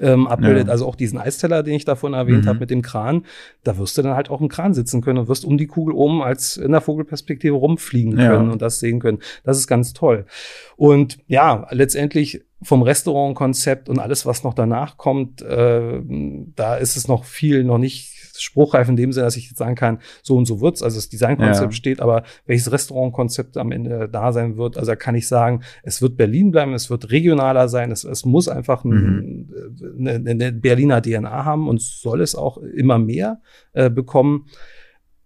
ähm, 0.01 0.27
abbildet. 0.27 0.67
Ja. 0.67 0.73
Also 0.73 0.87
auch 0.87 0.97
diesen 0.97 1.19
Eisteller, 1.19 1.63
den 1.63 1.75
ich 1.75 1.85
davon 1.85 2.15
erwähnt 2.15 2.45
mhm. 2.45 2.49
habe 2.49 2.61
mit 2.61 2.71
dem 2.71 2.83
Kran, 2.83 3.25
da 3.65 3.77
wirst 3.79 3.99
du 3.99 4.03
dann 4.03 4.15
halt 4.15 4.31
auch 4.31 4.41
im 4.41 4.49
Kran 4.49 4.75
sitzen 4.75 5.03
können 5.03 5.19
und 5.19 5.29
wirst 5.29 5.45
um 5.45 5.59
die 5.59 5.67
Kugel 5.67 5.95
oben 5.95 6.23
als 6.23 6.57
in 6.57 6.73
der 6.73 6.81
Vogelperspektive 6.81 7.55
rumfliegen 7.55 8.17
können 8.17 8.47
ja. 8.47 8.53
und 8.53 8.63
das 8.63 8.81
sehen 8.81 9.01
können. 9.01 9.19
Das 9.45 9.59
ist 9.59 9.67
ganz 9.67 9.93
toll. 9.93 10.27
Und 10.77 11.19
ja, 11.27 11.67
letztendlich 11.71 12.45
vom 12.63 12.83
Restaurantkonzept 12.83 13.89
und 13.89 13.99
alles, 13.99 14.25
was 14.25 14.45
noch 14.45 14.55
danach 14.55 14.97
kommt, 14.97 15.43
äh, 15.43 16.01
da 16.57 16.77
ist 16.77 16.97
es 16.97 17.09
noch 17.09 17.25
viel 17.25 17.65
noch 17.65 17.79
nicht 17.79 18.12
spruchreif 18.41 18.89
in 18.89 18.97
dem 18.97 19.13
Sinne, 19.13 19.27
dass 19.27 19.37
ich 19.37 19.49
jetzt 19.49 19.59
sagen 19.59 19.75
kann, 19.75 19.99
so 20.23 20.37
und 20.37 20.47
so 20.47 20.61
wird's. 20.61 20.83
Also 20.83 20.97
das 20.97 21.09
Designkonzept 21.09 21.73
ja. 21.73 21.77
steht, 21.77 22.01
aber 22.01 22.25
welches 22.47 22.73
Restaurantkonzept 22.73 23.57
am 23.57 23.73
Ende 23.73 24.09
da 24.09 24.33
sein 24.33 24.57
wird, 24.57 24.79
also 24.79 24.93
da 24.93 24.97
kann 24.97 25.15
ich 25.15 25.29
sagen, 25.29 25.63
es 25.83 26.03
wird 26.03 26.17
Berlin 26.17 26.51
bleiben, 26.51 26.75
es 26.75 26.91
wird 26.91 27.11
regionaler 27.11 27.69
sein, 27.69 27.91
es, 27.91 28.05
es 28.05 28.25
muss 28.25 28.49
einfach 28.49 28.85
ein, 28.85 29.49
mhm. 29.51 30.07
eine, 30.07 30.31
eine, 30.31 30.53
Berliner 30.53 31.03
DNA 31.03 31.45
haben 31.45 31.69
und 31.69 31.81
soll 31.81 32.21
es 32.21 32.35
auch 32.35 32.59
immer 32.59 32.99
mehr 32.99 33.41
äh, 33.73 33.91
bekommen 33.91 34.47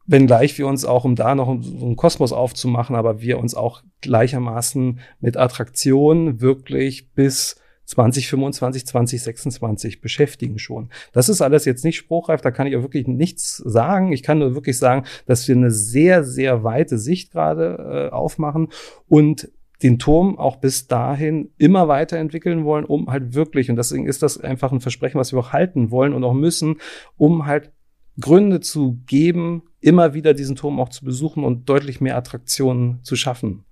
wenngleich 0.07 0.57
wir 0.59 0.67
uns 0.67 0.85
auch, 0.85 1.05
um 1.05 1.17
da 1.17 1.35
noch 1.35 1.61
so 1.61 1.85
einen 1.85 1.97
Kosmos 1.97 2.33
aufzumachen, 2.33 2.97
aber 2.97 3.21
wir 3.21 3.39
uns 3.39 3.55
auch 3.55 3.83
gleichermaßen 4.01 5.01
mit 5.21 5.37
Attraktionen 5.37 6.41
wirklich 6.41 7.13
bis 7.13 7.61
2025, 7.87 8.87
2026 8.87 10.01
beschäftigen 10.01 10.59
schon. 10.59 10.91
Das 11.13 11.29
ist 11.29 11.41
alles 11.41 11.65
jetzt 11.65 11.85
nicht 11.85 11.97
spruchreif, 11.97 12.41
da 12.41 12.51
kann 12.51 12.67
ich 12.67 12.77
auch 12.77 12.83
wirklich 12.83 13.07
nichts 13.07 13.57
sagen. 13.57 14.13
Ich 14.13 14.23
kann 14.23 14.39
nur 14.39 14.55
wirklich 14.55 14.79
sagen, 14.79 15.05
dass 15.27 15.47
wir 15.49 15.57
eine 15.57 15.71
sehr, 15.71 16.25
sehr 16.25 16.65
weite 16.65 16.99
Sicht 16.99 17.33
gerade 17.33 18.09
äh, 18.11 18.15
aufmachen 18.15 18.69
und 19.09 19.51
den 19.83 19.99
Turm 19.99 20.39
auch 20.39 20.57
bis 20.57 20.87
dahin 20.87 21.51
immer 21.59 21.87
weiterentwickeln 21.87 22.65
wollen, 22.65 22.85
um 22.85 23.11
halt 23.11 23.35
wirklich, 23.35 23.71
und 23.71 23.77
deswegen 23.77 24.07
ist 24.07 24.23
das 24.23 24.39
einfach 24.39 24.73
ein 24.73 24.81
Versprechen, 24.81 25.19
was 25.19 25.33
wir 25.33 25.39
auch 25.39 25.53
halten 25.53 25.91
wollen 25.91 26.15
und 26.15 26.25
auch 26.25 26.33
müssen, 26.33 26.77
um 27.17 27.47
halt 27.47 27.73
Gründe 28.19 28.61
zu 28.61 29.03
geben, 29.07 29.65
immer 29.81 30.15
wieder 30.15 30.33
diesen 30.33 30.57
Turm 30.57 30.81
auch 30.81 30.89
zu 30.89 31.05
besuchen 31.05 31.45
und 31.45 31.69
deutlich 31.69 32.01
mehr 32.01 32.17
Attraktionen 32.17 33.03
zu 33.03 33.17
schaffen. 33.17 33.65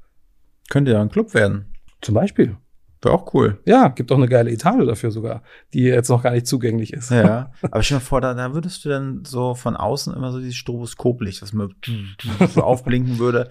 Könnte 0.68 0.92
ja 0.92 1.00
ein 1.00 1.10
Club 1.10 1.32
werden. 1.32 1.72
Zum 2.02 2.14
Beispiel. 2.14 2.56
Wäre 3.04 3.14
auch 3.14 3.34
cool. 3.34 3.60
Ja, 3.66 3.88
gibt 3.88 4.10
auch 4.10 4.16
eine 4.16 4.28
geile 4.28 4.50
Etage 4.50 4.86
dafür 4.86 5.10
sogar, 5.10 5.42
die 5.74 5.82
jetzt 5.82 6.08
noch 6.08 6.22
gar 6.22 6.32
nicht 6.32 6.46
zugänglich 6.46 6.92
ist. 6.92 7.10
Ja, 7.10 7.52
aber 7.62 7.82
stell 7.82 7.98
dir 7.98 8.04
vor, 8.04 8.20
da, 8.20 8.32
da 8.34 8.54
würdest 8.54 8.84
du 8.84 8.88
dann 8.88 9.24
so 9.24 9.54
von 9.54 9.76
außen 9.76 10.14
immer 10.14 10.32
so 10.32 10.38
dieses 10.38 10.56
Stroboskoplicht, 10.56 11.42
was 11.42 11.52
mir 11.52 11.68
so 12.54 12.62
aufblinken 12.62 13.18
würde, 13.18 13.50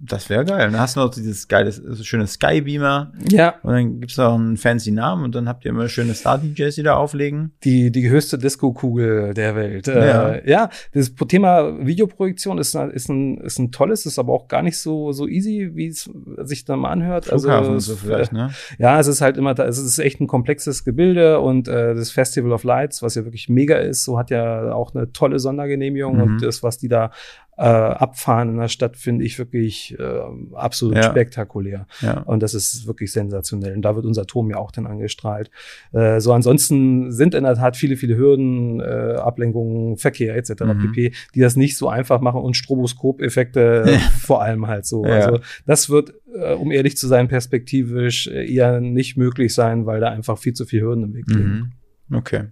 das 0.00 0.28
wäre 0.28 0.44
geil. 0.44 0.70
Dann 0.70 0.78
hast 0.78 0.96
du 0.96 1.00
noch 1.00 1.10
dieses 1.10 1.48
geile, 1.48 1.72
schöne 2.02 2.26
Skybeamer. 2.26 3.12
Ja. 3.30 3.54
Und 3.62 3.72
dann 3.72 4.00
gibt's 4.00 4.18
auch 4.18 4.34
einen 4.34 4.56
fancy 4.56 4.90
Namen 4.90 5.24
und 5.24 5.34
dann 5.34 5.48
habt 5.48 5.64
ihr 5.64 5.70
immer 5.70 5.88
schöne 5.88 6.14
Star-DJs, 6.14 6.74
die 6.74 6.82
da 6.82 6.96
auflegen. 6.96 7.52
Die, 7.64 7.90
die 7.90 8.08
höchste 8.08 8.36
Disco-Kugel 8.36 9.34
der 9.34 9.56
Welt. 9.56 9.86
Ja. 9.86 10.32
Äh, 10.32 10.50
ja, 10.50 10.68
das 10.92 11.14
Thema 11.28 11.86
Videoprojektion 11.86 12.58
ist, 12.58 12.74
ist, 12.74 13.08
ein, 13.08 13.38
ist 13.38 13.58
ein 13.58 13.72
tolles, 13.72 14.04
ist 14.04 14.18
aber 14.18 14.32
auch 14.32 14.48
gar 14.48 14.62
nicht 14.62 14.78
so, 14.78 15.12
so 15.12 15.26
easy, 15.26 15.70
wie 15.74 15.86
es 15.86 16.10
sich 16.42 16.64
dann 16.64 16.80
mal 16.80 16.90
anhört. 16.90 17.26
Flughafen 17.26 17.74
also, 17.74 17.94
so 17.94 17.96
vielleicht, 17.96 18.32
ne? 18.32 18.50
Ja, 18.78 18.98
es 19.00 19.06
ist 19.06 19.20
halt 19.20 19.36
immer, 19.36 19.58
es 19.58 19.78
ist 19.78 19.98
echt 19.98 20.20
ein 20.20 20.26
komplexes 20.26 20.84
Gebilde 20.84 21.40
und 21.40 21.68
äh, 21.68 21.94
das 21.94 22.10
Festival 22.10 22.52
of 22.52 22.64
Lights, 22.64 23.02
was 23.02 23.14
ja 23.14 23.24
wirklich 23.24 23.48
mega 23.48 23.76
ist, 23.76 24.04
so 24.04 24.18
hat 24.18 24.30
ja 24.30 24.72
auch 24.72 24.94
eine 24.94 25.12
tolle 25.12 25.38
Sondergenehmigung 25.38 26.16
mhm. 26.16 26.22
und 26.22 26.42
das, 26.42 26.62
was 26.62 26.78
die 26.78 26.88
da 26.88 27.10
äh, 27.56 27.62
abfahren 27.62 28.50
in 28.50 28.58
der 28.58 28.68
Stadt 28.68 28.96
finde 28.96 29.24
ich 29.24 29.38
wirklich 29.38 29.96
äh, 29.98 30.20
absolut 30.54 30.96
ja. 30.96 31.04
spektakulär. 31.04 31.86
Ja. 32.00 32.20
Und 32.22 32.42
das 32.42 32.54
ist 32.54 32.86
wirklich 32.86 33.12
sensationell. 33.12 33.74
Und 33.74 33.82
da 33.82 33.94
wird 33.94 34.06
unser 34.06 34.26
Turm 34.26 34.50
ja 34.50 34.56
auch 34.56 34.72
dann 34.72 34.86
angestrahlt. 34.86 35.50
Äh, 35.92 36.20
so 36.20 36.32
ansonsten 36.32 37.12
sind 37.12 37.34
in 37.34 37.44
der 37.44 37.54
Tat 37.54 37.76
viele, 37.76 37.96
viele 37.96 38.16
Hürden, 38.16 38.80
äh, 38.80 39.16
Ablenkungen, 39.18 39.96
Verkehr 39.98 40.36
etc. 40.36 40.64
Mhm. 40.64 40.92
pp, 40.92 41.14
die 41.34 41.40
das 41.40 41.56
nicht 41.56 41.76
so 41.76 41.88
einfach 41.88 42.20
machen 42.20 42.40
und 42.40 42.56
Stroboskop-Effekte 42.56 43.84
ja. 43.86 43.98
vor 44.20 44.42
allem 44.42 44.66
halt 44.66 44.86
so. 44.86 45.04
Also 45.04 45.38
das 45.66 45.88
wird, 45.90 46.14
äh, 46.34 46.54
um 46.54 46.70
ehrlich 46.70 46.96
zu 46.96 47.06
sein, 47.06 47.28
perspektivisch 47.28 48.26
äh, 48.26 48.52
eher 48.52 48.80
nicht 48.80 49.16
möglich 49.16 49.54
sein, 49.54 49.86
weil 49.86 50.00
da 50.00 50.08
einfach 50.08 50.38
viel 50.38 50.54
zu 50.54 50.64
viele 50.64 50.82
Hürden 50.82 51.04
im 51.04 51.14
Weg 51.14 51.28
liegen. 51.28 51.72
Mhm. 52.08 52.16
Okay. 52.16 52.44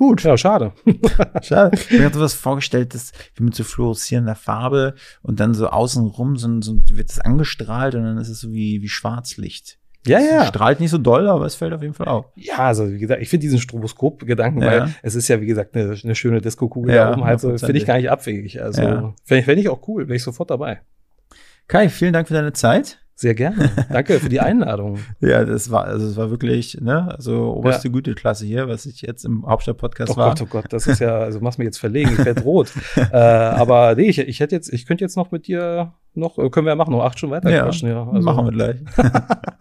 Gut. 0.00 0.22
Ja, 0.22 0.34
schade. 0.38 0.72
schade. 1.42 1.76
Ich 1.90 2.00
habe 2.00 2.14
sowas 2.14 2.32
vorgestellt, 2.32 2.94
das 2.94 3.12
wie 3.34 3.44
mit 3.44 3.54
so 3.54 3.64
fluoreszierender 3.64 4.34
Farbe 4.34 4.94
und 5.20 5.40
dann 5.40 5.52
so 5.52 5.68
außenrum 5.68 6.38
so, 6.38 6.48
so 6.62 6.78
wird 6.88 7.10
es 7.10 7.20
angestrahlt 7.20 7.94
und 7.94 8.04
dann 8.04 8.16
ist 8.16 8.30
es 8.30 8.40
so 8.40 8.50
wie, 8.50 8.80
wie 8.80 8.88
Schwarzlicht. 8.88 9.78
Ja, 10.06 10.18
ja. 10.18 10.46
Strahlt 10.46 10.80
nicht 10.80 10.88
so 10.88 10.96
doll, 10.96 11.28
aber 11.28 11.44
es 11.44 11.54
fällt 11.54 11.74
auf 11.74 11.82
jeden 11.82 11.92
Fall 11.92 12.08
auf. 12.08 12.32
Ja, 12.34 12.60
also 12.60 12.90
wie 12.90 12.98
gesagt, 12.98 13.20
ich 13.20 13.28
finde 13.28 13.42
diesen 13.42 13.58
Stroboskop-Gedanken, 13.58 14.62
ja. 14.62 14.66
weil 14.66 14.94
es 15.02 15.16
ist 15.16 15.28
ja, 15.28 15.38
wie 15.42 15.46
gesagt, 15.46 15.76
eine, 15.76 15.94
eine 16.02 16.14
schöne 16.14 16.40
Disco-Kugel 16.40 16.94
ja, 16.94 17.04
da 17.04 17.12
oben 17.12 17.24
halt 17.24 17.40
so, 17.40 17.54
finde 17.58 17.76
ich 17.76 17.84
gar 17.84 17.98
nicht 17.98 18.10
abwegig. 18.10 18.62
Also 18.62 18.80
ja. 18.80 19.14
fände 19.22 19.40
ich, 19.40 19.44
fänd 19.44 19.60
ich 19.60 19.68
auch 19.68 19.86
cool, 19.86 20.08
wäre 20.08 20.16
ich 20.16 20.22
sofort 20.22 20.48
dabei. 20.48 20.80
Kai, 21.68 21.90
vielen 21.90 22.14
Dank 22.14 22.26
für 22.26 22.32
deine 22.32 22.54
Zeit. 22.54 23.00
Sehr 23.20 23.34
gerne. 23.34 23.70
Danke 23.90 24.18
für 24.18 24.30
die 24.30 24.40
Einladung. 24.40 24.98
ja, 25.20 25.44
das 25.44 25.70
war, 25.70 25.84
also 25.84 26.06
es 26.06 26.16
war 26.16 26.30
wirklich, 26.30 26.78
ne, 26.80 27.14
also 27.14 27.52
oberste 27.52 27.88
ja. 27.88 27.92
Güteklasse 27.92 28.46
hier, 28.46 28.66
was 28.66 28.86
ich 28.86 29.02
jetzt 29.02 29.26
im 29.26 29.44
Hauptstadt-Podcast 29.44 30.12
oh 30.12 30.16
war. 30.16 30.28
Oh 30.28 30.30
Gott, 30.30 30.40
oh 30.40 30.46
Gott, 30.46 30.72
das 30.72 30.86
ist 30.86 31.00
ja, 31.00 31.18
also 31.18 31.38
machst 31.40 31.58
mir 31.58 31.66
jetzt 31.66 31.76
verlegen, 31.80 32.12
ich 32.18 32.24
werde 32.24 32.40
rot. 32.40 32.72
äh, 32.96 33.16
aber 33.16 33.94
nee, 33.94 34.08
ich, 34.08 34.20
ich 34.20 34.40
hätte 34.40 34.54
jetzt, 34.54 34.72
ich 34.72 34.86
könnte 34.86 35.04
jetzt 35.04 35.18
noch 35.18 35.32
mit 35.32 35.48
dir 35.48 35.92
noch, 36.14 36.38
äh, 36.38 36.50
können 36.50 36.66
wir 36.66 36.72
ja 36.72 36.76
machen, 36.76 36.92
noch 36.92 37.04
acht 37.04 37.18
Stunden 37.18 37.34
weiter 37.34 37.50
ja, 37.50 37.62
quatschen. 37.62 37.88
Ja, 37.88 38.06
also. 38.06 38.20
Machen 38.20 38.46
wir 38.46 38.52
gleich. 38.52 38.76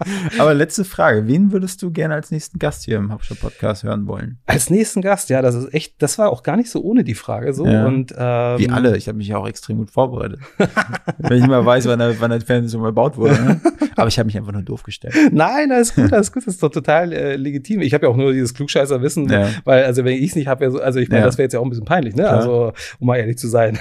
Aber 0.40 0.54
letzte 0.54 0.86
Frage. 0.86 1.28
Wen 1.28 1.52
würdest 1.52 1.82
du 1.82 1.92
gerne 1.92 2.16
als 2.16 2.32
nächsten 2.32 2.60
Gast 2.60 2.86
hier 2.86 2.98
im 2.98 3.12
Hauptstadt-Podcast 3.12 3.84
hören 3.84 4.08
wollen? 4.08 4.40
Als 4.46 4.70
nächsten 4.70 5.02
Gast, 5.02 5.30
ja, 5.30 5.42
das 5.42 5.56
ist 5.56 5.74
echt, 5.74 6.02
das 6.02 6.18
war 6.18 6.32
auch 6.32 6.44
gar 6.44 6.58
nicht 6.58 6.70
so 6.70 6.82
ohne 6.82 7.04
die 7.04 7.16
Frage 7.16 7.54
so. 7.54 7.66
Ja. 7.66 7.86
Und, 7.86 8.14
ähm, 8.18 8.60
Wie 8.60 8.70
alle, 8.70 8.98
ich 8.98 9.08
habe 9.08 9.18
mich 9.18 9.28
ja 9.28 9.38
auch 9.38 9.48
extrem 9.48 9.78
gut 9.78 9.92
vorbereitet. 9.92 10.40
Wenn 11.18 11.40
ich 11.40 11.48
mal 11.48 11.66
weiß, 11.66 11.88
wann 11.88 12.00
der, 12.00 12.20
wann 12.20 12.32
der 12.32 12.42
Fernsehen 12.42 12.82
mal 12.82 12.88
gebaut 12.88 13.18
wurde. 13.18 13.34
Ne? 13.34 13.62
Aber 13.96 14.08
ich 14.08 14.18
habe 14.18 14.28
mich 14.28 14.38
einfach 14.38 14.54
nur 14.54 14.62
doof 14.62 14.84
gestellt. 14.84 15.14
Nein, 15.32 15.72
alles 15.72 15.94
gut, 15.94 16.14
alles 16.14 16.32
gut, 16.32 16.48
das 16.48 16.56
ist 16.56 16.64
doch 16.64 16.70
total 16.70 17.12
äh, 17.12 17.36
legitim. 17.36 17.82
Ich 17.82 17.94
habe 17.94 18.06
ja 18.06 18.12
auch 18.12 18.18
nur 18.18 18.32
dieses 18.32 18.54
Klugscheißer-Wissen, 18.54 19.30
ja. 19.30 19.50
weil, 19.66 19.84
also 19.84 20.06
wenn 20.06 20.14
ich 20.14 20.30
es 20.30 20.36
nicht 20.36 20.48
habe, 20.48 20.72
so, 20.72 20.80
also 20.80 21.00
ich 21.00 21.10
meine, 21.10 21.26
das 21.26 21.38
wäre 21.38 21.46
jetzt 21.46 21.54
ja 21.54 21.60
auch 21.60 21.66
ein 21.66 21.70
bisschen 21.70 21.86
peinlich, 21.86 22.16
ne? 22.16 22.24
Klar. 22.24 22.38
Also, 22.38 22.74
um 23.00 23.08
mal 23.08 23.18
ehrlich 23.18 23.38
zu 23.38 23.48
sein. 23.48 23.78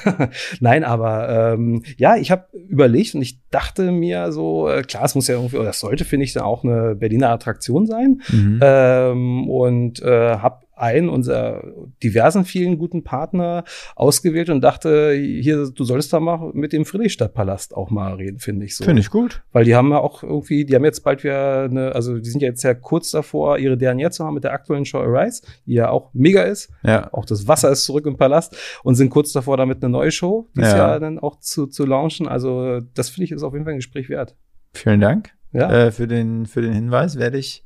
Nein, 0.60 0.84
aber 0.84 1.54
ähm, 1.54 1.82
ja, 1.96 2.16
ich 2.16 2.30
habe 2.30 2.46
überlegt 2.68 3.14
und 3.14 3.22
ich 3.22 3.40
dachte 3.50 3.92
mir 3.92 4.32
so, 4.32 4.68
äh, 4.68 4.82
klar, 4.82 5.04
es 5.04 5.14
muss 5.14 5.28
ja 5.28 5.34
irgendwie, 5.34 5.56
oder 5.56 5.66
das 5.66 5.80
sollte, 5.80 6.04
finde 6.04 6.24
ich, 6.24 6.32
dann 6.32 6.44
auch 6.44 6.64
eine 6.64 6.94
Berliner 6.94 7.30
Attraktion 7.30 7.86
sein. 7.86 8.22
Mhm. 8.28 8.60
Ähm, 8.62 9.48
und 9.48 10.02
äh, 10.02 10.36
habe 10.38 10.67
einen 10.80 11.08
unserer 11.08 11.62
diversen 12.02 12.44
vielen 12.44 12.78
guten 12.78 13.04
Partner 13.04 13.64
ausgewählt 13.96 14.50
und 14.50 14.60
dachte, 14.60 15.12
hier, 15.12 15.70
du 15.70 15.84
solltest 15.84 16.12
da 16.12 16.20
mal 16.20 16.50
mit 16.54 16.72
dem 16.72 16.84
Friedrichstadtpalast 16.84 17.76
auch 17.76 17.90
mal 17.90 18.14
reden, 18.14 18.38
finde 18.38 18.66
ich 18.66 18.76
so. 18.76 18.84
Finde 18.84 19.00
ich 19.00 19.10
gut. 19.10 19.42
Weil 19.52 19.64
die 19.64 19.74
haben 19.74 19.90
ja 19.90 19.98
auch 19.98 20.22
irgendwie, 20.22 20.64
die 20.64 20.74
haben 20.74 20.84
jetzt 20.84 21.02
bald 21.02 21.24
wieder 21.24 21.64
eine, 21.64 21.94
also 21.94 22.18
die 22.18 22.30
sind 22.30 22.40
ja 22.40 22.48
jetzt 22.48 22.62
ja 22.62 22.74
kurz 22.74 23.10
davor, 23.10 23.58
ihre 23.58 23.76
Dernier 23.76 24.10
zu 24.10 24.24
haben 24.24 24.34
mit 24.34 24.44
der 24.44 24.52
aktuellen 24.52 24.84
Show 24.84 24.98
Arise, 24.98 25.42
die 25.66 25.74
ja 25.74 25.90
auch 25.90 26.10
mega 26.12 26.42
ist. 26.42 26.70
Ja. 26.82 27.12
Auch 27.12 27.24
das 27.24 27.46
Wasser 27.48 27.70
ist 27.70 27.84
zurück 27.84 28.06
im 28.06 28.16
Palast 28.16 28.56
und 28.82 28.94
sind 28.94 29.10
kurz 29.10 29.32
davor 29.32 29.56
damit 29.56 29.82
eine 29.82 29.90
neue 29.90 30.10
Show, 30.10 30.48
dieses 30.56 30.72
ja. 30.72 30.78
Jahr 30.78 31.00
dann 31.00 31.18
auch 31.18 31.38
zu, 31.40 31.66
zu 31.66 31.84
launchen. 31.84 32.28
Also 32.28 32.80
das 32.94 33.08
finde 33.10 33.24
ich 33.24 33.32
ist 33.32 33.42
auf 33.42 33.52
jeden 33.52 33.64
Fall 33.64 33.74
ein 33.74 33.78
Gespräch 33.78 34.08
wert. 34.08 34.36
Vielen 34.74 35.00
Dank 35.00 35.32
ja. 35.52 35.86
äh, 35.86 35.90
für, 35.90 36.06
den, 36.06 36.46
für 36.46 36.62
den 36.62 36.72
Hinweis. 36.72 37.18
Werde 37.18 37.38
ich 37.38 37.64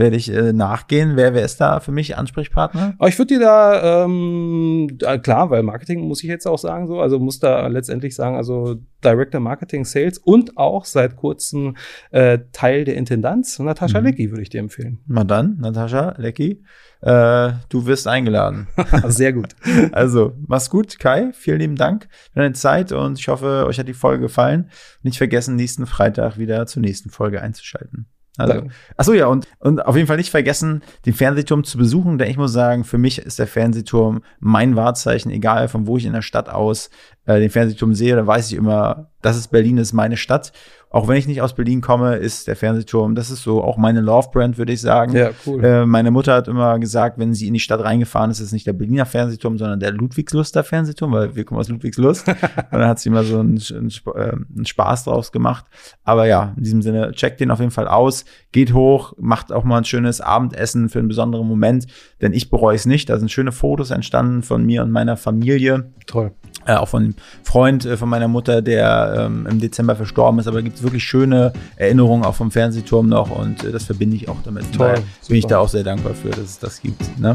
werde 0.00 0.16
ich 0.16 0.32
äh, 0.32 0.52
nachgehen. 0.52 1.12
Wer, 1.14 1.34
wer 1.34 1.44
ist 1.44 1.60
da 1.60 1.78
für 1.78 1.92
mich 1.92 2.16
Ansprechpartner? 2.16 2.94
Aber 2.98 3.08
ich 3.08 3.18
würde 3.18 3.34
dir 3.34 3.40
da, 3.40 4.04
ähm, 4.04 4.98
klar, 5.22 5.50
weil 5.50 5.62
Marketing 5.62 6.08
muss 6.08 6.24
ich 6.24 6.28
jetzt 6.28 6.46
auch 6.46 6.58
sagen 6.58 6.88
so, 6.88 7.00
also 7.00 7.20
muss 7.20 7.38
da 7.38 7.68
letztendlich 7.68 8.16
sagen, 8.16 8.34
also 8.34 8.76
Director 9.04 9.40
Marketing 9.40 9.84
Sales 9.84 10.18
und 10.18 10.56
auch 10.56 10.84
seit 10.84 11.16
kurzem 11.16 11.76
äh, 12.10 12.38
Teil 12.52 12.84
der 12.84 12.96
Intendanz, 12.96 13.58
Natascha 13.58 14.00
mhm. 14.00 14.06
Lecki 14.06 14.30
würde 14.30 14.42
ich 14.42 14.50
dir 14.50 14.60
empfehlen. 14.60 15.00
Mal 15.06 15.24
dann, 15.24 15.58
Natascha 15.60 16.14
Lecki. 16.18 16.64
Äh, 17.02 17.52
du 17.68 17.86
wirst 17.86 18.06
eingeladen. 18.06 18.66
Sehr 19.06 19.32
gut. 19.32 19.54
Also, 19.92 20.34
mach's 20.46 20.70
gut, 20.70 20.98
Kai. 20.98 21.30
Vielen 21.32 21.58
lieben 21.58 21.76
Dank 21.76 22.08
für 22.32 22.40
deine 22.40 22.52
Zeit 22.52 22.92
und 22.92 23.18
ich 23.18 23.28
hoffe, 23.28 23.64
euch 23.66 23.78
hat 23.78 23.88
die 23.88 23.94
Folge 23.94 24.22
gefallen. 24.22 24.70
Nicht 25.02 25.18
vergessen, 25.18 25.56
nächsten 25.56 25.86
Freitag 25.86 26.38
wieder 26.38 26.66
zur 26.66 26.82
nächsten 26.82 27.10
Folge 27.10 27.40
einzuschalten. 27.40 28.06
Also, 28.36 28.62
achso, 28.96 29.12
ja, 29.12 29.26
und, 29.26 29.46
und 29.58 29.84
auf 29.84 29.96
jeden 29.96 30.06
Fall 30.06 30.16
nicht 30.16 30.30
vergessen, 30.30 30.82
den 31.04 31.14
Fernsehturm 31.14 31.64
zu 31.64 31.76
besuchen, 31.76 32.16
denn 32.16 32.30
ich 32.30 32.36
muss 32.36 32.52
sagen, 32.52 32.84
für 32.84 32.96
mich 32.96 33.18
ist 33.18 33.38
der 33.38 33.46
Fernsehturm 33.46 34.22
mein 34.38 34.76
Wahrzeichen, 34.76 35.30
egal 35.30 35.68
von 35.68 35.86
wo 35.86 35.96
ich 35.96 36.06
in 36.06 36.12
der 36.12 36.22
Stadt 36.22 36.48
aus 36.48 36.90
äh, 37.26 37.40
den 37.40 37.50
Fernsehturm 37.50 37.94
sehe, 37.94 38.16
da 38.16 38.26
weiß 38.26 38.50
ich 38.50 38.56
immer, 38.56 39.10
das 39.20 39.36
ist 39.36 39.48
Berlin, 39.48 39.76
das 39.76 39.88
ist 39.88 39.92
meine 39.92 40.16
Stadt 40.16 40.52
auch 40.92 41.06
wenn 41.06 41.16
ich 41.16 41.28
nicht 41.28 41.40
aus 41.40 41.54
Berlin 41.54 41.80
komme, 41.80 42.16
ist 42.16 42.48
der 42.48 42.56
Fernsehturm, 42.56 43.14
das 43.14 43.30
ist 43.30 43.44
so 43.44 43.62
auch 43.62 43.76
meine 43.76 44.00
Love-Brand, 44.00 44.58
würde 44.58 44.72
ich 44.72 44.80
sagen. 44.80 45.14
Ja, 45.14 45.30
cool. 45.46 45.64
Äh, 45.64 45.86
meine 45.86 46.10
Mutter 46.10 46.34
hat 46.34 46.48
immer 46.48 46.80
gesagt, 46.80 47.16
wenn 47.16 47.32
sie 47.32 47.46
in 47.46 47.54
die 47.54 47.60
Stadt 47.60 47.80
reingefahren 47.80 48.32
ist, 48.32 48.40
ist 48.40 48.46
es 48.46 48.52
nicht 48.52 48.66
der 48.66 48.72
Berliner 48.72 49.06
Fernsehturm, 49.06 49.56
sondern 49.56 49.78
der 49.78 49.92
Ludwigsluster 49.92 50.64
Fernsehturm, 50.64 51.12
weil 51.12 51.36
wir 51.36 51.44
kommen 51.44 51.60
aus 51.60 51.68
Ludwigslust. 51.68 52.26
und 52.28 52.36
dann 52.72 52.88
hat 52.88 52.98
sie 52.98 53.08
immer 53.08 53.22
so 53.22 53.38
einen, 53.38 53.62
einen, 53.70 53.92
äh, 54.16 54.32
einen, 54.32 54.66
Spaß 54.66 55.04
draus 55.04 55.30
gemacht. 55.30 55.64
Aber 56.02 56.26
ja, 56.26 56.54
in 56.56 56.64
diesem 56.64 56.82
Sinne, 56.82 57.12
checkt 57.12 57.40
den 57.40 57.52
auf 57.52 57.60
jeden 57.60 57.70
Fall 57.70 57.86
aus, 57.86 58.24
geht 58.50 58.74
hoch, 58.74 59.12
macht 59.16 59.52
auch 59.52 59.62
mal 59.62 59.78
ein 59.78 59.84
schönes 59.84 60.20
Abendessen 60.20 60.88
für 60.88 60.98
einen 60.98 61.08
besonderen 61.08 61.46
Moment, 61.46 61.86
denn 62.20 62.32
ich 62.32 62.50
bereue 62.50 62.74
es 62.74 62.84
nicht. 62.84 63.08
Da 63.08 63.16
sind 63.16 63.30
schöne 63.30 63.52
Fotos 63.52 63.92
entstanden 63.92 64.42
von 64.42 64.66
mir 64.66 64.82
und 64.82 64.90
meiner 64.90 65.16
Familie. 65.16 65.92
Toll. 66.06 66.32
Äh, 66.66 66.74
auch 66.74 66.88
von 66.88 67.04
einem 67.04 67.14
Freund 67.42 67.86
äh, 67.86 67.96
von 67.96 68.08
meiner 68.08 68.28
Mutter, 68.28 68.62
der 68.62 69.26
ähm, 69.26 69.46
im 69.46 69.60
Dezember 69.60 69.96
verstorben 69.96 70.38
ist, 70.40 70.46
aber 70.46 70.62
gibt 70.62 70.82
wirklich 70.82 71.04
schöne 71.04 71.52
Erinnerungen 71.76 72.24
auch 72.24 72.34
vom 72.34 72.50
Fernsehturm 72.50 73.08
noch 73.08 73.30
und 73.30 73.64
äh, 73.64 73.72
das 73.72 73.84
verbinde 73.84 74.16
ich 74.16 74.28
auch 74.28 74.36
damit. 74.44 74.70
Toll, 74.74 74.94
bin 75.26 75.36
ich 75.36 75.46
da 75.46 75.58
auch 75.58 75.68
sehr 75.68 75.84
dankbar 75.84 76.14
für, 76.14 76.28
dass 76.28 76.40
es 76.40 76.58
das 76.58 76.80
gibt. 76.80 77.18
Ne? 77.18 77.32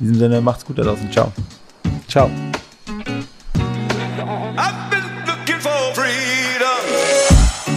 In 0.00 0.06
diesem 0.06 0.18
Sinne, 0.18 0.40
macht's 0.40 0.64
gut 0.64 0.78
da 0.78 0.84
draußen. 0.84 1.10
Ciao. 1.10 1.30
Ciao. 2.08 2.30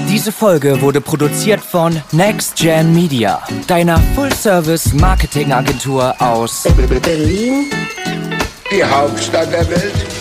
Diese 0.10 0.32
Folge 0.32 0.82
wurde 0.82 1.02
produziert 1.02 1.60
von 1.60 2.02
Next 2.14 2.56
Gen 2.56 2.96
Media, 2.96 3.43
deiner 3.68 4.00
Full-Service-Marketing-Agentur 4.16 6.16
aus 6.22 6.66
Berlin, 7.04 7.66
die 8.72 8.84
Hauptstadt 8.84 9.52
der 9.52 9.70
Welt. 9.70 10.14